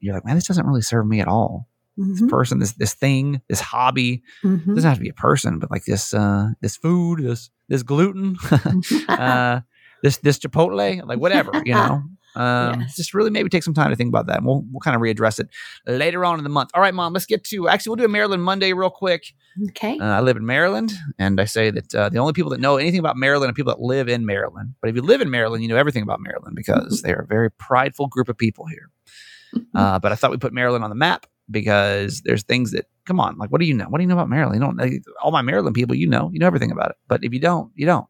You're 0.00 0.14
like, 0.14 0.24
man, 0.24 0.36
this 0.36 0.46
doesn't 0.46 0.66
really 0.66 0.82
serve 0.82 1.06
me 1.06 1.20
at 1.20 1.28
all. 1.28 1.68
This 1.96 2.22
Mhm. 2.22 2.28
person, 2.30 2.58
this 2.58 2.72
this 2.72 2.94
thing, 2.94 3.40
this 3.48 3.60
hobby 3.60 4.22
Mhm. 4.44 4.74
doesn't 4.74 4.88
have 4.88 4.98
to 4.98 5.02
be 5.02 5.10
a 5.10 5.14
person, 5.14 5.58
but 5.58 5.70
like 5.70 5.84
this 5.84 6.14
uh 6.14 6.48
this 6.60 6.76
food, 6.76 7.20
this 7.22 7.50
this 7.68 7.82
gluten, 7.82 8.36
uh, 9.08 9.60
this 10.02 10.16
this 10.18 10.38
Chipotle, 10.38 11.06
like 11.06 11.18
whatever, 11.18 11.52
you 11.64 11.74
know. 11.82 12.02
Um, 12.34 12.80
Yes. 12.80 12.96
just 12.96 13.14
really 13.14 13.30
maybe 13.30 13.48
take 13.48 13.62
some 13.62 13.74
time 13.74 13.90
to 13.90 13.96
think 13.96 14.08
about 14.08 14.26
that. 14.26 14.38
And 14.38 14.46
we'll 14.46 14.64
we'll 14.70 14.80
kind 14.80 14.94
of 14.96 15.02
readdress 15.02 15.38
it 15.40 15.48
later 15.86 16.24
on 16.24 16.38
in 16.38 16.44
the 16.44 16.50
month. 16.50 16.70
All 16.74 16.80
right, 16.80 16.94
mom, 16.94 17.12
let's 17.12 17.26
get 17.26 17.44
to 17.44 17.68
actually 17.68 17.90
we'll 17.90 17.96
do 17.96 18.04
a 18.04 18.08
Maryland 18.08 18.42
Monday 18.42 18.72
real 18.72 18.90
quick. 18.90 19.34
okay 19.68 19.98
Uh, 19.98 20.04
I 20.04 20.20
live 20.20 20.36
in 20.36 20.46
Maryland, 20.46 20.92
and 21.18 21.40
I 21.40 21.44
say 21.44 21.70
that 21.70 21.94
uh, 21.94 22.08
the 22.08 22.18
only 22.18 22.32
people 22.32 22.50
that 22.50 22.60
know 22.60 22.76
anything 22.76 23.00
about 23.00 23.16
Maryland 23.16 23.50
are 23.50 23.54
people 23.54 23.72
that 23.72 23.80
live 23.80 24.08
in 24.08 24.24
Maryland. 24.26 24.74
But 24.80 24.90
if 24.90 24.96
you 24.96 25.02
live 25.02 25.20
in 25.20 25.30
Maryland, 25.30 25.62
you 25.62 25.68
know 25.68 25.76
everything 25.76 26.02
about 26.02 26.20
Maryland 26.20 26.56
because 26.56 27.02
they 27.02 27.12
are 27.12 27.20
a 27.22 27.26
very 27.26 27.50
prideful 27.50 28.06
group 28.08 28.28
of 28.28 28.36
people 28.38 28.66
here. 28.66 28.90
Uh, 29.74 29.98
but 29.98 30.12
I 30.12 30.14
thought 30.14 30.30
we 30.30 30.38
put 30.38 30.54
Maryland 30.54 30.82
on 30.84 30.88
the 30.90 30.96
map 30.96 31.26
because 31.50 32.22
there's 32.24 32.42
things 32.42 32.70
that 32.70 32.86
come 33.04 33.20
on, 33.20 33.36
like 33.36 33.50
what 33.50 33.60
do 33.60 33.66
you 33.66 33.74
know? 33.74 33.84
What 33.84 33.98
do 33.98 34.02
you 34.02 34.08
know 34.08 34.14
about 34.14 34.30
Maryland? 34.30 34.54
You 34.58 34.66
don't 34.66 34.76
like, 34.78 35.02
all 35.22 35.30
my 35.32 35.42
Maryland 35.42 35.74
people, 35.74 35.94
you 35.94 36.06
know, 36.06 36.30
you 36.32 36.38
know 36.38 36.46
everything 36.46 36.70
about 36.70 36.90
it. 36.90 36.96
But 37.08 37.22
if 37.24 37.34
you 37.34 37.40
don't, 37.40 37.70
you 37.74 37.84
don't. 37.84 38.06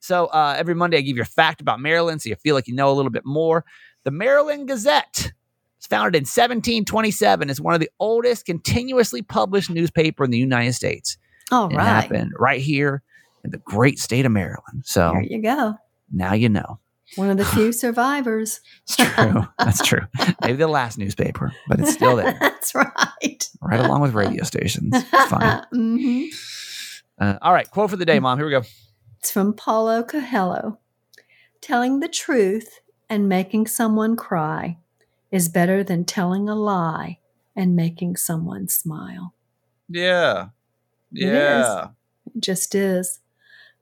So 0.00 0.26
uh, 0.26 0.54
every 0.58 0.74
Monday 0.74 0.96
I 0.98 1.00
give 1.02 1.16
you 1.16 1.22
a 1.22 1.26
fact 1.26 1.60
about 1.60 1.78
Maryland, 1.80 2.22
so 2.22 2.28
you 2.30 2.36
feel 2.36 2.54
like 2.54 2.66
you 2.66 2.74
know 2.74 2.90
a 2.90 2.94
little 2.94 3.10
bit 3.10 3.24
more. 3.24 3.64
The 4.04 4.10
Maryland 4.10 4.66
Gazette 4.68 5.32
was 5.78 5.86
founded 5.86 6.14
in 6.16 6.22
1727. 6.22 7.50
It's 7.50 7.60
one 7.60 7.74
of 7.74 7.80
the 7.80 7.90
oldest 7.98 8.46
continuously 8.46 9.22
published 9.22 9.70
newspaper 9.70 10.24
in 10.24 10.30
the 10.30 10.38
United 10.38 10.72
States. 10.74 11.16
all 11.52 11.68
It 11.70 11.76
right 11.76 11.84
happened 11.86 12.32
right 12.38 12.60
here 12.60 13.02
in 13.44 13.50
the 13.50 13.58
great 13.58 13.98
state 13.98 14.26
of 14.26 14.32
Maryland. 14.32 14.82
So 14.84 15.12
there 15.12 15.22
you 15.22 15.42
go 15.42 15.76
now 16.12 16.32
you 16.34 16.48
know. 16.48 16.78
one 17.16 17.30
of 17.30 17.36
the 17.36 17.44
few 17.44 17.72
survivors 17.84 18.60
It's 18.84 18.96
true. 18.96 19.44
That's 19.58 19.82
true. 19.86 20.00
Maybe 20.42 20.54
the 20.56 20.66
last 20.66 20.98
newspaper, 20.98 21.52
but 21.68 21.78
it's 21.80 21.92
still 21.92 22.16
there, 22.16 22.36
that's 22.40 22.74
right 22.74 23.48
right 23.62 23.80
along 23.80 24.00
with 24.00 24.14
radio 24.14 24.44
stations. 24.44 24.92
It's 24.94 25.30
fine. 25.30 25.62
Mhm. 25.74 26.28
Uh, 27.20 27.38
all 27.42 27.52
right, 27.52 27.70
quote 27.70 27.90
for 27.90 27.96
the 27.96 28.06
day, 28.06 28.18
Mom. 28.18 28.38
Here 28.38 28.46
we 28.46 28.52
go. 28.52 28.62
It's 29.20 29.30
from 29.30 29.52
Paulo 29.52 30.02
Coelho. 30.02 30.78
Telling 31.60 32.00
the 32.00 32.08
truth 32.08 32.80
and 33.08 33.28
making 33.28 33.66
someone 33.66 34.16
cry 34.16 34.78
is 35.30 35.50
better 35.50 35.84
than 35.84 36.06
telling 36.06 36.48
a 36.48 36.54
lie 36.54 37.18
and 37.54 37.76
making 37.76 38.16
someone 38.16 38.66
smile. 38.66 39.34
Yeah. 39.90 40.48
It 41.12 41.24
is. 41.24 41.32
Yeah. 41.32 41.88
It 42.34 42.40
just 42.40 42.74
is. 42.74 43.20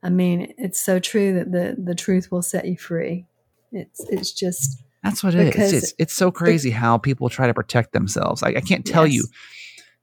I 0.03 0.11
mean, 0.11 0.55
it's 0.59 0.81
so 0.81 0.99
true 0.99 1.35
that 1.35 1.53
the 1.53 1.77
the 1.79 1.95
truth 1.95 2.33
will 2.33 2.43
set 2.43 2.67
you 2.67 2.77
free. 2.77 3.27
It's 3.71 4.01
it's 4.11 4.33
just 4.33 4.83
That's 5.05 5.23
what 5.23 5.35
it 5.35 5.55
is. 5.55 5.73
It's 5.73 5.95
it's 5.99 6.15
so 6.15 6.33
crazy 6.33 6.71
how 6.71 6.99
people 6.99 7.29
try 7.29 7.47
to 7.47 7.55
protect 7.55 7.93
themselves. 7.93 8.43
Like 8.43 8.57
I 8.57 8.61
can't 8.61 8.85
tell 8.85 9.07
you, 9.07 9.25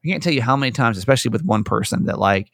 I 0.03 0.07
can't 0.09 0.23
tell 0.23 0.33
you 0.33 0.41
how 0.41 0.55
many 0.55 0.71
times, 0.71 0.97
especially 0.97 1.29
with 1.29 1.43
one 1.43 1.63
person, 1.63 2.05
that 2.05 2.19
like 2.19 2.51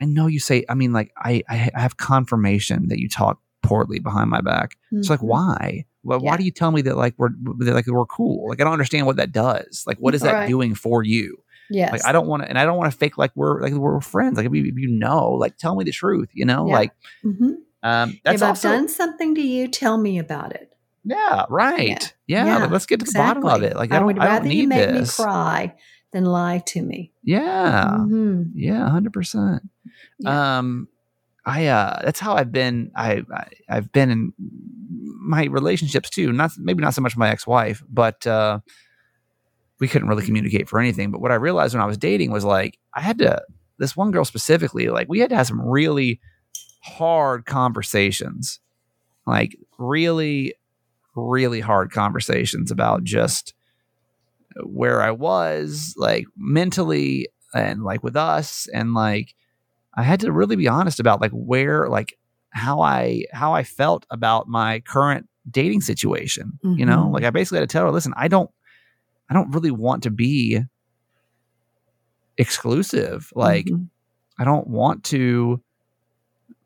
I 0.00 0.04
know 0.06 0.26
you 0.26 0.40
say. 0.40 0.64
I 0.68 0.74
mean, 0.74 0.92
like 0.92 1.12
I 1.16 1.42
I 1.48 1.56
have 1.74 1.96
confirmation 1.96 2.88
that 2.88 2.98
you 2.98 3.08
talk 3.08 3.40
poorly 3.62 3.98
behind 3.98 4.30
my 4.30 4.40
back. 4.40 4.76
It's 4.92 5.10
like 5.10 5.20
Mhm. 5.20 5.24
why? 5.28 5.84
Well, 6.02 6.18
why 6.20 6.32
Yeah. 6.32 6.36
do 6.38 6.44
you 6.44 6.50
tell 6.50 6.70
me 6.72 6.80
that 6.82 6.96
like 6.96 7.14
we're 7.18 7.28
that, 7.58 7.74
like 7.74 7.86
we're 7.86 8.06
cool? 8.06 8.48
Like 8.48 8.60
I 8.60 8.64
don't 8.64 8.72
understand 8.72 9.06
what 9.06 9.16
that 9.16 9.32
does. 9.32 9.84
Like 9.86 9.98
what 9.98 10.14
is 10.14 10.22
that 10.22 10.32
Right. 10.32 10.48
doing 10.48 10.74
for 10.74 11.02
you? 11.04 11.38
yes. 11.72 11.92
Like 11.92 12.04
I 12.06 12.12
don't 12.12 12.26
want 12.26 12.42
to, 12.42 12.48
and 12.48 12.58
I 12.58 12.64
don't 12.64 12.76
want 12.78 12.90
to 12.90 12.96
fake 12.98 13.16
like 13.18 13.30
we're 13.36 13.60
like 13.62 13.72
we're 13.74 14.00
friends. 14.00 14.36
Like 14.36 14.46
if 14.46 14.52
you, 14.54 14.64
if 14.64 14.76
you 14.78 14.88
know, 14.88 15.32
like 15.32 15.56
tell 15.58 15.76
me 15.76 15.84
the 15.84 15.92
truth. 15.92 16.28
You 16.32 16.44
know, 16.46 16.66
Yeah. 16.66 16.74
like 16.74 16.92
Mhm. 17.24 17.54
um, 17.82 18.18
that's 18.24 18.36
if 18.36 18.42
I've 18.42 18.60
done 18.60 18.88
something 18.88 19.34
to 19.36 19.40
you, 19.42 19.68
tell 19.68 19.96
me 19.98 20.18
about 20.18 20.52
it. 20.54 20.72
yeah, 21.04 21.44
right. 21.48 22.12
Yeah, 22.26 22.46
Yeah, 22.46 22.58
like, 22.58 22.70
let's 22.70 22.86
get 22.86 23.00
to 23.00 23.06
the 23.06 23.12
bottom 23.18 23.44
of 23.46 23.62
it. 23.62 23.74
Like 23.76 23.90
I, 23.92 23.96
I 23.96 23.98
don't, 24.00 24.06
would 24.06 24.18
rather 24.18 24.48
you 24.52 24.66
make 24.68 24.88
this. 24.90 25.18
me 25.18 25.24
cry 25.24 25.74
than 26.12 26.24
lie 26.24 26.58
to 26.66 26.82
me. 26.82 27.12
Yeah, 27.22 27.96
Mhm. 28.00 28.50
yeah, 28.54 28.88
hundred 28.88 29.12
percent. 29.12 29.62
Yeah. 30.18 30.58
Um, 30.58 30.88
I 31.46 31.66
uh, 31.66 32.00
that's 32.04 32.20
how 32.20 32.34
I've 32.34 32.52
been. 32.52 32.90
I, 32.94 33.22
I 33.34 33.46
I've 33.68 33.92
been 33.92 34.10
in 34.10 34.32
my 35.22 35.44
relationships 35.46 36.10
too. 36.10 36.32
Not 36.32 36.52
maybe 36.58 36.82
not 36.82 36.94
so 36.94 37.00
much 37.00 37.16
my 37.16 37.30
ex 37.30 37.46
wife, 37.46 37.82
but 37.88 38.26
uh, 38.26 38.60
we 39.78 39.88
couldn't 39.88 40.08
really 40.08 40.24
communicate 40.24 40.68
for 40.68 40.78
anything. 40.78 41.10
But 41.10 41.20
what 41.20 41.30
I 41.32 41.36
realized 41.36 41.74
when 41.74 41.82
I 41.82 41.86
was 41.86 41.96
dating 41.98 42.30
was 42.30 42.44
like 42.44 42.78
I 42.94 43.00
had 43.00 43.18
to. 43.18 43.42
This 43.78 43.96
one 43.96 44.10
girl 44.10 44.26
specifically, 44.26 44.88
like 44.90 45.08
we 45.08 45.20
had 45.20 45.30
to 45.30 45.36
have 45.36 45.46
some 45.46 45.60
really 45.62 46.20
hard 46.82 47.46
conversations, 47.46 48.60
like 49.26 49.56
really, 49.78 50.54
really 51.16 51.60
hard 51.60 51.90
conversations 51.90 52.70
about 52.70 53.04
just 53.04 53.54
where 54.64 55.00
I 55.02 55.10
was, 55.10 55.94
like 55.96 56.26
mentally, 56.36 57.28
and 57.54 57.82
like 57.82 58.02
with 58.02 58.16
us, 58.16 58.68
and 58.72 58.94
like 58.94 59.34
I 59.94 60.02
had 60.02 60.20
to 60.20 60.32
really 60.32 60.56
be 60.56 60.68
honest 60.68 61.00
about 61.00 61.20
like 61.20 61.32
where, 61.32 61.88
like 61.88 62.16
how 62.50 62.80
I 62.80 63.24
how 63.32 63.52
I 63.54 63.62
felt 63.64 64.06
about 64.10 64.48
my 64.48 64.80
current 64.80 65.28
dating 65.50 65.80
situation. 65.80 66.58
You 66.62 66.84
know, 66.86 67.04
Mhm. 67.06 67.12
like 67.14 67.24
I 67.24 67.30
basically 67.30 67.58
had 67.60 67.68
to 67.68 67.72
tell 67.72 67.84
her, 67.86 67.90
listen, 67.92 68.12
I 68.16 68.28
don't, 68.28 68.50
I 69.28 69.34
don't 69.34 69.50
really 69.52 69.70
want 69.70 70.02
to 70.04 70.10
be 70.10 70.60
exclusive. 72.38 73.30
Like 73.34 73.66
Mhm. 73.66 73.88
I 74.38 74.44
don't 74.44 74.66
want 74.68 75.04
to. 75.04 75.62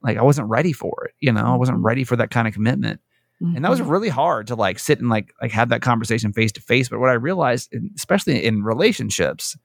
Like 0.02 0.18
I 0.18 0.22
wasn't 0.22 0.48
ready 0.48 0.72
for 0.72 1.06
it. 1.06 1.14
You 1.20 1.32
know, 1.32 1.44
I 1.44 1.56
wasn't 1.56 1.78
Mhm. 1.78 1.84
ready 1.84 2.04
for 2.04 2.16
that 2.16 2.30
kind 2.30 2.46
of 2.46 2.52
commitment 2.54 3.00
and 3.40 3.64
that 3.64 3.70
was 3.70 3.80
Mhm. 3.80 3.90
really 3.90 4.08
hard 4.08 4.46
to 4.46 4.54
like 4.54 4.78
sit 4.78 5.00
and 5.00 5.08
like 5.10 5.34
like 5.42 5.50
have 5.52 5.68
that 5.68 5.82
conversation 5.82 6.32
face 6.32 6.52
to 6.52 6.60
face 6.62 6.88
but 6.88 6.98
what 7.00 7.10
i 7.10 7.14
realized 7.14 7.74
especially 7.96 8.42
in 8.44 8.62
relationships 8.62 9.56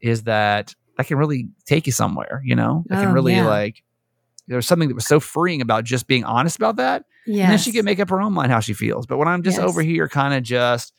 is 0.00 0.24
that 0.24 0.74
that 0.96 1.06
can 1.06 1.16
really 1.18 1.48
take 1.64 1.86
you 1.86 1.92
somewhere 1.92 2.42
you 2.44 2.54
know 2.54 2.84
can 2.90 3.08
Oh, 3.08 3.12
really 3.12 3.34
yeah. 3.34 3.46
like 3.46 3.82
there 4.46 4.56
was 4.56 4.66
something 4.66 4.88
that 4.88 4.94
was 4.94 5.06
so 5.06 5.20
freeing 5.20 5.60
about 5.62 5.84
just 5.84 6.06
being 6.06 6.24
honest 6.24 6.56
about 6.56 6.76
that 6.76 7.04
yes. 7.26 7.42
and 7.44 7.52
then 7.52 7.58
she 7.58 7.72
can 7.72 7.84
make 7.84 8.00
up 8.00 8.10
her 8.10 8.20
own 8.20 8.32
mind 8.32 8.50
how 8.52 8.60
she 8.60 8.74
feels 8.74 9.06
but 9.06 9.16
when 9.16 9.28
i'm 9.28 9.42
just 9.42 9.58
Yes. 9.58 9.66
over 9.68 9.80
here 9.82 10.08
kind 10.08 10.34
of 10.34 10.42
just 10.42 10.92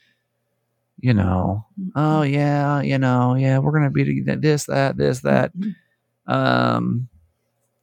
you 1.02 1.14
know 1.14 1.66
oh 1.96 2.24
yeah 2.24 2.82
you 2.82 2.98
know 2.98 3.36
yeah 3.36 3.60
we're 3.60 3.72
gonna 3.72 3.92
be 3.92 4.22
this 4.22 4.66
that 4.66 4.98
this 4.98 5.20
that 5.22 5.52
Mhm. 5.56 5.76
um 6.28 7.08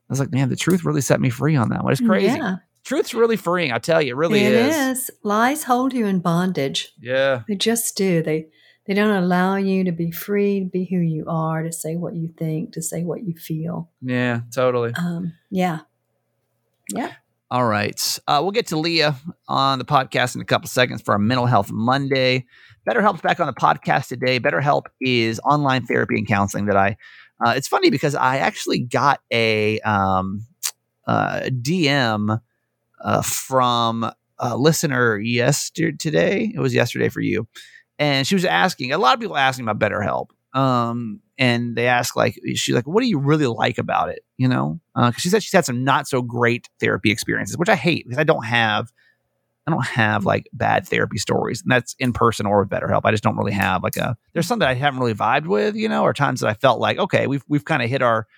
i 0.08 0.12
was 0.12 0.20
like 0.20 0.32
man 0.32 0.48
the 0.48 0.56
truth 0.56 0.84
really 0.84 1.00
set 1.00 1.20
me 1.20 1.30
free 1.30 1.56
on 1.56 1.68
that 1.70 1.82
one 1.84 1.92
it's 1.92 2.00
crazy 2.00 2.36
Yeah, 2.36 2.56
truth's 2.86 3.12
really 3.12 3.36
freeing 3.36 3.72
i 3.72 3.78
tell 3.78 4.00
you 4.00 4.12
it 4.12 4.16
really 4.16 4.40
it 4.40 4.52
is. 4.52 4.76
is. 4.76 5.10
Lies 5.22 5.64
hold 5.64 5.92
you 5.92 6.06
in 6.06 6.20
bondage. 6.20 6.92
yeah 7.00 7.42
They 7.48 7.56
just 7.56 7.96
do. 7.96 8.22
They 8.22 8.46
they 8.86 8.94
don't 8.94 9.16
allow 9.16 9.56
you 9.56 9.82
to 9.84 9.90
be 9.92 10.12
free, 10.12 10.60
to 10.60 10.66
be 10.66 10.84
who 10.84 10.98
you 10.98 11.24
are, 11.28 11.64
to 11.64 11.72
say 11.72 11.96
what 11.96 12.14
you 12.14 12.32
think, 12.38 12.72
to 12.74 12.82
say 12.82 13.02
what 13.02 13.24
you 13.24 13.34
feel. 13.34 13.90
Yeah, 14.00 14.42
totally. 14.54 14.92
Um, 14.94 15.32
yeah. 15.50 15.80
Yeah. 16.94 17.12
All 17.50 17.64
right. 17.66 18.18
Uh, 18.28 18.38
we'll 18.42 18.52
get 18.52 18.68
to 18.68 18.78
Leah 18.78 19.16
on 19.48 19.80
the 19.80 19.84
podcast 19.84 20.36
in 20.36 20.40
a 20.40 20.44
couple 20.44 20.68
seconds 20.68 21.02
for 21.02 21.12
our 21.12 21.18
Mental 21.18 21.46
Health 21.46 21.72
Monday. 21.72 22.46
BetterHelp's 22.88 23.22
back 23.22 23.40
on 23.40 23.48
the 23.48 23.52
podcast 23.54 24.06
today. 24.06 24.38
BetterHelp 24.38 24.82
is 25.00 25.40
online 25.40 25.84
therapy 25.84 26.16
and 26.18 26.28
counseling 26.28 26.66
that 26.66 26.76
I. 26.76 26.96
Uh, 27.44 27.54
it's 27.56 27.66
funny 27.66 27.90
because 27.90 28.14
I 28.14 28.38
actually 28.38 28.78
got 28.78 29.20
a 29.32 29.80
um, 29.80 30.46
uh, 31.08 31.40
DM 31.50 32.40
uh, 33.06 33.22
from 33.22 34.10
a 34.38 34.56
listener 34.56 35.16
yesterday. 35.16 36.52
It 36.52 36.58
was 36.58 36.74
yesterday 36.74 37.08
for 37.08 37.20
you, 37.20 37.48
and 37.98 38.26
she 38.26 38.34
was 38.34 38.44
asking. 38.44 38.92
A 38.92 38.98
lot 38.98 39.14
of 39.14 39.20
people 39.20 39.36
asking 39.36 39.66
about 39.66 39.78
BetterHelp, 39.78 40.26
um, 40.52 41.20
and 41.38 41.76
they 41.76 41.86
ask 41.86 42.16
like, 42.16 42.38
she's 42.56 42.74
like, 42.74 42.86
"What 42.86 43.02
do 43.02 43.08
you 43.08 43.18
really 43.18 43.46
like 43.46 43.78
about 43.78 44.10
it?" 44.10 44.20
You 44.36 44.48
know, 44.48 44.80
because 44.94 45.22
she 45.22 45.28
said 45.28 45.42
she's 45.42 45.52
had 45.52 45.64
some 45.64 45.84
not 45.84 46.08
so 46.08 46.20
great 46.20 46.68
therapy 46.80 47.10
experiences, 47.10 47.56
which 47.56 47.68
I 47.68 47.76
hate 47.76 48.04
because 48.04 48.18
I 48.18 48.24
don't 48.24 48.44
have. 48.44 48.92
I 49.68 49.72
don't 49.72 49.84
have 49.84 50.24
like 50.24 50.48
bad 50.52 50.86
therapy 50.86 51.18
stories, 51.18 51.60
and 51.62 51.72
that's 51.72 51.96
in 51.98 52.12
person 52.12 52.46
or 52.46 52.60
with 52.60 52.68
BetterHelp. 52.68 53.00
I 53.02 53.10
just 53.10 53.24
don't 53.24 53.36
really 53.36 53.52
have 53.52 53.82
like 53.82 53.96
a. 53.96 54.16
There's 54.32 54.46
some 54.46 54.60
that 54.60 54.68
I 54.68 54.74
haven't 54.74 55.00
really 55.00 55.14
vibed 55.14 55.46
with, 55.46 55.74
you 55.74 55.88
know, 55.88 56.04
or 56.04 56.12
times 56.12 56.40
that 56.40 56.48
I 56.48 56.54
felt 56.54 56.78
like, 56.78 56.98
okay, 56.98 57.26
we've 57.26 57.42
we've 57.48 57.64
kind 57.64 57.82
of 57.82 57.90
hit 57.90 58.00
our 58.00 58.28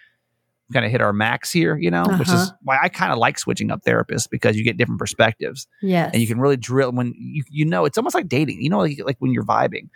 kind 0.73 0.85
of 0.85 0.91
hit 0.93 1.01
our 1.01 1.13
max 1.13 1.51
here, 1.51 1.77
you 1.77 1.91
know, 1.91 2.05
which 2.19 2.29
is 2.29 2.35
Uh-huh. 2.35 2.53
why 2.63 2.79
I 2.83 2.89
kind 2.89 3.11
of 3.13 3.19
like 3.19 3.39
switching 3.39 3.71
up 3.71 3.83
therapists 3.85 4.29
because 4.29 4.57
you 4.57 4.65
get 4.65 4.77
different 4.77 4.99
perspectives 5.01 5.67
Yeah. 5.83 6.11
and 6.13 6.21
you 6.21 6.27
can 6.29 6.39
really 6.41 6.57
drill 6.59 6.93
when 6.93 7.15
you 7.17 7.43
you 7.51 7.65
know 7.65 7.85
it's 7.87 7.97
almost 7.99 8.15
like 8.15 8.29
dating. 8.29 8.61
You 8.63 8.71
know, 8.71 8.79
like 8.81 9.01
like 9.05 9.17
when 9.19 9.33
you're 9.33 9.45
vibing. 9.45 9.89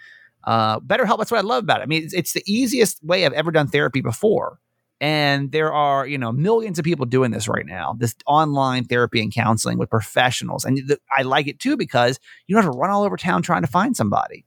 Uh, 0.45 0.81
BetterHelp. 0.81 1.19
That's 1.19 1.31
what 1.31 1.39
I 1.39 1.43
love 1.43 1.63
about 1.63 1.81
it. 1.81 1.85
I 1.85 1.87
mean, 1.87 2.03
it's, 2.03 2.13
it's 2.15 2.33
the 2.33 2.43
easiest 2.47 3.03
way 3.05 3.25
I've 3.25 3.33
ever 3.33 3.53
done 3.53 3.69
therapy 3.69 4.01
before, 4.01 4.59
and 5.01 5.53
there 5.53 5.73
are 5.73 6.05
you 6.05 6.19
know 6.19 6.33
millions 6.33 6.81
of 6.81 6.85
people 6.85 7.07
doing 7.07 7.31
this 7.31 7.47
right 7.47 7.65
now. 7.65 7.95
This 7.97 8.17
online 8.27 8.85
therapy 8.87 9.21
and 9.23 9.33
counseling 9.33 9.79
with 9.79 9.89
professionals, 9.89 10.65
and 10.65 10.79
the, 10.79 10.99
I 11.17 11.23
like 11.23 11.47
it 11.47 11.61
too 11.61 11.77
because 11.77 12.19
you 12.49 12.57
don't 12.57 12.65
have 12.65 12.73
to 12.73 12.77
run 12.77 12.91
all 12.91 13.05
over 13.05 13.17
town 13.17 13.43
trying 13.43 13.63
to 13.63 13.69
find 13.69 13.97
somebody. 13.97 14.45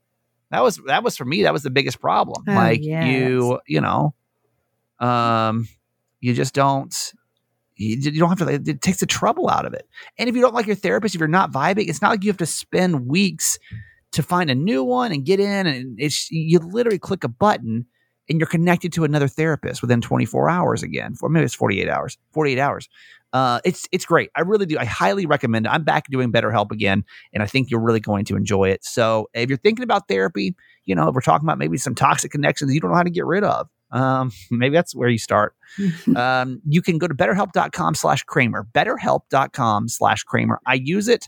That 0.51 0.63
was 0.63 0.81
that 0.87 1.01
was 1.01 1.15
for 1.15 1.23
me. 1.23 1.43
That 1.43 1.53
was 1.53 1.63
the 1.63 1.69
biggest 1.69 2.01
problem. 2.01 2.43
Oh, 2.45 2.53
like 2.53 2.81
yes. 2.83 3.07
you, 3.07 3.59
you 3.65 3.79
know, 3.79 4.13
um, 4.99 5.67
you 6.25 6.33
just 6.33 6.55
don't. 6.55 7.13
You, 7.77 8.11
don't 8.11 8.29
have 8.29 8.47
to. 8.47 8.53
It 8.53 8.81
takes 8.81 9.01
the 9.01 9.05
trouble 9.05 9.49
out 9.49 9.65
of 9.65 9.73
it. 9.73 9.87
And 10.17 10.27
if 10.27 10.35
you 10.35 10.41
don't 10.41 10.55
like 10.55 10.65
your 10.65 10.77
therapist, 10.77 11.13
if 11.13 11.19
you're 11.19 11.27
not 11.27 11.51
vibing, 11.51 11.87
it's 11.87 12.01
not 12.01 12.09
like 12.09 12.23
you 12.23 12.29
have 12.29 12.37
to 12.37 12.45
spend 12.45 13.05
weeks 13.05 13.59
to 14.13 14.23
find 14.23 14.49
a 14.49 14.55
new 14.55 14.83
one 14.83 15.11
and 15.11 15.25
get 15.25 15.39
in. 15.39 15.67
And 15.67 15.99
it's 15.99 16.31
you 16.31 16.57
literally 16.59 16.97
click 16.97 17.23
a 17.23 17.27
button 17.27 17.85
and 18.27 18.39
you're 18.39 18.47
connected 18.47 18.91
to 18.93 19.03
another 19.03 19.27
therapist 19.27 19.81
within 19.81 20.01
24 20.01 20.49
hours 20.49 20.81
again. 20.81 21.13
For 21.13 21.29
maybe 21.29 21.45
it's 21.45 21.53
48 21.53 21.87
hours. 21.89 22.17
48 22.31 22.59
hours. 22.59 22.89
Uh, 23.33 23.59
it's 23.65 23.87
it's 23.91 24.05
great. 24.05 24.31
I 24.35 24.41
really 24.41 24.65
do. 24.65 24.77
I 24.79 24.85
highly 24.85 25.25
recommend 25.25 25.65
it. 25.65 25.69
I'm 25.69 25.83
back 25.83 26.07
doing 26.09 26.31
BetterHelp 26.31 26.71
again, 26.71 27.03
and 27.33 27.43
I 27.43 27.45
think 27.45 27.69
you're 27.69 27.81
really 27.81 27.99
going 27.99 28.23
to 28.25 28.37
enjoy 28.37 28.69
it. 28.69 28.85
So 28.85 29.27
if 29.33 29.49
you're 29.49 29.57
thinking 29.57 29.83
about 29.83 30.07
therapy, 30.07 30.55
you 30.85 30.95
know, 30.95 31.09
if 31.09 31.13
we're 31.13 31.21
talking 31.21 31.45
about 31.45 31.57
maybe 31.57 31.77
some 31.77 31.93
toxic 31.93 32.31
connections 32.31 32.73
you 32.73 32.79
don't 32.79 32.91
know 32.91 32.95
how 32.95 33.03
to 33.03 33.09
get 33.09 33.25
rid 33.25 33.43
of, 33.43 33.67
um, 33.95 34.31
maybe 34.51 34.73
that's 34.73 34.95
where 34.95 35.09
you 35.09 35.17
start. 35.17 35.55
Um, 36.15 36.61
you 36.65 36.81
can 36.81 36.97
go 36.97 37.07
to 37.07 37.13
betterhelp.com 37.13 37.95
slash 37.95 38.23
kramer 38.23 38.65
betterhelp.com 38.73 39.89
slash 39.89 40.23
kramer. 40.23 40.61
I 40.65 40.75
use 40.75 41.09
it. 41.09 41.27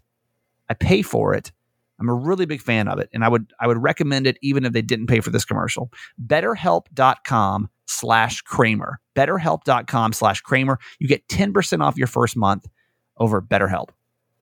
I 0.70 0.74
pay 0.74 1.02
for 1.02 1.34
it. 1.34 1.52
I'm 2.00 2.08
a 2.08 2.14
really 2.14 2.46
big 2.46 2.62
fan 2.62 2.88
of 2.88 3.00
it 3.00 3.10
and 3.12 3.26
i 3.26 3.28
would 3.28 3.52
i 3.60 3.68
would 3.68 3.82
recommend 3.82 4.28
it 4.28 4.38
even 4.44 4.64
if 4.64 4.72
they 4.72 4.84
didn't 4.84 5.08
pay 5.08 5.20
for 5.20 5.32
this 5.32 5.44
commercial. 5.44 5.92
betterhelp.com 6.26 7.70
slash 7.88 8.42
kramer. 8.42 9.00
betterhelp.com 9.16 10.14
slash 10.14 10.42
kramer. 10.42 10.80
You 11.00 11.08
get 11.08 11.28
10% 11.28 11.82
off 11.82 11.98
your 11.98 12.08
first 12.08 12.38
month 12.38 12.68
over 13.18 13.42
betterhelp 13.42 13.90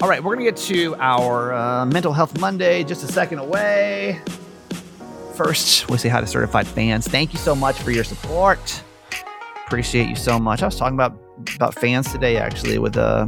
All 0.00 0.08
right, 0.08 0.22
we're 0.22 0.34
going 0.34 0.44
to 0.44 0.50
get 0.50 0.60
to 0.68 0.96
our 0.96 1.54
uh, 1.54 1.86
Mental 1.86 2.12
Health 2.12 2.38
Monday 2.38 2.84
just 2.84 3.02
a 3.04 3.10
second 3.10 3.38
away. 3.38 4.20
First, 5.34 5.88
we'll 5.88 5.98
say 5.98 6.08
hi 6.08 6.20
to 6.20 6.26
certified 6.26 6.66
fans. 6.66 7.08
Thank 7.08 7.32
you 7.32 7.38
so 7.38 7.54
much 7.54 7.80
for 7.80 7.90
your 7.90 8.04
support. 8.04 8.82
Appreciate 9.66 10.08
you 10.08 10.16
so 10.16 10.38
much. 10.38 10.62
I 10.62 10.66
was 10.66 10.76
talking 10.76 10.94
about 10.94 11.18
about 11.56 11.74
fans 11.74 12.12
today 12.12 12.36
actually 12.36 12.78
with 12.78 12.96
uh, 12.96 13.26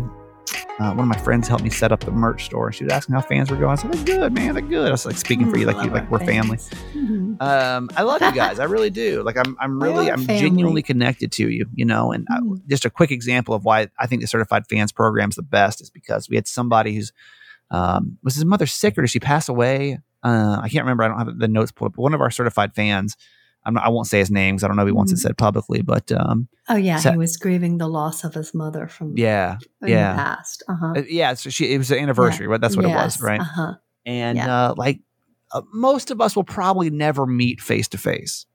uh, 0.78 0.92
one 0.92 1.00
of 1.00 1.06
my 1.08 1.16
friends 1.18 1.48
helped 1.48 1.64
me 1.64 1.70
set 1.70 1.90
up 1.92 2.00
the 2.00 2.10
merch 2.10 2.44
store. 2.46 2.70
She 2.72 2.84
was 2.84 2.92
asking 2.92 3.14
how 3.14 3.22
fans 3.22 3.50
were 3.50 3.56
going. 3.56 3.72
I 3.72 3.74
said, 3.76 3.92
"They're 3.92 4.18
good, 4.18 4.32
man. 4.32 4.54
They're 4.54 4.62
good." 4.62 4.88
I 4.88 4.90
was 4.90 5.06
like 5.06 5.16
speaking 5.16 5.50
for 5.50 5.58
you, 5.58 5.66
like 5.66 5.84
you, 5.84 5.90
like 5.90 6.10
we're 6.10 6.18
family. 6.24 6.58
Mhm. 6.94 7.40
Um, 7.40 7.90
I 7.96 8.02
love 8.02 8.20
you 8.22 8.32
guys. 8.32 8.58
I 8.58 8.64
really 8.64 8.90
do. 8.90 9.22
Like 9.22 9.36
I'm, 9.38 9.56
I'm 9.60 9.82
really, 9.82 10.10
I'm 10.10 10.24
family. 10.24 10.40
genuinely 10.40 10.82
connected 10.82 11.32
to 11.32 11.48
you. 11.48 11.66
You 11.74 11.84
know, 11.84 12.12
and 12.12 12.26
uh, 12.30 12.40
Mm. 12.40 12.66
just 12.68 12.84
a 12.84 12.90
quick 12.90 13.10
example 13.10 13.54
of 13.54 13.64
why 13.64 13.88
I 13.98 14.06
think 14.06 14.20
the 14.22 14.28
certified 14.28 14.64
fans 14.68 14.92
program 14.92 15.30
is 15.30 15.36
the 15.36 15.42
best 15.42 15.80
is 15.80 15.90
because 15.90 16.28
we 16.28 16.36
had 16.36 16.46
somebody 16.46 16.94
who's 16.94 17.12
um, 17.70 18.18
was 18.22 18.34
his 18.34 18.44
mother 18.44 18.66
sick 18.66 18.96
or 18.96 19.02
did 19.02 19.10
she 19.10 19.20
pass 19.20 19.48
away? 19.48 19.98
Uh, 20.22 20.58
I 20.62 20.68
can't 20.68 20.84
remember. 20.84 21.04
I 21.04 21.08
don't 21.08 21.18
have 21.18 21.38
the 21.38 21.48
notes 21.48 21.72
pulled 21.72 21.90
up. 21.92 21.96
But 21.96 22.02
one 22.02 22.14
of 22.14 22.20
our 22.20 22.30
certified 22.30 22.74
fans, 22.74 23.16
not, 23.74 23.84
I 23.84 23.88
won't 23.88 24.06
say 24.06 24.18
his 24.18 24.30
name 24.30 24.54
because 24.56 24.64
I 24.64 24.68
don't 24.68 24.76
know 24.76 24.82
if 24.82 24.88
he 24.88 24.92
wants 24.92 25.12
it 25.12 25.16
Mhm. 25.16 25.20
said 25.20 25.36
publicly, 25.38 25.82
but 25.82 26.10
um, 26.12 26.48
Oh 26.68 26.76
yeah, 26.76 26.98
So- 26.98 27.12
he 27.12 27.16
was 27.18 27.36
grieving 27.36 27.78
the 27.78 27.88
loss 27.88 28.24
of 28.24 28.34
his 28.34 28.54
mother 28.54 28.88
from 28.88 29.16
yeah, 29.16 29.58
yeah. 29.82 30.12
the 30.12 30.22
past. 30.22 30.62
Uh-huh. 30.68 30.92
Uh, 30.96 31.02
yeah. 31.08 31.34
So 31.34 31.50
she, 31.50 31.72
it 31.72 31.78
was 31.78 31.90
an 31.90 31.98
anniversary, 31.98 32.46
right? 32.46 32.60
That's 32.60 32.76
what 32.76 32.84
it 32.84 32.88
was, 32.94 33.20
right? 33.20 33.40
Uh-huh. 33.40 33.74
And 34.04 34.38
yeah. 34.38 34.66
uh, 34.70 34.74
like 34.76 35.00
uh, 35.52 35.62
most 35.72 36.10
of 36.10 36.20
us 36.20 36.34
will 36.34 36.44
probably 36.44 36.90
never 36.90 37.24
meet 37.26 37.60
face 37.60 37.86
to 37.88 37.98
face, 37.98 38.46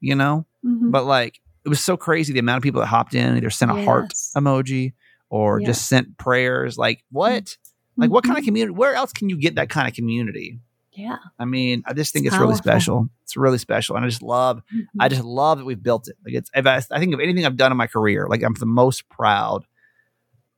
you 0.00 0.14
know. 0.14 0.46
Mhm. 0.64 0.90
But 0.90 1.04
like 1.04 1.40
it 1.64 1.68
was 1.68 1.80
so 1.80 1.96
crazy 1.96 2.32
the 2.32 2.38
amount 2.40 2.58
of 2.58 2.62
people 2.62 2.80
that 2.80 2.86
hopped 2.88 3.14
in, 3.14 3.36
either 3.36 3.50
sent 3.50 3.70
a 3.70 3.82
heart 3.84 4.12
emoji 4.36 4.92
or 5.30 5.60
Yeah. 5.60 5.66
just 5.68 5.88
sent 5.88 6.18
prayers. 6.18 6.76
Like 6.76 7.04
what? 7.10 7.56
Like 7.96 8.10
what 8.10 8.24
kind 8.24 8.36
of 8.36 8.42
Mhm. 8.42 8.48
community? 8.48 8.72
Where 8.76 8.94
else 8.94 9.12
can 9.12 9.28
you 9.28 9.36
get 9.38 9.54
that 9.54 9.68
kind 9.70 9.86
of 9.88 9.94
community? 9.94 10.58
Yeah. 10.94 11.16
I 11.38 11.44
mean, 11.44 11.82
I 11.86 11.92
just 11.92 12.12
think 12.12 12.26
It's 12.26 12.34
it's, 12.34 12.40
really 12.40 12.54
special. 12.54 13.08
It's 13.22 13.36
really 13.36 13.58
special, 13.58 13.96
and 13.96 14.04
I 14.04 14.08
just 14.08 14.22
love. 14.22 14.62
I 14.70 14.74
mm-hmm. 14.74 15.08
just 15.08 15.24
love 15.24 15.58
that 15.58 15.64
we've 15.64 15.82
built 15.82 16.08
it. 16.08 16.16
Like 16.24 16.34
it's. 16.34 16.50
If 16.54 16.66
I, 16.66 16.76
I 16.76 16.98
think 16.98 17.14
of 17.14 17.20
anything 17.20 17.44
I've 17.44 17.56
done 17.56 17.72
in 17.72 17.78
my 17.78 17.86
career, 17.86 18.26
like 18.28 18.42
I'm 18.42 18.54
the 18.54 18.66
most 18.66 19.08
proud 19.08 19.66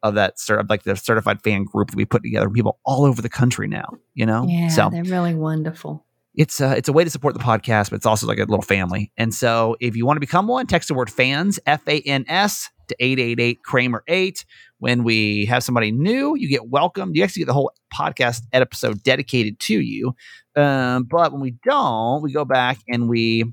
of 0.03 0.15
that 0.15 0.39
sort 0.39 0.61
of 0.61 0.69
like 0.69 0.83
the 0.83 0.95
certified 0.95 1.43
fan 1.43 1.65
group 1.65 1.91
that 1.91 1.97
we 1.97 2.05
put 2.05 2.23
together. 2.23 2.51
People 2.51 2.79
all 2.85 3.05
over 3.05 3.23
the 3.23 3.29
country 3.29 3.67
now. 3.67 3.95
You 4.15 4.27
know. 4.27 4.47
Yeah, 4.49 4.69
So 4.69 4.91
they're 4.91 5.05
really 5.05 5.35
wonderful. 5.35 6.05
it's 6.35 6.61
a, 6.61 6.77
it's 6.77 6.89
a 6.89 6.93
way 6.93 7.05
to 7.05 7.11
support 7.11 7.35
the 7.35 7.41
podcast, 7.41 7.91
but 7.91 7.97
it's 7.97 8.07
also 8.07 8.27
like 8.27 8.39
a 8.39 8.43
little 8.43 8.63
family. 8.63 9.13
And 9.17 9.35
so, 9.35 9.77
if 9.81 9.97
you 9.97 10.05
want 10.07 10.17
to 10.17 10.21
become 10.21 10.47
one, 10.47 10.67
text 10.67 10.89
the 10.89 10.95
word 10.95 11.11
fans 11.11 11.59
F 11.67 11.87
A 11.89 12.01
N 12.01 12.25
S 12.29 12.71
to 12.89 12.97
eight 13.01 13.19
eight 13.19 13.41
eight 13.41 13.63
Kramer 13.63 14.03
eight. 14.09 14.45
When 14.79 15.05
we 15.05 15.47
have 15.47 15.63
somebody 15.63 15.91
new, 15.91 16.37
you 16.37 16.49
get 16.49 16.69
welcomed. 16.69 17.17
You 17.17 17.25
actually 17.25 17.41
get 17.41 17.47
the 17.47 17.55
whole 17.55 17.73
podcast 17.95 18.43
episode 18.53 19.03
dedicated 19.03 19.59
to 19.61 19.81
you. 19.81 20.15
Um, 20.55 21.05
but 21.05 21.33
when 21.33 21.41
we 21.41 21.53
don't, 21.65 22.23
we 22.23 22.33
go 22.33 22.45
back 22.45 22.79
and 22.89 23.09
we 23.09 23.45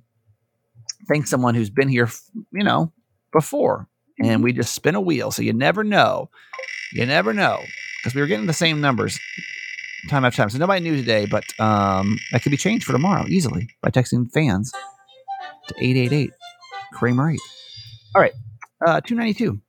thank 1.07 1.27
someone 1.27 1.55
who's 1.55 1.69
been 1.69 1.87
here, 1.87 2.09
you 2.51 2.63
know, 2.63 2.91
before, 3.31 3.87
and 4.21 4.43
we 4.43 4.53
just 4.53 4.73
spin 4.73 4.95
a 4.95 5.01
wheel. 5.01 5.31
So 5.31 5.41
you 5.41 5.53
never 5.53 5.83
know. 5.83 6.29
You 6.93 7.05
never 7.05 7.33
know 7.33 7.61
because 7.99 8.15
we 8.15 8.21
were 8.21 8.27
getting 8.27 8.47
the 8.47 8.53
same 8.53 8.81
numbers 8.81 9.19
time 10.09 10.25
after 10.25 10.37
time. 10.37 10.49
So 10.49 10.57
nobody 10.57 10.81
knew 10.81 10.95
today, 10.95 11.25
but 11.25 11.43
um, 11.59 12.17
that 12.31 12.43
could 12.43 12.51
be 12.51 12.57
changed 12.57 12.85
for 12.85 12.91
tomorrow 12.91 13.25
easily 13.27 13.69
by 13.81 13.89
texting 13.89 14.31
fans 14.31 14.71
to 15.67 15.75
888 15.79 16.31
Kramer 16.93 17.31
8. 17.31 17.39
All 18.15 18.21
right, 18.21 18.33
uh, 18.85 19.01
292. 19.01 19.59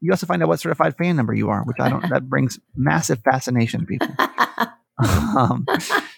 You 0.00 0.12
also 0.12 0.26
find 0.26 0.42
out 0.42 0.48
what 0.48 0.60
certified 0.60 0.96
fan 0.96 1.16
number 1.16 1.32
you 1.32 1.48
are, 1.48 1.64
which 1.64 1.78
I 1.80 1.88
don't, 1.88 2.08
that 2.10 2.28
brings 2.28 2.58
massive 2.76 3.20
fascination 3.24 3.80
to 3.80 3.86
people. 3.86 4.08
um, 5.38 5.66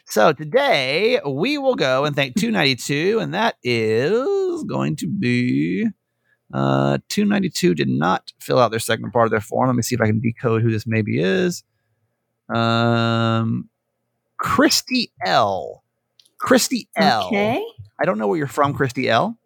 so 0.06 0.32
today 0.32 1.20
we 1.24 1.58
will 1.58 1.76
go 1.76 2.04
and 2.04 2.16
thank 2.16 2.34
292, 2.34 3.20
and 3.20 3.34
that 3.34 3.56
is 3.62 4.64
going 4.64 4.96
to 4.96 5.06
be 5.06 5.86
uh, 6.52 6.98
292 7.08 7.74
did 7.74 7.88
not 7.88 8.32
fill 8.40 8.58
out 8.58 8.70
their 8.70 8.80
second 8.80 9.12
part 9.12 9.26
of 9.26 9.30
their 9.30 9.40
form. 9.40 9.68
Let 9.68 9.76
me 9.76 9.82
see 9.82 9.94
if 9.94 10.00
I 10.00 10.06
can 10.06 10.20
decode 10.20 10.62
who 10.62 10.70
this 10.70 10.86
maybe 10.86 11.20
is. 11.20 11.64
Um, 12.54 13.68
Christy 14.38 15.12
L. 15.24 15.82
Christy 16.38 16.88
L. 16.96 17.26
Okay. 17.26 17.64
I 17.98 18.04
don't 18.04 18.18
know 18.18 18.26
where 18.26 18.38
you're 18.38 18.46
from, 18.46 18.74
Christy 18.74 19.08
L. 19.08 19.38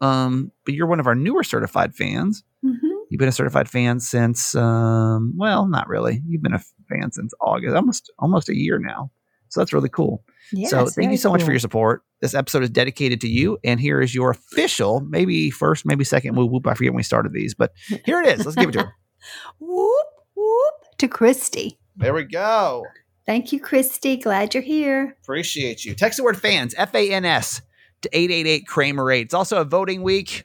Um, 0.00 0.52
but 0.64 0.74
you're 0.74 0.86
one 0.86 1.00
of 1.00 1.06
our 1.06 1.14
newer 1.14 1.42
certified 1.42 1.94
fans. 1.94 2.44
hmm 2.62 2.76
You've 3.10 3.18
been 3.20 3.28
a 3.28 3.32
certified 3.32 3.70
fan 3.70 4.00
since, 4.00 4.54
um, 4.54 5.32
well, 5.34 5.66
not 5.66 5.88
really. 5.88 6.22
You've 6.28 6.42
been 6.42 6.52
a 6.52 6.58
fan 6.90 7.10
since 7.10 7.32
August, 7.40 7.74
almost 7.74 8.12
almost 8.18 8.50
a 8.50 8.54
year 8.54 8.78
now. 8.78 9.10
So 9.48 9.60
that's 9.60 9.72
really 9.72 9.88
cool. 9.88 10.24
Yes, 10.52 10.68
so 10.70 10.86
thank 10.88 11.10
you 11.10 11.16
so 11.16 11.30
much 11.30 11.42
for 11.42 11.50
your 11.50 11.58
support. 11.58 12.02
This 12.20 12.34
episode 12.34 12.64
is 12.64 12.70
dedicated 12.70 13.22
to 13.22 13.28
you, 13.28 13.56
and 13.64 13.80
here 13.80 14.02
is 14.02 14.14
your 14.14 14.30
official, 14.30 15.00
maybe 15.00 15.50
first, 15.50 15.86
maybe 15.86 16.04
second 16.04 16.36
whoop 16.36 16.50
whoop. 16.50 16.66
I 16.66 16.74
forget 16.74 16.92
when 16.92 16.98
we 16.98 17.02
started 17.02 17.32
these, 17.32 17.54
but 17.54 17.72
here 18.04 18.20
it 18.20 18.26
is. 18.38 18.44
Let's 18.44 18.56
give 18.56 18.68
it 18.68 18.72
to 18.72 18.80
her. 18.80 18.94
whoop 19.58 20.06
whoop 20.34 20.74
to 20.98 21.08
Christy. 21.08 21.78
There 21.96 22.12
we 22.12 22.24
go. 22.24 22.84
Thank 23.24 23.52
you, 23.52 23.60
Christy. 23.60 24.16
Glad 24.16 24.52
you're 24.54 24.62
here. 24.62 25.16
Appreciate 25.22 25.84
you. 25.84 25.94
Text 25.94 26.18
the 26.18 26.24
word 26.24 26.38
fans, 26.40 26.74
F 26.76 26.94
A 26.94 27.10
N 27.10 27.24
S, 27.24 27.62
to 28.02 28.08
888 28.12 28.66
Kramer 28.66 29.10
8. 29.10 29.20
It's 29.20 29.34
also 29.34 29.60
a 29.60 29.64
voting 29.64 30.02
week 30.02 30.44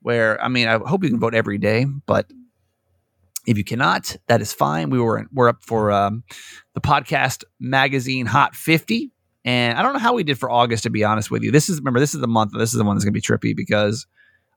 where, 0.00 0.42
I 0.42 0.48
mean, 0.48 0.68
I 0.68 0.78
hope 0.78 1.04
you 1.04 1.10
can 1.10 1.20
vote 1.20 1.34
every 1.34 1.58
day, 1.58 1.84
but 2.06 2.30
if 3.46 3.56
you 3.56 3.64
cannot, 3.64 4.16
that 4.26 4.40
is 4.40 4.52
fine. 4.52 4.90
We 4.90 5.00
were 5.00 5.26
we're 5.32 5.48
up 5.48 5.62
for 5.62 5.92
um, 5.92 6.24
the 6.74 6.80
podcast 6.80 7.44
magazine 7.60 8.26
Hot 8.26 8.56
50. 8.56 9.10
And 9.44 9.78
I 9.78 9.82
don't 9.82 9.92
know 9.92 10.00
how 10.00 10.14
we 10.14 10.24
did 10.24 10.38
for 10.38 10.50
August, 10.50 10.82
to 10.82 10.90
be 10.90 11.04
honest 11.04 11.30
with 11.30 11.44
you. 11.44 11.52
This 11.52 11.68
is, 11.68 11.78
remember, 11.78 12.00
this 12.00 12.14
is 12.14 12.20
the 12.20 12.26
month. 12.26 12.52
This 12.52 12.72
is 12.72 12.78
the 12.78 12.84
one 12.84 12.96
that's 12.96 13.04
going 13.04 13.14
to 13.14 13.20
be 13.20 13.20
trippy 13.20 13.56
because 13.56 14.06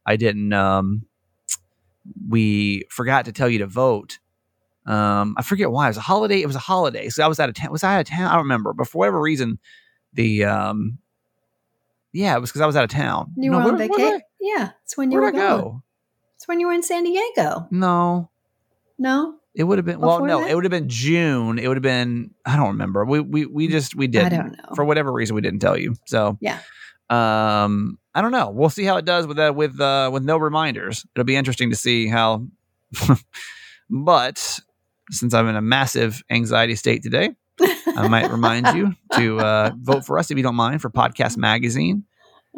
I 0.06 0.16
didn't, 0.16 0.52
um, 0.52 1.06
we 2.28 2.86
forgot 2.90 3.26
to 3.26 3.32
tell 3.32 3.48
you 3.48 3.60
to 3.60 3.68
vote. 3.68 4.18
Um, 4.88 5.36
I 5.38 5.44
forget 5.44 5.70
why. 5.70 5.86
It 5.86 5.90
was 5.90 5.98
a 5.98 6.02
holiday. 6.02 6.42
It 6.42 6.48
was 6.48 6.56
a 6.56 6.60
holiday. 6.60 7.10
So 7.10 7.24
I 7.24 7.28
was 7.28 7.40
out 7.40 7.50
of 7.50 7.56
town. 7.56 7.72
Was 7.72 7.84
I 7.84 7.96
out 7.96 8.02
of 8.02 8.08
town? 8.08 8.26
I 8.26 8.34
don't 8.34 8.44
remember. 8.44 8.74
But 8.74 8.88
for 8.88 8.98
whatever 8.98 9.22
reason, 9.22 9.60
the 10.14 10.46
um, 10.46 10.98
yeah, 12.14 12.36
it 12.36 12.40
was 12.42 12.50
because 12.50 12.62
I 12.62 12.66
was 12.66 12.76
out 12.76 12.84
of 12.84 12.90
town. 12.90 13.34
You 13.38 13.52
No, 13.52 13.58
were 13.58 13.64
on 13.64 13.78
where- 13.78 13.88
vacation. 13.88 14.22
Yeah, 14.42 14.72
it's 14.84 14.96
when 14.98 15.12
you 15.12 15.20
were 15.20 15.28
I 15.28 15.32
go? 15.32 15.84
It's 16.36 16.48
when 16.48 16.60
you 16.60 16.68
were 16.68 16.74
in 16.74 16.82
San 16.84 17.04
Diego. 17.04 17.68
No, 17.72 18.30
No, 18.98 19.36
it 19.54 19.64
would 19.66 19.78
have 19.78 19.86
been. 19.86 20.00
Well, 20.00 20.24
no, 20.26 20.40
that? 20.42 20.50
it 20.52 20.56
would 20.56 20.64
have 20.64 20.72
been 20.72 20.88
June. 20.90 21.60
It 21.60 21.68
would 21.68 21.76
have 21.78 21.84
been. 21.84 22.32
I 22.46 22.56
don't 22.56 22.70
remember. 22.70 23.04
We 23.06 23.20
we 23.20 23.46
we 23.46 23.68
just 23.68 23.96
we 23.96 24.08
did. 24.08 24.24
I 24.26 24.30
don't 24.30 24.52
know. 24.54 24.76
for 24.76 24.86
whatever 24.86 25.12
reason 25.12 25.36
we 25.36 25.42
didn't 25.42 25.60
tell 25.60 25.78
you. 25.78 25.96
So 26.06 26.38
Yeah. 26.42 26.60
Um, 27.10 27.98
I 28.16 28.22
don't 28.22 28.32
know. 28.32 28.50
We'll 28.52 28.70
see 28.70 28.84
how 28.86 28.98
it 28.98 29.06
does 29.06 29.26
with 29.28 29.38
that 29.38 29.56
with 29.56 29.80
uh 29.82 30.10
with 30.14 30.24
no 30.24 30.38
reminders. 30.38 31.06
It'll 31.16 31.26
be 31.26 31.36
interesting 31.36 31.70
to 31.72 31.76
see 31.76 32.08
how. 32.08 32.48
but 33.90 34.60
since 35.12 35.34
I'm 35.34 35.48
in 35.48 35.56
a 35.56 35.62
massive 35.62 36.22
anxiety 36.30 36.76
state 36.76 37.04
today, 37.04 37.32
I 38.00 38.08
might 38.08 38.30
remind 38.32 38.68
you 38.76 38.96
to 39.16 39.40
uh, 39.40 39.72
vote 39.80 40.06
for 40.06 40.18
us 40.18 40.32
if 40.32 40.38
you 40.38 40.44
don't 40.44 40.56
mind 40.56 40.82
for 40.82 40.90
Podcast 40.90 41.38
Magazine. 41.38 42.06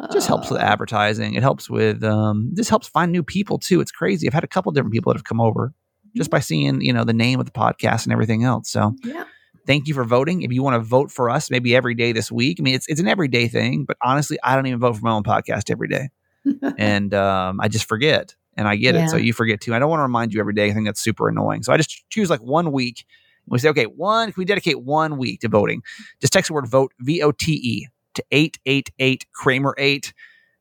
It 0.02 0.10
just 0.12 0.26
helps 0.26 0.50
with 0.50 0.60
Uh, 0.60 0.64
advertising. 0.64 1.34
It 1.34 1.42
helps 1.42 1.68
with 1.68 2.02
um, 2.02 2.50
this 2.54 2.68
helps 2.68 2.88
find 2.88 3.12
new 3.12 3.22
people 3.22 3.58
too. 3.58 3.80
It's 3.80 3.90
crazy. 3.92 4.26
I've 4.26 4.34
had 4.34 4.44
a 4.44 4.48
couple 4.48 4.72
different 4.72 4.92
people 4.92 5.12
that 5.12 5.18
have 5.18 5.24
come 5.24 5.40
over 5.40 5.74
just 6.16 6.30
by 6.30 6.40
seeing 6.40 6.80
you 6.80 6.92
know 6.92 7.04
the 7.04 7.12
name 7.12 7.40
of 7.40 7.46
the 7.46 7.52
podcast 7.52 8.04
and 8.04 8.12
everything 8.12 8.44
else. 8.44 8.70
So 8.70 8.94
Yeah. 9.04 9.24
thank 9.66 9.86
you 9.88 9.94
for 9.94 10.04
voting. 10.04 10.42
If 10.42 10.52
you 10.52 10.62
want 10.62 10.74
to 10.74 10.80
vote 10.80 11.10
for 11.10 11.28
us, 11.28 11.50
maybe 11.50 11.76
every 11.76 11.94
day 11.94 12.12
this 12.12 12.32
week. 12.32 12.58
I 12.58 12.62
mean, 12.62 12.74
it's 12.74 12.86
it's 12.88 13.00
an 13.00 13.08
everyday 13.08 13.48
thing, 13.48 13.84
but 13.84 13.96
honestly, 14.02 14.38
I 14.42 14.54
don't 14.56 14.66
even 14.66 14.80
vote 14.80 14.96
for 14.96 15.02
my 15.04 15.12
own 15.12 15.24
podcast 15.24 15.70
every 15.70 15.88
day, 15.88 16.08
and 16.78 17.12
um, 17.14 17.60
I 17.60 17.68
just 17.68 17.86
forget, 17.86 18.34
and 18.56 18.66
I 18.68 18.76
get 18.76 18.94
it. 18.94 19.10
So 19.10 19.16
you 19.16 19.32
forget 19.32 19.60
too. 19.60 19.74
I 19.74 19.78
don't 19.78 19.90
want 19.90 20.00
to 20.00 20.04
remind 20.04 20.32
you 20.32 20.40
every 20.40 20.54
day. 20.54 20.70
I 20.70 20.72
think 20.72 20.86
that's 20.86 21.00
super 21.02 21.28
annoying. 21.28 21.62
So 21.62 21.72
I 21.72 21.76
just 21.76 22.08
choose 22.10 22.30
like 22.30 22.40
one 22.40 22.72
week. 22.72 23.04
We 23.46 23.58
say, 23.58 23.68
okay, 23.70 23.84
one. 23.84 24.32
Can 24.32 24.40
we 24.40 24.44
dedicate 24.44 24.82
one 24.82 25.18
week 25.18 25.40
to 25.40 25.48
voting? 25.48 25.82
Just 26.20 26.32
text 26.32 26.48
the 26.48 26.54
word 26.54 26.68
vote 26.68 26.92
V 27.00 27.22
O 27.22 27.32
T 27.32 27.52
E 27.52 27.88
to 28.14 28.24
eight 28.30 28.58
eight 28.66 28.90
eight 28.98 29.26
Kramer 29.32 29.74
eight. 29.78 30.12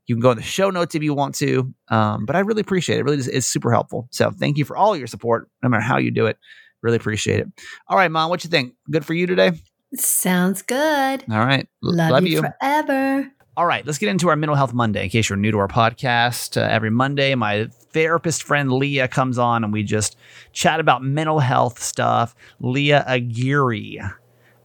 You 0.07 0.15
can 0.15 0.21
go 0.21 0.31
in 0.31 0.37
the 0.37 0.43
show 0.43 0.69
notes 0.69 0.95
if 0.95 1.03
you 1.03 1.13
want 1.13 1.35
to. 1.35 1.73
Um, 1.89 2.25
but 2.25 2.35
I 2.35 2.39
really 2.39 2.61
appreciate 2.61 2.97
it. 2.97 3.01
It 3.01 3.03
really 3.05 3.17
is 3.17 3.27
it's 3.27 3.47
super 3.47 3.71
helpful. 3.71 4.07
So 4.11 4.31
thank 4.31 4.57
you 4.57 4.65
for 4.65 4.75
all 4.75 4.97
your 4.97 5.07
support, 5.07 5.49
no 5.63 5.69
matter 5.69 5.83
how 5.83 5.97
you 5.97 6.11
do 6.11 6.25
it. 6.25 6.37
Really 6.81 6.97
appreciate 6.97 7.39
it. 7.39 7.47
All 7.87 7.97
right, 7.97 8.09
mom, 8.09 8.29
what 8.29 8.43
you 8.43 8.49
think? 8.49 8.73
Good 8.89 9.05
for 9.05 9.13
you 9.13 9.27
today? 9.27 9.51
Sounds 9.95 10.61
good. 10.61 11.23
All 11.29 11.45
right. 11.45 11.67
L- 11.83 11.95
Love, 11.95 12.25
you, 12.25 12.41
forever. 12.41 13.31
All 13.61 13.67
right, 13.67 13.85
let's 13.85 13.99
get 13.99 14.09
into 14.09 14.27
our 14.29 14.35
Mental 14.35 14.55
Health 14.55 14.73
Monday. 14.73 15.03
In 15.03 15.11
case 15.11 15.29
you're 15.29 15.37
new 15.37 15.51
to 15.51 15.59
our 15.59 15.67
podcast, 15.67 16.59
uh, 16.59 16.65
every 16.65 16.89
Monday, 16.89 17.35
my 17.35 17.67
therapist 17.91 18.41
friend 18.41 18.73
Leah 18.73 19.07
comes 19.07 19.37
on 19.37 19.63
and 19.63 19.71
we 19.71 19.83
just 19.83 20.17
chat 20.51 20.79
about 20.79 21.03
mental 21.03 21.37
health 21.37 21.77
stuff. 21.77 22.33
Leah 22.59 23.05
Aguirre, 23.07 24.15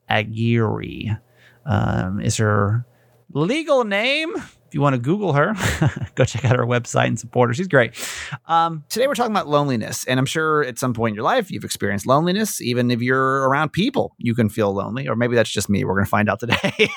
Aguirre 0.09 1.19
um, 1.67 2.21
is 2.23 2.39
her 2.39 2.87
legal 3.35 3.85
name. 3.85 4.35
If 4.77 4.79
you 4.79 4.83
want 4.83 4.93
to 4.93 5.01
Google 5.01 5.33
her, 5.33 5.55
go 6.17 6.27
check 6.27 6.45
out 6.45 6.55
her 6.55 6.67
website 6.67 7.07
and 7.07 7.19
support 7.19 7.49
her. 7.49 7.55
She's 7.55 7.67
great. 7.67 7.95
Um, 8.45 8.85
today 8.91 9.07
we're 9.07 9.15
talking 9.15 9.33
about 9.33 9.49
loneliness, 9.49 10.05
and 10.05 10.21
I'm 10.21 10.27
sure 10.27 10.65
at 10.65 10.79
some 10.79 10.93
point 10.93 11.12
in 11.12 11.15
your 11.15 11.25
life 11.25 11.51
you've 11.51 11.65
experienced 11.65 12.07
loneliness. 12.07 12.61
Even 12.61 12.91
if 12.91 13.01
you're 13.01 13.49
around 13.49 13.73
people, 13.73 14.15
you 14.19 14.35
can 14.35 14.51
feel 14.51 14.75
lonely, 14.75 15.09
or 15.09 15.17
maybe 15.17 15.35
that's 15.35 15.49
just 15.49 15.71
me. 15.71 15.83
We're 15.83 15.95
going 15.95 16.05
to 16.05 16.11
find 16.11 16.29
out 16.29 16.41
today. 16.41 16.59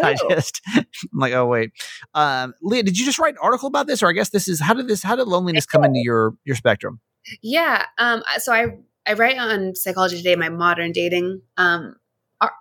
I 0.00 0.14
just, 0.30 0.60
I'm 0.76 0.86
like, 1.14 1.32
oh 1.32 1.46
wait, 1.46 1.72
um, 2.14 2.54
Leah, 2.62 2.84
did 2.84 2.96
you 2.96 3.04
just 3.04 3.18
write 3.18 3.34
an 3.34 3.40
article 3.42 3.66
about 3.66 3.88
this, 3.88 4.00
or 4.00 4.08
I 4.08 4.12
guess 4.12 4.28
this 4.28 4.46
is 4.46 4.60
how 4.60 4.74
did 4.74 4.86
this 4.86 5.02
how 5.02 5.16
did 5.16 5.26
loneliness 5.26 5.66
come 5.66 5.82
into 5.82 5.98
your 5.98 6.36
your 6.44 6.54
spectrum? 6.54 7.00
Yeah. 7.42 7.86
Um, 7.98 8.22
so 8.38 8.52
I 8.52 8.66
I 9.04 9.14
write 9.14 9.36
on 9.36 9.74
Psychology 9.74 10.18
Today, 10.18 10.36
my 10.36 10.48
modern 10.48 10.92
dating 10.92 11.42
um, 11.56 11.96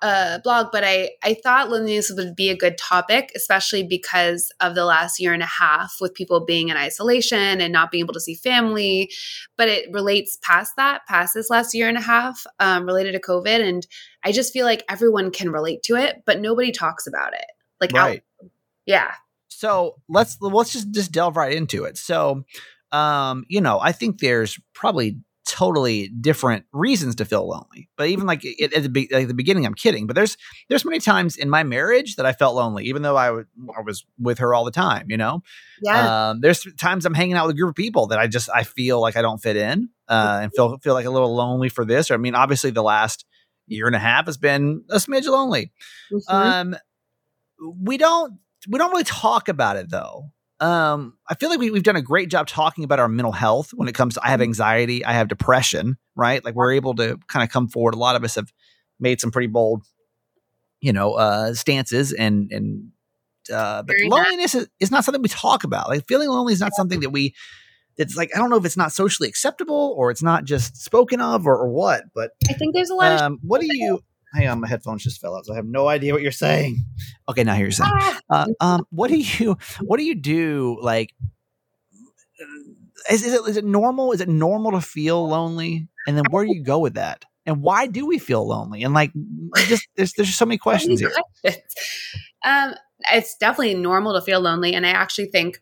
uh, 0.02 0.40
blog, 0.44 0.68
but 0.72 0.84
I, 0.84 1.12
I 1.24 1.34
thought 1.34 1.70
loneliness 1.70 2.12
would 2.16 2.36
be 2.36 2.50
a 2.50 2.58
good 2.58 2.78
topic, 2.78 3.32
especially 3.36 3.84
because 3.84 4.52
of 4.60 4.76
the 4.76 4.86
last 4.86 5.20
year 5.20 5.34
and 5.34 5.44
a 5.44 5.48
half 5.48 5.98
with 6.00 6.14
people 6.14 6.46
being 6.46 6.70
in 6.70 6.78
isolation 6.78 7.62
and 7.62 7.74
not 7.74 7.92
being 7.92 8.04
able 8.04 8.14
to 8.14 8.20
see 8.20 8.36
family. 8.36 9.12
But 9.58 9.70
it 9.70 9.90
relates 9.92 10.38
past 10.42 10.74
that, 10.78 11.06
past 11.08 11.34
this 11.34 11.50
last 11.50 11.74
year 11.74 11.88
and 11.88 11.98
a 11.98 12.02
half, 12.02 12.46
um, 12.60 12.86
related 12.86 13.14
to 13.14 13.20
COVID. 13.20 13.68
And 13.68 13.86
I 14.24 14.32
just 14.32 14.54
feel 14.54 14.66
like 14.66 14.84
everyone 14.90 15.32
can 15.32 15.52
relate 15.52 15.84
to 15.84 15.96
it, 15.96 16.24
but 16.26 16.40
nobody 16.40 16.72
talks 16.72 17.08
about 17.08 17.34
it. 17.34 17.46
Like, 17.80 17.92
right. 17.94 18.24
Out, 18.44 18.50
yeah. 18.86 19.12
So 19.48 20.02
let's 20.10 20.38
let's 20.42 20.74
just 20.74 20.92
just 20.92 21.12
delve 21.12 21.38
right 21.38 21.54
into 21.54 21.84
it. 21.84 21.98
So, 21.98 22.46
um, 22.92 23.46
you 23.48 23.62
know, 23.62 23.80
I 23.80 23.92
think 23.92 24.20
there's 24.20 24.60
probably 24.74 25.18
totally 25.52 26.08
different 26.08 26.66
reasons 26.72 27.16
to 27.16 27.26
feel 27.26 27.46
lonely. 27.46 27.90
But 27.98 28.08
even 28.08 28.26
like 28.26 28.46
at 28.46 28.72
the, 28.84 28.90
be- 28.90 29.10
like 29.12 29.28
the 29.28 29.34
beginning, 29.34 29.66
I'm 29.66 29.74
kidding. 29.74 30.08
But 30.08 30.16
there's 30.16 30.38
there's 30.70 30.86
many 30.86 31.00
times 31.00 31.36
in 31.36 31.50
my 31.50 31.64
marriage 31.64 32.16
that 32.16 32.26
I 32.26 32.32
felt 32.32 32.56
lonely, 32.56 32.86
even 32.86 33.02
though 33.02 33.18
I, 33.18 33.28
w- 33.28 33.46
I 33.78 33.82
was 33.82 34.06
with 34.18 34.40
her 34.40 34.54
all 34.54 34.64
the 34.64 34.72
time. 34.72 35.08
You 35.10 35.18
know, 35.18 35.44
yeah. 35.84 36.30
Um, 36.30 36.40
there's 36.40 36.66
times 36.80 37.06
I'm 37.06 37.14
hanging 37.14 37.36
out 37.36 37.48
with 37.48 37.56
a 37.56 37.60
group 37.60 37.72
of 37.72 37.76
people 37.76 38.08
that 38.08 38.20
I 38.20 38.28
just 38.28 38.50
I 38.50 38.64
feel 38.64 39.02
like 39.02 39.18
I 39.18 39.22
don't 39.22 39.40
fit 39.40 39.58
in 39.58 39.90
uh, 40.08 40.40
and 40.44 40.52
feel 40.56 40.78
feel 40.78 40.94
like 40.94 41.06
a 41.06 41.12
little 41.12 41.36
lonely 41.36 41.68
for 41.68 41.84
this. 41.84 42.10
Or 42.10 42.14
I 42.14 42.18
mean, 42.18 42.34
obviously 42.36 42.72
the 42.72 42.84
last 42.84 43.26
year 43.68 43.88
and 43.88 43.96
a 43.96 44.00
half 44.00 44.28
has 44.28 44.38
been 44.38 44.86
a 44.90 44.98
smidge 44.98 45.28
lonely. 45.28 45.72
Mm-hmm. 46.12 46.34
Um, 46.34 46.76
we 47.82 47.98
don't 47.98 48.40
we 48.70 48.80
don't 48.80 48.92
really 48.92 49.04
talk 49.04 49.50
about 49.50 49.76
it 49.76 49.90
though 49.90 50.32
um, 50.62 51.18
I 51.28 51.34
feel 51.34 51.50
like 51.50 51.60
we, 51.60 51.74
have 51.74 51.84
done 51.84 51.96
a 51.96 52.04
great 52.04 52.30
job 52.30 52.48
talking 52.48 52.84
about 52.84 53.00
our 53.00 53.10
mental 53.10 53.32
health 53.32 53.72
when 53.74 53.88
it 53.88 53.96
comes 53.96 54.14
to 54.14 54.24
I 54.24 54.28
have 54.28 54.38
mm-hmm. 54.38 54.44
anxiety, 54.44 55.04
I 55.04 55.14
have 55.14 55.28
depression, 55.28 55.98
right? 56.16 56.46
Like 56.46 56.54
we're 56.54 56.74
able 56.74 56.94
to 56.96 57.18
kind 57.28 57.44
of 57.44 57.52
come 57.52 57.68
forward. 57.68 57.96
A 57.96 57.98
lot 57.98 58.16
of 58.16 58.24
us 58.24 58.36
have 58.36 58.54
made 59.00 59.20
some 59.20 59.32
pretty 59.32 59.48
bold, 59.48 59.84
you 60.80 60.94
know, 60.94 61.14
uh, 61.14 61.56
stances 61.56 62.14
and 62.14 62.52
and 62.52 62.92
uh, 63.52 63.82
but 63.82 63.96
loneliness 64.04 64.54
is, 64.54 64.68
is, 64.80 64.92
not 64.92 65.04
something 65.04 65.22
we 65.22 65.28
talk 65.28 65.64
about. 65.64 65.90
Like 65.90 66.08
feeling 66.08 66.30
lonely 66.30 66.54
is 66.54 66.60
not 66.60 66.74
something 66.76 67.00
that 67.00 67.10
we. 67.10 67.34
It's 67.98 68.16
like 68.16 68.30
I 68.36 68.38
don't 68.38 68.52
know 68.52 68.58
if 68.58 68.66
it's 68.66 68.78
not 68.78 68.94
socially 68.94 69.28
acceptable 69.28 69.96
or 69.98 70.12
it's 70.12 70.22
not 70.22 70.46
just 70.46 70.78
spoken 70.78 71.20
of 71.20 71.48
or, 71.48 71.58
or 71.58 71.70
what. 71.70 72.04
But 72.14 72.32
I 72.48 72.54
think 72.54 72.76
there's 72.76 72.92
a 72.92 72.96
lot. 72.96 73.20
Um, 73.20 73.34
of 73.34 73.40
what 73.42 73.62
do 73.62 73.68
you? 73.70 74.00
Hang 74.34 74.48
on, 74.48 74.62
my 74.62 74.68
headphones 74.68 75.04
just 75.04 75.22
fell 75.22 75.36
out, 75.36 75.46
so 75.46 75.54
I 75.54 75.56
have 75.56 75.66
no 75.66 75.88
idea 75.88 76.14
what 76.14 76.22
you're 76.22 76.32
saying. 76.32 76.86
Okay, 77.30 77.44
now 77.44 77.56
here 77.56 77.66
you're 77.66 77.72
saying. 77.72 77.92
Ah! 77.94 78.20
Uh, 78.30 78.48
um, 78.60 78.86
what 78.90 79.10
do 79.10 79.18
you 79.18 79.58
what 79.82 79.98
do 79.98 80.04
you 80.04 80.16
do? 80.16 80.78
Like, 80.82 81.14
is, 83.10 83.24
is 83.24 83.34
it 83.34 83.42
is 83.48 83.58
it 83.58 83.66
normal? 83.66 84.12
Is 84.12 84.22
it 84.22 84.30
normal 84.30 84.72
to 84.72 84.82
feel 84.82 85.28
lonely? 85.28 85.88
And 86.08 86.18
then 86.18 86.26
where 86.30 86.46
do 86.46 86.54
you 86.54 86.64
go 86.64 86.80
with 86.80 86.96
that? 86.96 87.26
And 87.46 87.62
why 87.62 87.88
do 87.88 88.06
we 88.06 88.20
feel 88.20 88.48
lonely? 88.48 88.84
And 88.84 88.94
like, 88.94 89.12
just 89.68 89.88
there's 89.96 90.14
there's 90.14 90.28
just 90.28 90.40
so 90.40 90.46
many 90.46 90.58
questions 90.60 91.00
here. 91.00 91.12
Um, 92.44 92.74
it's 93.12 93.38
definitely 93.38 93.76
normal 93.76 94.16
to 94.16 94.22
feel 94.22 94.40
lonely, 94.40 94.74
and 94.74 94.84
I 94.84 94.90
actually 94.90 95.28
think 95.28 95.62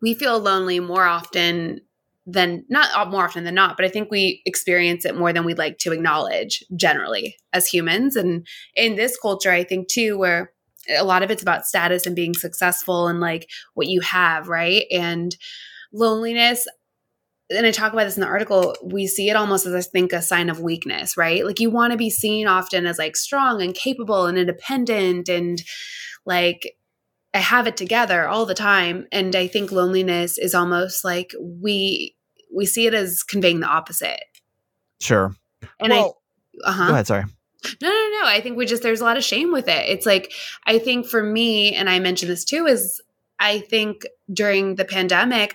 we 0.00 0.14
feel 0.14 0.38
lonely 0.40 0.80
more 0.80 1.04
often 1.04 1.82
than 2.24 2.64
not 2.68 3.10
more 3.10 3.24
often 3.24 3.44
than 3.44 3.54
not, 3.54 3.76
but 3.76 3.84
I 3.84 3.88
think 3.88 4.10
we 4.10 4.42
experience 4.46 5.04
it 5.04 5.16
more 5.16 5.32
than 5.32 5.44
we 5.44 5.54
like 5.54 5.78
to 5.78 5.92
acknowledge 5.92 6.62
generally 6.76 7.36
as 7.52 7.66
humans. 7.66 8.14
And 8.14 8.46
in 8.76 8.94
this 8.94 9.18
culture, 9.18 9.50
I 9.50 9.64
think 9.64 9.88
too, 9.88 10.16
where 10.16 10.52
a 10.96 11.04
lot 11.04 11.22
of 11.22 11.30
it's 11.30 11.42
about 11.42 11.66
status 11.66 12.06
and 12.06 12.14
being 12.14 12.34
successful 12.34 13.08
and 13.08 13.20
like 13.20 13.48
what 13.74 13.88
you 13.88 14.00
have, 14.00 14.48
right? 14.48 14.84
And 14.92 15.34
loneliness. 15.92 16.66
And 17.50 17.66
I 17.66 17.70
talk 17.70 17.92
about 17.92 18.04
this 18.04 18.16
in 18.16 18.22
the 18.22 18.28
article. 18.28 18.74
We 18.82 19.06
see 19.06 19.28
it 19.28 19.36
almost 19.36 19.66
as 19.66 19.74
I 19.74 19.82
think 19.82 20.12
a 20.12 20.22
sign 20.22 20.48
of 20.48 20.60
weakness, 20.60 21.16
right? 21.16 21.44
Like 21.44 21.60
you 21.60 21.70
want 21.70 21.90
to 21.90 21.98
be 21.98 22.08
seen 22.08 22.46
often 22.46 22.86
as 22.86 22.98
like 22.98 23.16
strong 23.16 23.60
and 23.60 23.74
capable 23.74 24.26
and 24.26 24.38
independent 24.38 25.28
and 25.28 25.62
like 26.24 26.76
I 27.34 27.38
have 27.38 27.66
it 27.66 27.76
together 27.76 28.26
all 28.28 28.46
the 28.46 28.54
time. 28.54 29.06
And 29.10 29.34
I 29.34 29.46
think 29.46 29.72
loneliness 29.72 30.38
is 30.38 30.54
almost 30.54 31.04
like 31.04 31.32
we 31.40 32.14
we 32.54 32.66
see 32.66 32.86
it 32.86 32.94
as 32.94 33.22
conveying 33.22 33.60
the 33.60 33.66
opposite. 33.66 34.24
Sure. 35.00 35.34
And 35.80 35.90
well, 35.90 36.18
I 36.64 36.70
uh-huh. 36.70 36.86
Go 36.88 36.92
ahead, 36.92 37.06
sorry. 37.06 37.24
No, 37.80 37.88
no, 37.88 38.08
no. 38.20 38.26
I 38.26 38.40
think 38.42 38.56
we 38.56 38.66
just 38.66 38.82
there's 38.82 39.00
a 39.00 39.04
lot 39.04 39.16
of 39.16 39.24
shame 39.24 39.52
with 39.52 39.68
it. 39.68 39.88
It's 39.88 40.06
like 40.06 40.32
I 40.66 40.78
think 40.78 41.06
for 41.06 41.22
me, 41.22 41.74
and 41.74 41.88
I 41.88 41.98
mentioned 41.98 42.30
this 42.30 42.44
too, 42.44 42.66
is 42.66 43.00
I 43.38 43.60
think 43.60 44.04
during 44.32 44.74
the 44.74 44.84
pandemic, 44.84 45.54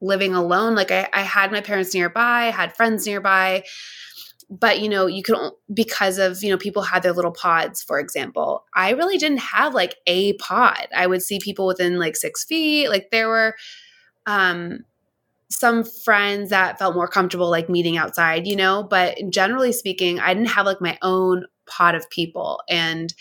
living 0.00 0.34
alone, 0.34 0.74
like 0.74 0.90
I, 0.90 1.08
I 1.12 1.22
had 1.22 1.52
my 1.52 1.60
parents 1.60 1.94
nearby, 1.94 2.46
I 2.46 2.50
had 2.50 2.76
friends 2.76 3.06
nearby, 3.06 3.64
but 4.60 4.80
you 4.80 4.88
know 4.88 5.06
you 5.06 5.22
can 5.22 5.50
because 5.72 6.18
of 6.18 6.42
you 6.42 6.50
know 6.50 6.58
people 6.58 6.82
had 6.82 7.02
their 7.02 7.12
little 7.12 7.32
pods 7.32 7.82
for 7.82 7.98
example 7.98 8.64
i 8.74 8.90
really 8.90 9.16
didn't 9.16 9.38
have 9.38 9.72
like 9.74 9.96
a 10.06 10.34
pod. 10.34 10.88
I 10.94 11.06
would 11.06 11.22
see 11.22 11.38
people 11.40 11.66
within 11.66 11.98
like 11.98 12.16
six 12.16 12.44
feet 12.44 12.88
like 12.88 13.10
there 13.10 13.28
were 13.28 13.54
um 14.26 14.80
some 15.50 15.84
friends 15.84 16.50
that 16.50 16.78
felt 16.78 16.94
more 16.94 17.08
comfortable 17.08 17.50
like 17.50 17.68
meeting 17.68 17.96
outside 17.96 18.46
you 18.46 18.56
know 18.56 18.82
but 18.82 19.18
generally 19.30 19.72
speaking 19.72 20.20
i 20.20 20.34
didn't 20.34 20.50
have 20.50 20.66
like 20.66 20.80
my 20.80 20.98
own 21.02 21.46
pod 21.66 21.94
of 21.94 22.10
people. 22.10 22.60
And 22.68 23.14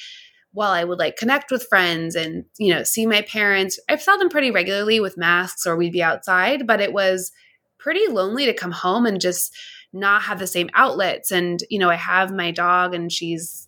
while 0.53 0.71
i 0.71 0.83
would 0.83 0.99
like 0.99 1.15
connect 1.15 1.49
with 1.49 1.67
friends 1.69 2.13
and 2.13 2.43
you 2.57 2.73
know 2.73 2.83
see 2.83 3.05
my 3.05 3.21
parents 3.21 3.79
i 3.87 3.95
saw 3.95 4.17
them 4.17 4.27
pretty 4.27 4.51
regularly 4.51 4.99
with 4.99 5.17
masks 5.17 5.65
or 5.65 5.77
we'd 5.77 5.93
be 5.93 6.03
outside 6.03 6.67
but 6.67 6.81
it 6.81 6.91
was 6.91 7.31
pretty 7.77 8.05
lonely 8.07 8.45
to 8.45 8.53
come 8.53 8.71
home 8.71 9.05
and 9.05 9.21
just 9.21 9.55
not 9.93 10.23
have 10.23 10.39
the 10.39 10.47
same 10.47 10.69
outlets. 10.73 11.31
And, 11.31 11.61
you 11.69 11.79
know, 11.79 11.89
I 11.89 11.95
have 11.95 12.31
my 12.31 12.51
dog 12.51 12.93
and 12.93 13.11
she's 13.11 13.67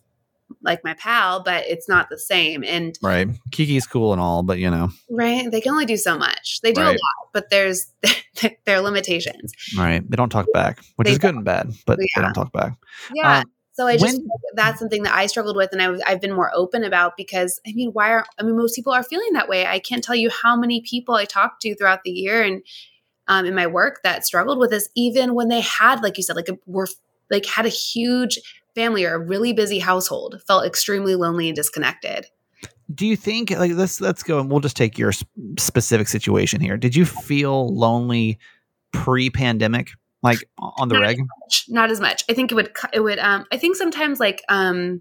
like 0.62 0.82
my 0.84 0.94
pal, 0.94 1.42
but 1.42 1.66
it's 1.66 1.88
not 1.88 2.08
the 2.08 2.18
same. 2.18 2.64
And 2.64 2.98
right, 3.02 3.28
Kiki's 3.50 3.86
cool 3.86 4.12
and 4.12 4.20
all, 4.20 4.42
but 4.42 4.58
you 4.58 4.70
know, 4.70 4.90
right? 5.10 5.50
They 5.50 5.60
can 5.60 5.72
only 5.72 5.86
do 5.86 5.96
so 5.96 6.18
much. 6.18 6.60
They 6.62 6.72
do 6.72 6.80
right. 6.80 6.88
a 6.88 6.92
lot, 6.92 7.28
but 7.32 7.50
there's 7.50 7.92
their 8.64 8.80
limitations. 8.80 9.52
Right, 9.76 10.08
they 10.08 10.16
don't 10.16 10.30
talk 10.30 10.46
back, 10.52 10.80
which 10.96 11.06
they 11.06 11.12
is 11.12 11.18
good 11.18 11.34
and 11.34 11.44
bad, 11.44 11.70
but 11.86 11.98
yeah. 12.00 12.06
they 12.16 12.22
don't 12.22 12.34
talk 12.34 12.52
back. 12.52 12.74
Yeah. 13.14 13.38
Um, 13.38 13.44
so 13.72 13.88
I 13.88 13.96
just 13.96 14.18
when, 14.18 14.28
that's 14.54 14.78
something 14.78 15.02
that 15.02 15.14
I 15.14 15.26
struggled 15.26 15.56
with, 15.56 15.70
and 15.72 15.82
I 15.82 15.88
was 15.88 16.00
I've 16.06 16.20
been 16.20 16.34
more 16.34 16.50
open 16.54 16.84
about 16.84 17.16
because 17.16 17.60
I 17.66 17.72
mean, 17.72 17.90
why 17.90 18.10
are 18.10 18.24
I 18.38 18.44
mean 18.44 18.56
most 18.56 18.76
people 18.76 18.92
are 18.92 19.02
feeling 19.02 19.32
that 19.32 19.48
way. 19.48 19.66
I 19.66 19.80
can't 19.80 20.02
tell 20.02 20.14
you 20.14 20.30
how 20.30 20.56
many 20.56 20.80
people 20.80 21.14
I 21.14 21.24
talked 21.24 21.62
to 21.62 21.74
throughout 21.74 22.04
the 22.04 22.10
year, 22.10 22.42
and 22.42 22.62
um, 23.28 23.46
in 23.46 23.54
my 23.54 23.66
work 23.66 24.00
that 24.04 24.26
struggled 24.26 24.58
with 24.58 24.70
this, 24.70 24.88
even 24.94 25.34
when 25.34 25.48
they 25.48 25.60
had, 25.60 26.02
like 26.02 26.16
you 26.16 26.22
said, 26.22 26.36
like 26.36 26.48
a, 26.48 26.58
were 26.66 26.88
like 27.30 27.46
had 27.46 27.66
a 27.66 27.70
huge 27.70 28.38
family 28.74 29.04
or 29.04 29.14
a 29.14 29.18
really 29.18 29.52
busy 29.52 29.78
household, 29.78 30.42
felt 30.46 30.66
extremely 30.66 31.14
lonely 31.14 31.48
and 31.48 31.56
disconnected. 31.56 32.26
Do 32.92 33.06
you 33.06 33.16
think 33.16 33.50
like 33.50 33.72
let's 33.72 34.00
let's 34.00 34.22
go 34.22 34.40
and 34.40 34.50
we'll 34.50 34.60
just 34.60 34.76
take 34.76 34.98
your 34.98 35.12
specific 35.58 36.06
situation 36.08 36.60
here. 36.60 36.76
Did 36.76 36.94
you 36.94 37.06
feel 37.06 37.74
lonely 37.74 38.38
pre-pandemic, 38.92 39.90
like 40.22 40.38
on 40.58 40.88
the 40.88 40.96
not 40.96 41.00
reg? 41.00 41.20
As 41.20 41.26
much, 41.40 41.64
not 41.68 41.90
as 41.90 42.00
much. 42.00 42.24
I 42.28 42.34
think 42.34 42.52
it 42.52 42.54
would 42.56 42.72
it 42.92 43.00
would. 43.00 43.18
Um, 43.18 43.46
I 43.50 43.56
think 43.56 43.76
sometimes 43.76 44.20
like 44.20 44.42
um, 44.50 45.00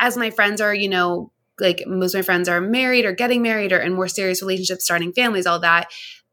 as 0.00 0.16
my 0.16 0.30
friends 0.30 0.60
are, 0.60 0.74
you 0.74 0.88
know, 0.88 1.30
like 1.60 1.84
most 1.86 2.14
of 2.14 2.18
my 2.18 2.22
friends 2.22 2.48
are 2.48 2.60
married 2.60 3.04
or 3.04 3.12
getting 3.12 3.42
married 3.42 3.72
or 3.72 3.78
in 3.78 3.94
more 3.94 4.08
serious 4.08 4.42
relationships, 4.42 4.84
starting 4.84 5.12
families, 5.12 5.46
all 5.46 5.60
that 5.60 5.90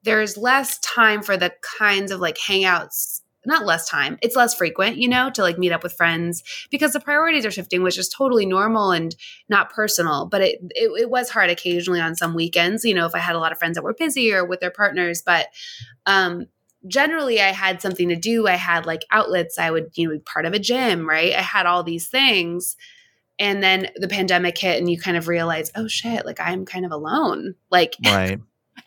there's 0.08 0.38
less 0.38 0.80
time 0.80 1.22
for 1.22 1.38
the 1.38 1.54
kinds 1.62 2.12
of 2.12 2.20
like 2.20 2.38
hangouts 2.38 3.22
not 3.46 3.66
less 3.66 3.88
time 3.88 4.18
it's 4.22 4.36
less 4.36 4.54
frequent 4.54 4.98
you 4.98 5.08
know 5.08 5.30
to 5.30 5.42
like 5.42 5.58
meet 5.58 5.72
up 5.72 5.84
with 5.84 5.94
friends 5.94 6.44
because 6.70 6.94
the 6.94 7.00
priorities 7.00 7.46
are 7.46 7.52
shifting 7.52 7.82
which 7.82 7.98
is 7.98 8.10
totally 8.10 8.46
normal 8.46 8.92
and 8.92 9.16
not 9.50 9.72
personal 9.72 10.26
but 10.26 10.42
it, 10.42 10.60
it, 10.72 10.92
it 11.02 11.10
was 11.10 11.30
hard 11.30 11.50
occasionally 11.50 12.00
on 12.00 12.16
some 12.16 12.36
weekends 12.36 12.84
you 12.84 12.94
know 12.94 13.06
if 13.06 13.16
i 13.16 13.20
had 13.20 13.36
a 13.36 13.40
lot 13.40 13.52
of 13.52 13.58
friends 13.58 13.76
that 13.76 13.84
were 13.84 13.94
busy 13.94 14.34
or 14.34 14.46
with 14.46 14.60
their 14.60 14.72
partners 14.72 15.22
but 15.26 15.48
um 16.06 16.46
generally 16.88 17.42
i 17.42 17.52
had 17.52 17.82
something 17.82 18.10
to 18.10 18.16
do 18.16 18.48
i 18.48 18.56
had 18.56 18.86
like 18.86 19.04
outlets 19.12 19.58
i 19.58 19.72
would 19.72 19.90
you 19.96 20.08
know 20.08 20.14
be 20.14 20.20
part 20.20 20.46
of 20.46 20.54
a 20.54 20.60
gym 20.60 21.08
right? 21.08 21.34
I 21.34 21.42
had 21.42 21.66
all 21.66 21.84
these 21.84 22.08
things 22.08 22.76
and 23.40 23.62
then 23.62 23.90
the 23.96 24.08
pandemic 24.08 24.58
hit 24.58 24.78
and 24.78 24.90
you 24.90 25.00
kind 25.00 25.16
of 25.16 25.28
realize 25.28 25.72
oh 25.76 25.88
shit 25.88 26.26
like 26.26 26.40
i'm 26.40 26.66
kind 26.66 26.86
of 26.86 26.92
alone. 26.92 27.56
Like 27.72 27.96
right 28.06 28.40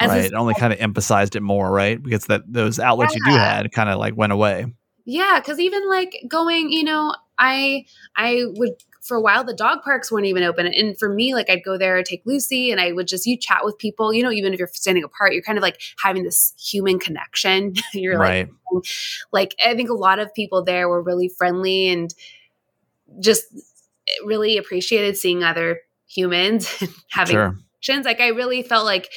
right. 0.08 0.24
It 0.24 0.34
only 0.34 0.54
kind 0.54 0.72
of 0.72 0.80
emphasized 0.80 1.36
it 1.36 1.42
more, 1.42 1.70
right? 1.70 2.02
Because 2.02 2.26
that 2.26 2.42
those 2.46 2.78
outlets 2.78 3.14
yeah. 3.14 3.18
you 3.18 3.32
do 3.32 3.38
had 3.38 3.72
kind 3.72 3.88
of 3.88 3.98
like 3.98 4.16
went 4.16 4.32
away. 4.32 4.66
Yeah, 5.04 5.40
because 5.40 5.58
even 5.58 5.88
like 5.88 6.14
going, 6.28 6.70
you 6.70 6.84
know, 6.84 7.14
I 7.38 7.86
I 8.16 8.44
would 8.46 8.74
for 9.00 9.16
a 9.16 9.20
while 9.20 9.42
the 9.42 9.54
dog 9.54 9.82
parks 9.82 10.12
weren't 10.12 10.26
even 10.26 10.42
open 10.42 10.66
and 10.66 10.98
for 10.98 11.08
me 11.08 11.34
like 11.34 11.48
i'd 11.48 11.64
go 11.64 11.78
there 11.78 12.02
take 12.02 12.22
lucy 12.26 12.70
and 12.70 12.80
i 12.80 12.92
would 12.92 13.08
just 13.08 13.26
you 13.26 13.36
chat 13.36 13.64
with 13.64 13.78
people 13.78 14.12
you 14.12 14.22
know 14.22 14.30
even 14.30 14.52
if 14.52 14.58
you're 14.58 14.68
standing 14.72 15.02
apart 15.02 15.32
you're 15.32 15.42
kind 15.42 15.58
of 15.58 15.62
like 15.62 15.80
having 16.02 16.22
this 16.22 16.52
human 16.58 16.98
connection 16.98 17.74
you're 17.94 18.18
right. 18.18 18.48
like 18.72 18.84
like 19.32 19.54
i 19.64 19.74
think 19.74 19.88
a 19.88 19.94
lot 19.94 20.18
of 20.18 20.32
people 20.34 20.62
there 20.62 20.88
were 20.88 21.02
really 21.02 21.28
friendly 21.28 21.88
and 21.88 22.14
just 23.20 23.44
really 24.24 24.58
appreciated 24.58 25.16
seeing 25.16 25.42
other 25.42 25.80
humans 26.06 26.68
having 27.10 27.34
Sure. 27.34 27.56
connections 27.80 28.04
like 28.04 28.20
i 28.20 28.28
really 28.28 28.62
felt 28.62 28.84
like 28.84 29.10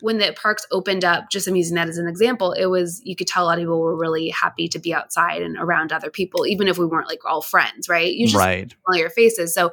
when 0.00 0.18
the 0.18 0.34
parks 0.40 0.66
opened 0.70 1.04
up, 1.04 1.30
just 1.30 1.48
I'm 1.48 1.56
using 1.56 1.74
that 1.76 1.88
as 1.88 1.96
an 1.98 2.06
example, 2.06 2.52
it 2.52 2.66
was 2.66 3.00
you 3.04 3.16
could 3.16 3.26
tell 3.26 3.44
a 3.44 3.46
lot 3.46 3.58
of 3.58 3.62
people 3.62 3.80
were 3.80 3.96
really 3.96 4.28
happy 4.28 4.68
to 4.68 4.78
be 4.78 4.92
outside 4.92 5.40
and 5.42 5.56
around 5.56 5.90
other 5.92 6.10
people, 6.10 6.46
even 6.46 6.68
if 6.68 6.76
we 6.76 6.84
weren't 6.86 7.08
like 7.08 7.24
all 7.24 7.40
friends, 7.40 7.88
right? 7.88 8.12
You 8.12 8.26
just 8.26 8.36
Right. 8.36 8.74
familiar 8.84 9.08
faces. 9.08 9.54
So 9.54 9.72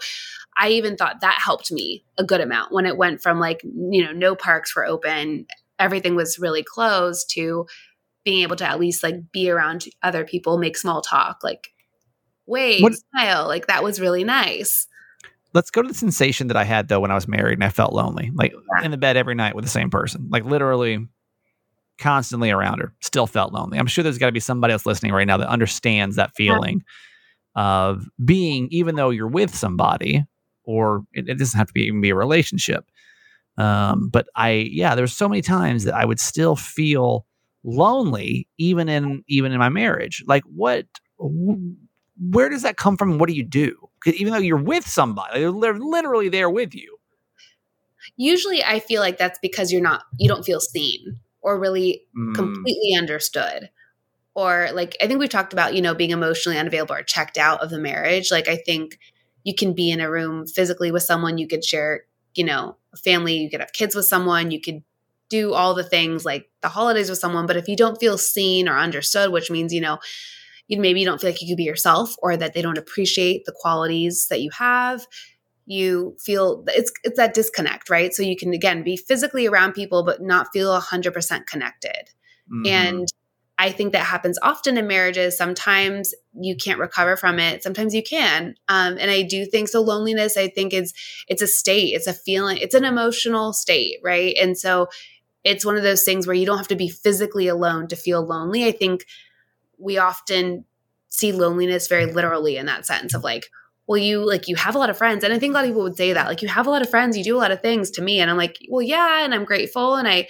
I 0.58 0.70
even 0.70 0.96
thought 0.96 1.22
that 1.22 1.40
helped 1.44 1.72
me 1.72 2.06
a 2.18 2.24
good 2.24 2.40
amount 2.40 2.72
when 2.72 2.86
it 2.86 2.96
went 2.98 3.22
from 3.22 3.40
like, 3.40 3.62
you 3.64 4.04
know, 4.06 4.12
no 4.14 4.34
parks 4.36 4.76
were 4.76 4.86
open, 4.86 5.46
everything 5.80 6.16
was 6.16 6.40
really 6.40 6.64
closed 6.64 7.30
to 7.32 7.66
being 8.24 8.44
able 8.44 8.56
to 8.56 8.66
at 8.70 8.80
least 8.80 9.04
like 9.04 9.16
be 9.34 9.50
around 9.50 9.86
other 10.02 10.24
people, 10.24 10.58
make 10.58 10.78
small 10.78 11.02
talk, 11.02 11.40
like 11.44 11.74
wave, 12.46 12.82
What- 12.84 12.94
smile. 13.12 13.48
Like 13.48 13.68
that 13.68 13.84
was 13.84 14.00
really 14.00 14.24
nice. 14.24 14.88
Let's 15.54 15.70
go 15.72 15.82
to 15.82 15.88
the 15.88 15.94
sensation 15.94 16.48
that 16.48 16.58
I 16.58 16.64
had 16.64 16.88
though 16.88 17.00
when 17.00 17.12
I 17.12 17.16
was 17.16 17.28
married 17.28 17.54
and 17.54 17.64
I 17.64 17.70
felt 17.70 17.94
lonely, 17.94 18.32
like 18.34 18.54
in 18.84 18.92
the 18.92 18.98
bed 18.98 19.18
every 19.18 19.36
night 19.36 19.56
with 19.56 19.66
the 19.66 19.72
same 19.72 19.90
person, 19.90 20.28
like 20.32 20.46
literally 20.46 21.08
constantly 22.00 22.50
around 22.52 22.80
her. 22.80 22.94
Still 23.02 23.28
felt 23.28 23.54
lonely. 23.54 23.78
I'm 23.78 23.86
sure 23.88 24.04
there's 24.04 24.18
got 24.18 24.26
to 24.28 24.32
be 24.32 24.40
somebody 24.40 24.74
else 24.74 24.86
listening 24.86 25.12
right 25.14 25.28
now 25.28 25.38
that 25.38 25.48
understands 25.50 26.16
that 26.16 26.36
feeling 26.36 26.84
of 27.56 28.06
being, 28.26 28.68
even 28.72 28.96
though 28.96 29.12
you're 29.12 29.28
with 29.28 29.56
somebody, 29.56 30.24
or 30.64 31.04
it, 31.14 31.30
it 31.30 31.38
doesn't 31.38 31.58
have 31.58 31.68
to 31.68 31.74
be 31.74 31.84
even 31.84 32.02
be 32.02 32.10
a 32.10 32.16
relationship. 32.16 32.86
Um, 33.58 34.10
but 34.12 34.28
I, 34.36 34.68
yeah, 34.72 34.96
there's 34.96 35.16
so 35.16 35.30
many 35.30 35.44
times 35.44 35.84
that 35.84 35.94
I 35.94 36.06
would 36.06 36.20
still 36.20 36.56
feel 36.56 37.28
lonely, 37.64 38.48
even 38.58 38.90
in 38.90 39.24
even 39.28 39.52
in 39.52 39.60
my 39.60 39.70
marriage. 39.70 40.24
Like, 40.26 40.44
what? 40.46 40.88
wh- 41.20 41.62
Where 42.20 42.50
does 42.50 42.64
that 42.64 42.78
come 42.78 42.98
from? 42.98 43.20
What 43.20 43.30
do 43.30 43.36
you 43.36 43.44
do? 43.44 43.78
Even 44.06 44.34
though 44.34 44.40
you're 44.40 44.58
with 44.58 44.88
somebody, 44.88 45.40
they're 45.42 45.80
literally 45.80 46.30
there 46.30 46.50
with 46.50 46.76
you. 46.76 46.98
Usually 48.18 48.64
I 48.64 48.80
feel 48.80 49.02
like 49.02 49.18
that's 49.18 49.40
because 49.42 49.72
you're 49.72 49.82
not 49.82 50.04
you 50.20 50.28
don't 50.28 50.46
feel 50.46 50.60
seen 50.60 51.20
or 51.42 51.60
really 51.60 52.04
Mm, 52.16 52.34
completely 52.36 52.96
understood. 52.98 53.70
Or 54.36 54.70
like 54.74 54.96
i 55.02 55.08
think 55.08 55.20
we've 55.20 55.30
talked 55.30 55.54
about 55.54 55.76
you 55.76 55.82
know 55.82 55.94
being 55.96 56.12
emotionally 56.12 56.58
unavailable 56.60 56.96
or 56.96 57.04
checked 57.04 57.38
out 57.38 57.62
of 57.62 57.70
the 57.70 57.80
marriage. 57.80 58.32
Like 58.32 58.48
i 58.48 58.56
think 58.58 59.00
you 59.44 59.54
can 59.56 59.74
be 59.74 59.92
in 59.92 60.00
a 60.02 60.10
room 60.10 60.48
physically 60.48 60.92
with 60.92 61.04
someone 61.04 61.38
you 61.38 61.48
could 61.48 61.64
share 61.64 62.04
you 62.36 62.44
know 62.46 62.78
a 62.94 62.98
family 62.98 63.38
you 63.38 63.50
could 63.50 63.60
have 63.60 63.74
kids 63.74 63.96
with 63.96 64.06
someone 64.06 64.52
you 64.52 64.62
could 64.62 64.84
do 65.30 65.54
all 65.54 65.74
the 65.74 65.84
things 65.84 66.26
like 66.26 66.50
the 66.62 66.70
holidays 66.70 67.10
with 67.10 67.20
someone. 67.20 67.48
But 67.48 67.58
if 67.58 67.68
you 67.68 67.76
don't 67.76 68.00
feel 68.00 68.18
seen 68.18 68.68
or 68.70 68.78
understood 68.78 69.32
which 69.32 69.52
means 69.52 69.74
you 69.74 69.82
know 69.82 70.00
you 70.68 70.80
maybe 70.80 71.00
you 71.00 71.06
don't 71.06 71.20
feel 71.20 71.30
like 71.30 71.42
you 71.42 71.48
could 71.48 71.58
be 71.58 71.64
yourself 71.64 72.16
or 72.20 72.38
that 72.38 72.54
they 72.54 72.62
don't 72.62 72.78
appreciate 72.78 73.46
the 73.46 73.56
qualities 73.62 74.28
that 74.30 74.42
you 74.42 74.50
have 74.52 75.06
you 75.66 76.16
feel 76.20 76.64
it's 76.68 76.92
it's 77.04 77.18
that 77.18 77.34
disconnect 77.34 77.90
right 77.90 78.14
so 78.14 78.22
you 78.22 78.36
can 78.36 78.54
again 78.54 78.84
be 78.84 78.98
physically 78.98 79.48
around 79.48 79.74
people 79.74 80.04
but 80.04 80.22
not 80.22 80.48
feel 80.52 80.78
100% 80.78 81.48
connected 81.48 82.10
mhm. 82.52 82.68
and 82.68 83.08
I 83.58 83.72
think 83.72 83.94
that 83.94 84.06
happens 84.06 84.40
often 84.42 84.78
in 84.78 84.88
marriages. 84.88 85.38
Sometimes 85.38 86.14
you 86.34 86.56
can't 86.56 86.80
recover 86.80 87.16
from 87.16 87.40
it. 87.40 87.62
Sometimes 87.62 87.94
you 87.94 88.02
can. 88.02 88.56
Um, 88.68 88.98
and 89.00 89.12
I 89.12 89.22
do 89.22 89.46
think 89.46 89.70
so. 89.70 89.82
Loneliness, 89.82 90.38
I 90.38 90.48
think, 90.48 90.74
is 90.74 90.94
it's 91.28 91.42
a 91.42 91.48
state. 91.48 91.94
It's 91.94 92.08
a 92.08 92.14
feeling. 92.14 92.58
It's 92.58 92.74
an 92.74 92.84
emotional 92.84 93.54
state, 93.54 94.00
right? 94.04 94.36
And 94.42 94.58
so 94.58 94.88
it's 95.44 95.66
one 95.66 95.78
of 95.78 95.84
those 95.84 96.04
things 96.04 96.26
where 96.26 96.36
you 96.36 96.46
don't 96.46 96.58
have 96.58 96.68
to 96.70 96.76
be 96.76 96.90
physically 96.90 97.48
alone 97.48 97.88
to 97.90 97.96
feel 97.96 98.26
lonely. 98.26 98.66
I 98.66 98.72
think 98.72 99.06
we 99.84 99.98
often 99.98 100.66
see 101.10 101.32
loneliness 101.32 101.88
very 101.88 102.06
literally 102.08 102.58
in 102.58 102.66
that 102.66 102.86
sense 102.86 103.14
of 103.14 103.24
like, 103.24 103.46
well, 103.88 103.98
you 103.98 104.26
like 104.28 104.48
you 104.48 104.56
have 104.56 104.76
a 104.76 104.80
lot 104.80 104.90
of 104.90 104.98
friends, 104.98 105.24
and 105.24 105.34
I 105.34 105.40
think 105.40 105.52
a 105.52 105.56
lot 105.56 105.66
of 105.66 105.70
people 105.70 105.84
would 105.84 105.98
say 105.98 106.14
that 106.14 106.28
like 106.28 106.42
you 106.42 106.48
have 106.48 106.68
a 106.68 106.70
lot 106.70 106.82
of 106.82 106.90
friends, 106.90 107.18
you 107.18 107.24
do 107.24 107.36
a 107.36 107.40
lot 107.40 107.52
of 107.52 107.62
things 107.62 107.92
to 107.92 108.02
me, 108.02 108.20
and 108.20 108.32
I'm 108.32 108.38
like, 108.38 108.58
well, 108.70 108.82
yeah, 108.82 109.24
and 109.26 109.34
I'm 109.34 109.44
grateful, 109.46 109.96
and 109.96 110.08
I 110.08 110.28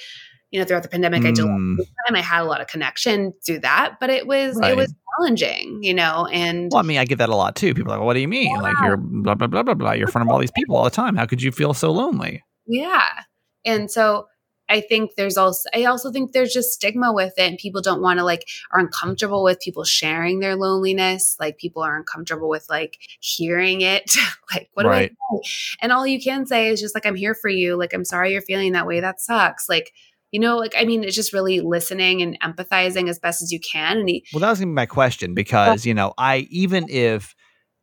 you 0.52 0.60
know, 0.60 0.66
throughout 0.66 0.84
the 0.84 0.90
pandemic, 0.90 1.26
I 1.26 1.32
did 1.32 1.40
a 1.40 1.48
lot 1.48 1.58
Mm. 1.60 1.80
of 1.80 1.86
time. 2.08 2.16
I 2.16 2.22
had 2.22 2.42
a 2.42 2.46
lot 2.46 2.62
of 2.62 2.68
connection 2.68 3.34
through 3.44 3.62
that, 3.62 3.96
but 4.00 4.12
it 4.12 4.28
was 4.28 4.56
Right. 4.56 4.72
it 4.72 4.78
was 4.78 4.94
challenging, 5.18 5.80
you 5.82 5.96
know. 5.96 6.28
And 6.32 6.70
Well, 6.72 6.80
I 6.80 6.84
mean, 6.84 7.00
I 7.00 7.06
get 7.06 7.18
that 7.18 7.30
a 7.30 7.36
lot 7.36 7.56
too. 7.56 7.74
People 7.74 7.92
are 7.92 7.98
like, 7.98 8.06
what 8.06 8.14
do 8.14 8.20
you 8.20 8.28
mean? 8.28 8.60
Like 8.62 8.76
you're 8.84 8.98
blah 8.98 9.34
blah 9.34 9.48
blah 9.48 9.64
blah 9.64 9.74
blah. 9.74 9.92
You're 9.94 10.06
in 10.08 10.12
front 10.12 10.28
of 10.28 10.32
all 10.32 10.38
these 10.40 10.52
people 10.52 10.76
all 10.76 10.84
the 10.84 10.92
time. 10.92 11.16
How 11.16 11.26
could 11.26 11.42
you 11.42 11.52
feel 11.52 11.74
so 11.74 11.92
lonely? 11.92 12.44
yeah, 12.68 13.22
and 13.66 13.90
so 13.90 14.28
I 14.74 14.82
think 14.82 15.12
there's 15.16 15.38
also 15.38 15.70
I 15.72 15.86
also 15.86 16.12
think 16.12 16.32
there's 16.32 16.52
just 16.52 16.72
stigma 16.72 17.14
with 17.14 17.34
it, 17.38 17.48
and 17.48 17.60
people 17.60 17.80
don't 17.80 18.02
want 18.02 18.18
to 18.18 18.24
like 18.26 18.48
are 18.72 18.80
uncomfortable 18.80 19.44
with 19.44 19.60
people 19.60 19.84
sharing 19.84 20.40
their 20.40 20.56
loneliness. 20.56 21.36
Like 21.40 21.60
people 21.60 21.84
are 21.84 21.96
uncomfortable 21.96 22.50
with 22.50 22.66
like 22.70 22.98
hearing 23.20 23.82
it. 23.82 24.16
like 24.54 24.70
what 24.74 24.88
Right. 24.88 25.12
do 25.12 25.16
I 25.32 25.42
say? 25.44 25.78
And 25.82 25.92
all 25.92 26.08
you 26.08 26.20
can 26.20 26.48
say 26.48 26.70
is 26.70 26.82
just 26.82 26.96
like 26.96 27.06
I'm 27.06 27.14
here 27.14 27.36
for 27.36 27.50
you. 27.50 27.76
Like 27.76 27.94
I'm 27.94 28.04
sorry 28.04 28.32
you're 28.34 28.42
feeling 28.42 28.72
that 28.72 28.88
way. 28.88 29.00
That 29.00 29.22
sucks. 29.22 29.70
Like 29.70 29.94
you 30.32 30.40
know, 30.40 30.58
like 30.58 30.74
I 30.76 30.86
mean, 30.86 31.04
it's 31.04 31.16
just 31.16 31.34
really 31.34 31.62
listening 31.62 32.24
and 32.24 32.40
empathizing 32.42 33.08
as 33.08 33.20
best 33.20 33.44
as 33.44 33.52
you 33.52 33.60
can. 33.60 34.00
And 34.00 34.10
he, 34.10 34.26
Well, 34.34 34.40
that 34.40 34.50
was 34.50 34.58
gonna 34.60 34.72
be 34.72 34.74
my 34.74 34.88
question 34.88 35.36
because 35.36 35.86
you 35.86 35.94
know, 35.94 36.16
I 36.18 36.48
even 36.50 36.88
if 36.90 37.36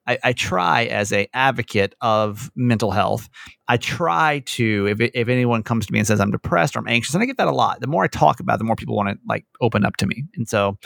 I, 0.07 0.19
I 0.25 0.33
try 0.33 0.85
as 0.87 1.13
a 1.13 1.29
advocate 1.35 1.95
of 2.01 2.51
mental 2.57 2.91
health, 2.91 3.29
I 3.69 3.77
try 3.77 4.43
to 4.47 4.87
if 4.87 5.01
if 5.01 5.29
anyone 5.29 5.63
comes 5.63 5.87
to 5.87 5.93
me 5.93 5.99
and 5.99 6.09
says 6.09 6.21
I'm 6.21 6.31
depressed 6.31 6.75
or 6.75 6.81
I'm 6.81 6.89
anxious, 6.89 7.15
and 7.15 7.23
I 7.23 7.27
get 7.27 7.37
that 7.37 7.49
a 7.49 7.53
lot. 7.53 7.81
The 7.81 7.87
more 7.87 8.05
I 8.05 8.09
talk 8.09 8.41
about, 8.41 8.55
it, 8.55 8.59
the 8.59 8.65
more 8.65 8.77
people 8.77 8.97
want 8.97 9.11
to 9.11 9.19
like 9.29 9.45
open 9.61 9.85
up 9.85 9.97
to 9.99 10.07
me, 10.07 10.25
and 10.37 10.49
so 10.49 10.79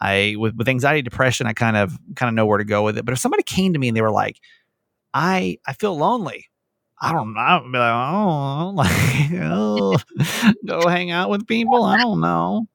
I 0.00 0.36
with 0.38 0.54
with 0.56 0.68
anxiety, 0.68 1.02
depression, 1.02 1.46
I 1.46 1.52
kind 1.54 1.76
of 1.76 1.98
kind 2.14 2.28
of 2.28 2.34
know 2.34 2.46
where 2.46 2.58
to 2.58 2.64
go 2.64 2.84
with 2.84 2.98
it. 2.98 3.04
But 3.04 3.12
if 3.12 3.18
somebody 3.18 3.42
came 3.42 3.72
to 3.72 3.78
me 3.78 3.88
and 3.88 3.96
they 3.96 4.02
were 4.02 4.10
like, 4.10 4.38
I 5.14 5.58
I 5.66 5.72
feel 5.72 5.96
lonely. 5.96 6.46
I 7.00 7.12
don't 7.12 7.32
know. 7.32 7.40
I'd 7.40 7.62
be 7.72 7.78
like, 7.78 7.92
oh, 7.94 8.72
like, 8.74 9.42
oh, 9.44 9.98
go 10.66 10.88
hang 10.88 11.10
out 11.10 11.30
with 11.30 11.46
people. 11.46 11.84
I 11.84 11.96
don't 11.96 12.20
know. 12.20 12.66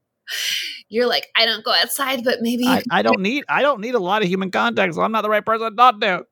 You're 0.89 1.07
like, 1.07 1.28
I 1.36 1.45
don't 1.45 1.63
go 1.63 1.71
outside, 1.71 2.24
but 2.24 2.39
maybe. 2.41 2.67
I, 2.67 2.84
I 2.91 3.01
don't 3.01 3.21
need 3.21 3.43
I 3.49 3.61
don't 3.61 3.82
need 3.82 3.95
a 3.95 3.99
lot 3.99 4.21
of 4.21 4.28
human 4.28 4.51
contact, 4.51 4.93
so 4.95 5.01
I'm 5.01 5.11
not 5.11 5.21
the 5.21 5.30
right 5.30 5.45
person 5.45 5.69
to 5.71 5.76
talk 5.76 5.99
to. 6.01 6.26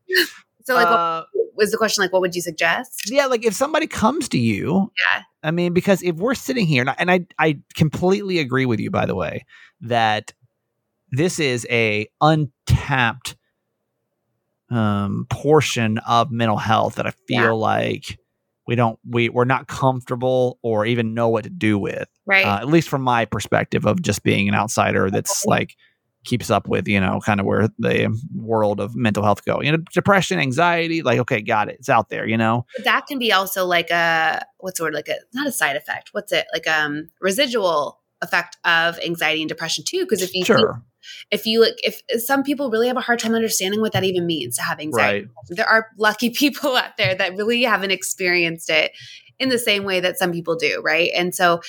so, 0.64 0.76
like, 0.76 0.88
Uh, 0.88 1.24
what 1.34 1.48
was 1.56 1.72
the 1.72 1.78
question? 1.78 2.02
Like, 2.04 2.12
what 2.14 2.22
would 2.22 2.36
you 2.36 2.42
suggest? 2.42 3.04
yeah, 3.12 3.26
like 3.28 3.46
if 3.46 3.54
somebody 3.54 3.88
comes 3.88 4.30
to 4.30 4.38
you, 4.40 4.92
Yeah. 5.14 5.22
I 5.44 5.52
mean, 5.52 5.74
because 5.74 6.04
if 6.04 6.16
we're 6.18 6.36
sitting 6.36 6.66
here, 6.68 6.82
and 6.82 6.90
I, 6.92 6.96
and 7.00 7.12
I 7.12 7.26
I 7.40 7.60
completely 7.76 8.40
agree 8.40 8.66
with 8.66 8.80
you, 8.80 8.92
by 8.92 9.06
the 9.06 9.16
way, 9.16 9.46
that 9.82 10.34
this 11.12 11.40
is 11.40 11.68
a 11.70 12.08
untapped 12.22 13.36
um 14.70 15.26
portion 15.30 15.98
of 16.00 16.32
mental 16.32 16.58
health 16.58 16.96
that 16.96 17.06
I 17.08 17.12
feel 17.28 17.38
Yeah. 17.38 17.50
like 17.52 18.18
we 18.68 18.76
don't 18.76 19.00
we 19.10 19.30
we're 19.30 19.46
not 19.46 19.68
comfortable 19.68 20.60
or 20.62 20.86
even 20.86 21.14
know 21.14 21.30
what 21.30 21.44
to 21.44 21.50
do 21.50 21.78
with. 21.78 22.08
Right. 22.26 22.46
uh, 22.46 22.60
at 22.60 22.68
least 22.68 22.90
from 22.90 23.02
my 23.02 23.26
perspective 23.26 23.86
of 23.86 24.02
just 24.02 24.24
being 24.24 24.48
an 24.48 24.56
outsider 24.56 25.10
that's 25.10 25.46
like 25.46 25.76
keeps 26.24 26.52
up 26.52 26.68
with 26.68 26.88
you 26.88 27.00
know 27.00 27.20
kind 27.26 27.40
of 27.40 27.46
where 27.48 27.68
the 27.80 28.16
world 28.36 28.80
of 28.80 28.96
mental 28.96 29.24
health 29.24 29.44
go 29.44 29.60
you 29.60 29.72
know 29.72 29.80
depression 29.92 30.40
anxiety 30.40 31.02
like 31.02 31.18
okay 31.18 31.42
got 31.42 31.68
it 31.68 31.78
it's 31.80 31.90
out 31.90 32.10
there 32.10 32.28
you 32.28 32.38
know 32.38 32.64
But 32.76 32.86
that 32.86 33.08
can 33.08 33.18
be 33.18 33.34
also 33.34 33.66
like 33.66 33.90
a 33.90 34.46
what's 34.60 34.78
the 34.78 34.86
word? 34.86 34.94
Like 34.94 35.08
a 35.08 35.16
not 35.34 35.48
a 35.48 35.52
side 35.52 35.76
effect. 35.76 36.10
What's 36.12 36.32
it? 36.32 36.46
Like 36.54 36.68
um 36.68 37.10
residual 37.20 38.00
effect 38.22 38.58
of 38.64 39.00
anxiety 39.00 39.42
and 39.42 39.50
depression 39.50 39.84
too. 39.86 40.02
Because 40.02 40.22
if 40.22 40.34
you 40.34 40.46
sure 40.46 40.84
if 41.32 41.46
you 41.46 41.62
like 41.62 41.76
if 41.84 42.02
some 42.24 42.44
people 42.44 42.70
really 42.70 42.88
have 42.88 42.98
a 42.98 43.02
hard 43.02 43.20
time 43.20 43.36
understanding 43.36 43.82
what 43.82 43.94
that 43.94 44.04
even 44.04 44.26
means 44.26 44.56
to 44.56 44.62
have 44.62 44.80
anxiety. 44.80 45.26
right 45.26 45.28
There 45.50 45.68
are 45.68 45.88
lucky 45.98 46.30
people 46.42 46.76
out 46.76 46.98
there 46.98 47.16
that 47.16 47.36
really 47.36 47.64
haven't 47.64 47.92
experienced 47.92 48.70
it 48.70 48.92
in 49.40 49.50
the 49.50 49.60
same 49.60 49.84
way 49.84 50.00
that 50.00 50.20
some 50.20 50.32
people 50.32 50.56
do, 50.56 50.82
right? 50.84 51.10
And 51.16 51.34
so 51.34 51.62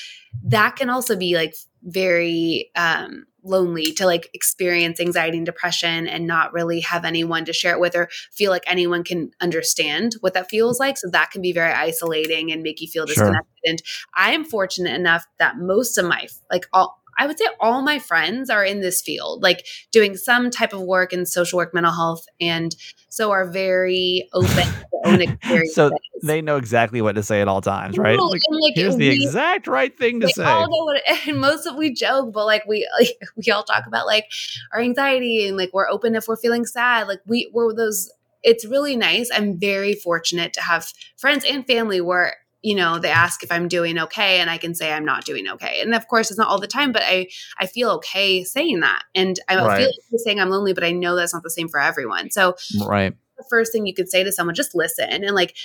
that 0.44 0.76
can 0.76 0.90
also 0.90 1.16
be 1.16 1.34
like 1.36 1.54
very 1.82 2.70
um 2.76 3.24
lonely 3.44 3.92
to 3.92 4.06
like 4.06 4.30
experience 4.34 5.00
anxiety 5.00 5.36
and 5.36 5.46
depression 5.46 6.06
and 6.06 6.26
not 6.26 6.52
really 6.52 6.80
have 6.80 7.04
anyone 7.04 7.44
to 7.44 7.52
share 7.52 7.74
it 7.74 7.80
with 7.80 7.96
or 7.96 8.08
feel 8.30 8.50
like 8.52 8.62
anyone 8.66 9.02
can 9.02 9.30
understand 9.40 10.14
what 10.20 10.32
that 10.34 10.48
feels 10.48 10.78
like 10.78 10.96
so 10.96 11.08
that 11.10 11.30
can 11.32 11.42
be 11.42 11.52
very 11.52 11.72
isolating 11.72 12.52
and 12.52 12.62
make 12.62 12.80
you 12.80 12.86
feel 12.86 13.04
Sure. 13.04 13.14
disconnected 13.14 13.48
and 13.64 13.82
i'm 14.14 14.44
fortunate 14.44 14.94
enough 14.94 15.26
that 15.40 15.56
most 15.58 15.98
of 15.98 16.04
my 16.04 16.28
like 16.52 16.66
all 16.72 17.01
I 17.18 17.26
would 17.26 17.38
say 17.38 17.46
all 17.60 17.82
my 17.82 17.98
friends 17.98 18.50
are 18.50 18.64
in 18.64 18.80
this 18.80 19.00
field, 19.00 19.42
like 19.42 19.66
doing 19.90 20.16
some 20.16 20.50
type 20.50 20.72
of 20.72 20.80
work 20.80 21.12
in 21.12 21.26
social 21.26 21.56
work, 21.58 21.74
mental 21.74 21.92
health, 21.92 22.26
and 22.40 22.74
so 23.08 23.30
are 23.30 23.50
very 23.50 24.28
open 24.32 24.48
to 24.48 24.86
their 25.04 25.12
own 25.12 25.22
experiences. 25.22 25.74
so 25.74 25.90
they 26.22 26.40
know 26.40 26.56
exactly 26.56 27.02
what 27.02 27.14
to 27.14 27.22
say 27.22 27.42
at 27.42 27.48
all 27.48 27.60
times 27.60 27.98
right 27.98 28.18
like, 28.18 28.40
like, 28.48 28.74
here's 28.74 28.96
the 28.96 29.08
exact 29.08 29.66
right 29.66 29.98
thing 29.98 30.20
to 30.20 30.26
we 30.26 30.32
say 30.32 30.44
all 30.44 30.70
know 30.70 30.84
what 30.84 31.02
and 31.26 31.38
most 31.38 31.66
of 31.66 31.74
we 31.74 31.92
joke 31.92 32.32
but 32.32 32.46
like 32.46 32.64
we 32.64 32.88
like, 32.98 33.10
we 33.36 33.52
all 33.52 33.64
talk 33.64 33.86
about 33.86 34.06
like 34.06 34.26
our 34.72 34.80
anxiety 34.80 35.48
and 35.48 35.56
like 35.56 35.70
we're 35.72 35.88
open 35.88 36.14
if 36.14 36.28
we're 36.28 36.36
feeling 36.36 36.64
sad 36.64 37.08
like 37.08 37.18
we 37.26 37.50
we're 37.52 37.74
those 37.74 38.08
it's 38.42 38.66
really 38.66 38.96
nice. 38.96 39.30
I'm 39.32 39.58
very 39.58 39.94
fortunate 39.94 40.52
to 40.54 40.62
have 40.62 40.92
friends 41.16 41.44
and 41.44 41.66
family 41.66 42.00
where 42.00 42.36
you 42.62 42.74
know 42.74 42.98
they 42.98 43.10
ask 43.10 43.42
if 43.42 43.50
i'm 43.52 43.68
doing 43.68 43.98
okay 43.98 44.40
and 44.40 44.48
i 44.48 44.56
can 44.56 44.74
say 44.74 44.92
i'm 44.92 45.04
not 45.04 45.24
doing 45.24 45.48
okay 45.48 45.80
and 45.80 45.94
of 45.94 46.06
course 46.08 46.30
it's 46.30 46.38
not 46.38 46.48
all 46.48 46.60
the 46.60 46.66
time 46.66 46.92
but 46.92 47.02
i 47.04 47.26
i 47.58 47.66
feel 47.66 47.90
okay 47.90 48.44
saying 48.44 48.80
that 48.80 49.02
and 49.14 49.40
i 49.48 49.56
Right. 49.56 49.76
feel 49.76 49.88
okay 49.88 50.16
saying 50.18 50.40
i'm 50.40 50.50
lonely 50.50 50.72
but 50.72 50.84
i 50.84 50.90
know 50.92 51.16
that's 51.16 51.34
not 51.34 51.42
the 51.42 51.50
same 51.50 51.68
for 51.68 51.80
everyone 51.80 52.30
so 52.30 52.54
Right. 52.86 53.14
the 53.36 53.44
first 53.50 53.72
thing 53.72 53.86
you 53.86 53.94
could 53.94 54.08
say 54.08 54.22
to 54.24 54.32
someone 54.32 54.54
just 54.54 54.74
listen 54.74 55.08
and 55.10 55.34
like 55.34 55.56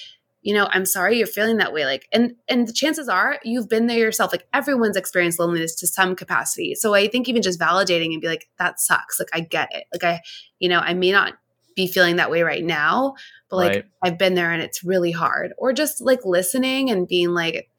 you 0.41 0.53
know 0.53 0.67
i'm 0.71 0.85
sorry 0.85 1.17
you're 1.17 1.27
feeling 1.27 1.57
that 1.57 1.73
way 1.73 1.85
like 1.85 2.07
and 2.11 2.35
and 2.47 2.67
the 2.67 2.73
chances 2.73 3.09
are 3.09 3.39
you've 3.43 3.67
been 3.69 3.87
there 3.87 3.97
yourself 3.97 4.31
like 4.31 4.47
everyone's 4.53 4.95
experienced 4.95 5.39
loneliness 5.39 5.75
to 5.75 5.87
some 5.87 6.15
capacity 6.15 6.73
so 6.75 6.93
i 6.93 7.07
think 7.07 7.27
even 7.27 7.41
just 7.41 7.59
validating 7.59 8.13
and 8.13 8.21
be 8.21 8.27
like 8.27 8.47
that 8.59 8.79
sucks 8.79 9.19
like 9.19 9.29
i 9.33 9.39
get 9.39 9.67
it 9.71 9.85
like 9.93 10.03
i 10.03 10.21
you 10.59 10.69
know 10.69 10.79
i 10.79 10.93
may 10.93 11.11
not 11.11 11.33
be 11.77 11.87
feeling 11.87 12.17
that 12.17 12.29
way 12.29 12.41
right 12.43 12.65
now 12.65 13.13
but 13.49 13.55
like 13.55 13.71
Right. 13.71 13.85
i've 14.03 14.17
been 14.17 14.35
there 14.35 14.51
and 14.51 14.61
it's 14.61 14.83
really 14.83 15.11
hard 15.11 15.53
or 15.57 15.71
just 15.71 16.01
like 16.01 16.25
listening 16.25 16.89
and 16.89 17.07
being 17.07 17.29
like 17.29 17.69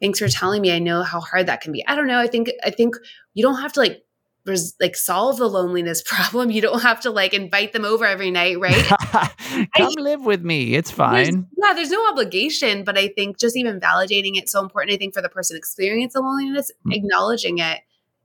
thanks 0.00 0.18
for 0.18 0.26
telling 0.28 0.60
me 0.62 0.72
i 0.72 0.80
know 0.80 1.04
how 1.04 1.20
hard 1.20 1.46
that 1.46 1.60
can 1.60 1.70
be 1.72 1.86
i 1.86 1.94
don't 1.94 2.08
know 2.08 2.18
i 2.18 2.26
think 2.26 2.50
i 2.64 2.70
think 2.70 2.96
you 3.34 3.42
don't 3.44 3.60
have 3.60 3.72
to 3.74 3.80
like 3.80 4.02
res- 4.46 4.74
like 4.80 4.96
solve 4.96 5.36
the 5.36 5.48
loneliness 5.48 6.02
problem 6.06 6.50
you 6.50 6.60
don't 6.60 6.82
have 6.82 7.00
to 7.02 7.10
like 7.10 7.32
invite 7.34 7.72
them 7.72 7.84
over 7.84 8.04
every 8.04 8.30
night 8.32 8.58
right 8.58 8.84
Come 9.76 9.92
live 9.98 10.24
with 10.24 10.42
me. 10.42 10.74
It's 10.74 10.90
there's- 10.90 11.28
fine. 11.28 11.46
yeah, 11.62 11.74
there's 11.74 11.90
no 11.90 12.08
obligation, 12.10 12.82
but 12.82 12.98
I 12.98 13.06
think 13.08 13.38
just 13.38 13.56
even 13.56 13.78
validating 13.78 14.36
it 14.36 14.48
so 14.48 14.60
important. 14.60 14.92
I 14.92 14.96
think 14.98 15.14
for 15.14 15.22
the 15.22 15.28
person 15.28 15.56
experiencing 15.56 16.22
loneliness, 16.22 16.72
Mm. 16.86 16.94
acknowledging 16.96 17.58
it 17.58 17.80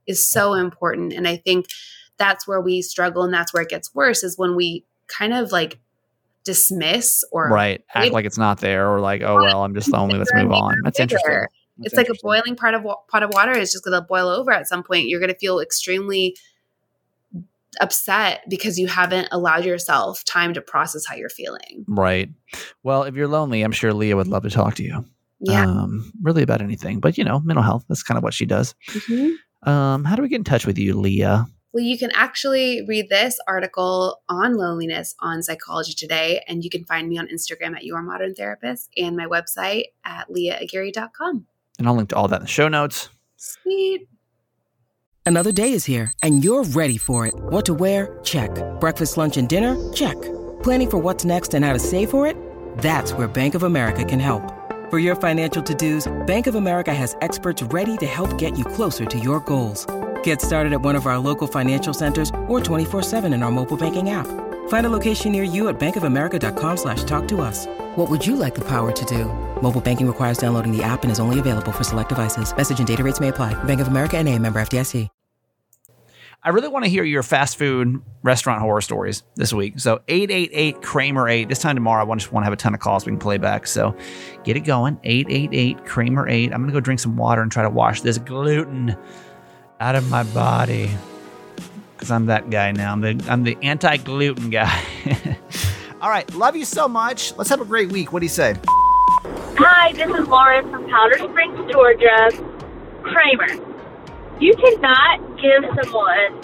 is 0.08 0.28
so 0.28 0.54
important. 0.54 1.12
And 1.12 1.28
I 1.28 1.36
think 1.36 1.66
that's 2.18 2.48
where 2.48 2.60
we 2.60 2.82
struggle 2.82 3.22
and 3.22 3.32
that's 3.32 3.54
where 3.54 3.62
it 3.62 3.68
gets 3.68 3.94
worse 3.94 4.24
is 4.24 4.36
when 4.36 4.56
we 4.56 4.84
kind 5.10 5.32
of 5.34 5.52
like 5.52 5.78
dismiss 6.44 7.22
or 7.32 7.48
Right. 7.50 7.82
Act 7.94 8.04
Maybe- 8.04 8.14
like 8.14 8.24
it's 8.24 8.38
not 8.38 8.60
there 8.60 8.88
or 8.90 9.00
like, 9.00 9.20
oh, 9.22 9.36
well, 9.36 9.62
I'm 9.64 9.74
just 9.74 9.90
lonely. 9.92 10.18
Let's 10.18 10.32
move 10.34 10.52
on. 10.52 10.76
That's 10.84 10.98
and 10.98 11.10
interesting. 11.10 11.32
That's 11.78 11.92
it's 11.92 11.96
like 11.96 12.08
a 12.08 12.14
boiling 12.22 12.56
pot 12.56 12.74
of 12.74 12.82
wa- 12.82 12.96
pot 13.10 13.22
of 13.22 13.30
water 13.32 13.52
is 13.56 13.72
just 13.72 13.84
going 13.84 13.98
to 14.00 14.06
boil 14.06 14.28
over 14.28 14.50
at 14.52 14.66
some 14.68 14.82
point. 14.82 15.08
You're 15.08 15.20
going 15.20 15.32
to 15.32 15.38
feel 15.38 15.60
extremely 15.60 16.36
upset 17.80 18.42
because 18.48 18.78
you 18.78 18.86
haven't 18.86 19.28
allowed 19.30 19.64
yourself 19.64 20.24
time 20.24 20.52
to 20.54 20.60
process 20.60 21.04
how 21.06 21.14
you're 21.14 21.28
feeling. 21.28 21.84
Right. 21.86 22.28
Well, 22.82 23.04
if 23.04 23.14
you're 23.14 23.28
lonely, 23.28 23.62
I'm 23.62 23.72
sure 23.72 23.92
Leah 23.94 24.16
would 24.16 24.26
love 24.26 24.42
to 24.42 24.50
talk 24.50 24.74
to 24.76 24.82
you. 24.82 25.04
Yeah. 25.40 25.64
Um, 25.66 26.12
really 26.20 26.42
about 26.42 26.60
anything, 26.60 27.00
but 27.00 27.16
you 27.16 27.24
know, 27.24 27.40
mental 27.40 27.62
health. 27.62 27.84
That's 27.88 28.02
kind 28.02 28.18
of 28.18 28.24
what 28.24 28.34
she 28.34 28.44
does. 28.44 28.74
Mhm. 28.88 29.34
Um, 29.62 30.04
how 30.04 30.16
do 30.16 30.22
we 30.22 30.28
get 30.28 30.36
in 30.36 30.44
touch 30.44 30.66
with 30.66 30.78
you, 30.78 30.98
Leah? 30.98 31.46
Well, 31.72 31.84
you 31.84 31.96
can 31.96 32.10
actually 32.14 32.84
read 32.88 33.10
this 33.10 33.38
article 33.46 34.22
on 34.28 34.54
loneliness 34.54 35.14
on 35.20 35.40
Psychology 35.42 35.92
Today, 35.92 36.42
and 36.48 36.64
you 36.64 36.70
can 36.70 36.84
find 36.84 37.08
me 37.08 37.16
on 37.16 37.28
Instagram 37.28 37.76
at 37.76 37.84
Your 37.84 38.02
Modern 38.02 38.34
Therapist 38.34 38.90
and 38.96 39.16
my 39.16 39.26
website 39.26 39.84
at 40.04 40.28
leahaguirre.com. 40.28 41.46
And 41.78 41.88
I'll 41.88 41.94
link 41.94 42.08
to 42.08 42.16
all 42.16 42.26
that 42.26 42.40
in 42.40 42.42
the 42.42 42.48
show 42.48 42.66
notes. 42.66 43.08
Sweet. 43.36 44.08
Another 45.24 45.52
day 45.52 45.72
is 45.72 45.84
here, 45.84 46.12
and 46.24 46.42
you're 46.42 46.64
ready 46.64 46.98
for 46.98 47.24
it. 47.24 47.34
What 47.34 47.66
to 47.66 47.74
wear? 47.74 48.18
Check. 48.24 48.50
Breakfast, 48.80 49.16
lunch, 49.16 49.36
and 49.36 49.48
dinner? 49.48 49.76
Check. 49.92 50.20
Planning 50.64 50.90
for 50.90 50.98
what's 50.98 51.24
next 51.24 51.54
and 51.54 51.64
how 51.64 51.72
to 51.72 51.78
save 51.78 52.10
for 52.10 52.26
it? 52.26 52.36
That's 52.78 53.12
where 53.12 53.28
Bank 53.28 53.54
of 53.54 53.62
America 53.62 54.04
can 54.04 54.18
help. 54.18 54.42
For 54.90 54.98
your 54.98 55.14
financial 55.14 55.62
to-dos, 55.62 56.26
Bank 56.26 56.48
of 56.48 56.56
America 56.56 56.92
has 56.92 57.16
experts 57.20 57.62
ready 57.62 57.96
to 57.98 58.06
help 58.06 58.38
get 58.38 58.58
you 58.58 58.64
closer 58.64 59.04
to 59.04 59.18
your 59.20 59.38
goals. 59.38 59.86
Get 60.24 60.42
started 60.42 60.72
at 60.72 60.80
one 60.80 60.96
of 60.96 61.06
our 61.06 61.18
local 61.18 61.46
financial 61.46 61.94
centers 61.94 62.30
or 62.48 62.58
24-7 62.58 63.32
in 63.32 63.44
our 63.44 63.52
mobile 63.52 63.76
banking 63.76 64.10
app. 64.10 64.26
Find 64.68 64.86
a 64.86 64.90
location 64.90 65.30
near 65.30 65.44
you 65.44 65.68
at 65.68 65.78
bankofamerica.com 65.78 66.76
slash 66.76 67.04
talk 67.04 67.28
to 67.28 67.40
us. 67.40 67.66
What 67.94 68.10
would 68.10 68.26
you 68.26 68.34
like 68.34 68.56
the 68.56 68.64
power 68.64 68.90
to 68.90 69.04
do? 69.04 69.26
Mobile 69.62 69.80
banking 69.80 70.08
requires 70.08 70.38
downloading 70.38 70.76
the 70.76 70.82
app 70.82 71.04
and 71.04 71.12
is 71.12 71.20
only 71.20 71.38
available 71.38 71.70
for 71.70 71.84
select 71.84 72.08
devices. 72.08 72.56
Message 72.56 72.80
and 72.80 72.88
data 72.88 73.04
rates 73.04 73.20
may 73.20 73.28
apply. 73.28 73.54
Bank 73.62 73.80
of 73.80 73.86
America 73.86 74.16
N.A. 74.18 74.36
member 74.36 74.60
FDIC. 74.60 75.08
I 76.42 76.48
really 76.50 76.68
want 76.68 76.86
to 76.86 76.90
hear 76.90 77.04
your 77.04 77.22
fast 77.22 77.58
food 77.58 78.00
restaurant 78.22 78.62
horror 78.62 78.80
stories 78.80 79.24
this 79.36 79.52
week. 79.52 79.78
So 79.78 80.00
888 80.08 80.80
Kramer 80.80 81.28
8. 81.28 81.50
This 81.50 81.58
time 81.58 81.76
tomorrow, 81.76 82.10
I 82.10 82.14
just 82.14 82.32
want 82.32 82.44
to 82.44 82.46
have 82.46 82.54
a 82.54 82.56
ton 82.56 82.72
of 82.72 82.80
calls 82.80 83.04
we 83.04 83.12
can 83.12 83.18
play 83.18 83.36
back. 83.36 83.66
So 83.66 83.94
get 84.42 84.56
it 84.56 84.60
going. 84.60 84.98
888 85.04 85.84
Kramer 85.84 86.26
8. 86.26 86.44
I'm 86.54 86.60
going 86.60 86.68
to 86.68 86.72
go 86.72 86.80
drink 86.80 87.00
some 87.00 87.18
water 87.18 87.42
and 87.42 87.52
try 87.52 87.62
to 87.62 87.68
wash 87.68 88.00
this 88.00 88.16
gluten 88.16 88.96
out 89.80 89.96
of 89.96 90.08
my 90.10 90.22
body. 90.22 90.90
Because 91.96 92.10
I'm 92.10 92.26
that 92.26 92.50
guy 92.50 92.70
now. 92.72 92.92
I'm 92.92 93.00
the, 93.00 93.24
I'm 93.28 93.42
the 93.42 93.56
anti 93.62 93.96
gluten 93.96 94.50
guy. 94.50 94.82
All 96.00 96.10
right. 96.10 96.32
Love 96.34 96.56
you 96.56 96.64
so 96.64 96.88
much. 96.88 97.36
Let's 97.36 97.50
have 97.50 97.60
a 97.60 97.64
great 97.64 97.90
week. 97.90 98.12
What 98.12 98.20
do 98.20 98.26
you 98.26 98.30
say? 98.30 98.56
Hi, 99.58 99.92
this 99.92 100.08
is 100.08 100.28
Lauren 100.28 100.70
from 100.70 100.88
Powder 100.88 101.18
Springs, 101.18 101.70
Georgia. 101.70 102.30
Kramer, 103.02 103.62
you 104.38 104.54
cannot 104.54 105.40
give 105.40 105.64
someone 105.82 106.40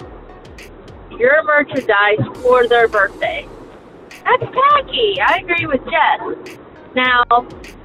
your 1.19 1.43
merchandise 1.43 2.19
for 2.41 2.67
their 2.67 2.87
birthday. 2.87 3.47
That's 4.23 4.43
tacky. 4.43 5.19
I 5.21 5.39
agree 5.43 5.65
with 5.65 5.81
Jess. 5.85 6.57
Now, 6.93 7.23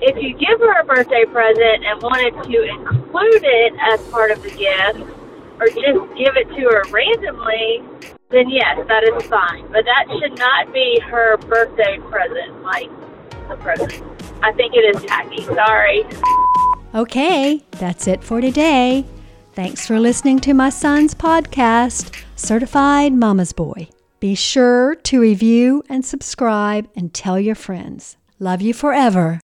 if 0.01 0.17
you 0.23 0.35
give 0.35 0.61
her 0.61 0.81
a 0.81 0.85
birthday 0.85 1.25
present 1.25 1.85
and 1.85 2.03
wanted 2.03 2.33
to 2.45 2.63
include 2.63 3.43
it 3.45 3.73
as 3.93 4.01
part 4.09 4.31
of 4.31 4.43
the 4.43 4.51
gift, 4.51 5.22
or 5.63 5.67
just 5.69 6.19
give 6.19 6.37
it 6.37 6.49
to 6.49 6.63
her 6.63 6.83
randomly, 6.91 7.83
then 8.31 8.49
yes, 8.51 8.85
that 8.89 9.05
is 9.05 9.23
fine. 9.27 9.65
But 9.71 9.85
that 9.85 10.07
should 10.19 10.37
not 10.39 10.73
be 10.73 10.99
her 11.01 11.37
birthday 11.37 11.99
present, 12.11 12.63
like 12.63 12.91
the 13.49 13.57
present. 13.57 14.03
I 14.43 14.53
think 14.53 14.75
it 14.75 14.97
is 14.97 15.05
tacky. 15.05 15.43
Sorry. 15.43 16.05
Okay, 16.95 17.65
that's 17.73 18.09
it 18.09 18.25
for 18.25 18.41
today. 18.41 19.07
Thanks 19.53 19.87
for 19.87 20.01
listening 20.01 20.41
to 20.41 20.55
my 20.55 20.71
son's 20.71 21.15
podcast, 21.15 22.25
Certified 22.35 23.13
Mama's 23.13 23.53
Boy. 23.53 23.89
Be 24.19 24.35
sure 24.35 24.97
to 24.97 25.21
review 25.21 25.85
and 25.89 26.05
subscribe 26.05 26.89
and 26.97 27.15
tell 27.15 27.39
your 27.39 27.55
friends. 27.55 28.17
Love 28.39 28.63
you 28.63 28.75
forever. 28.75 29.41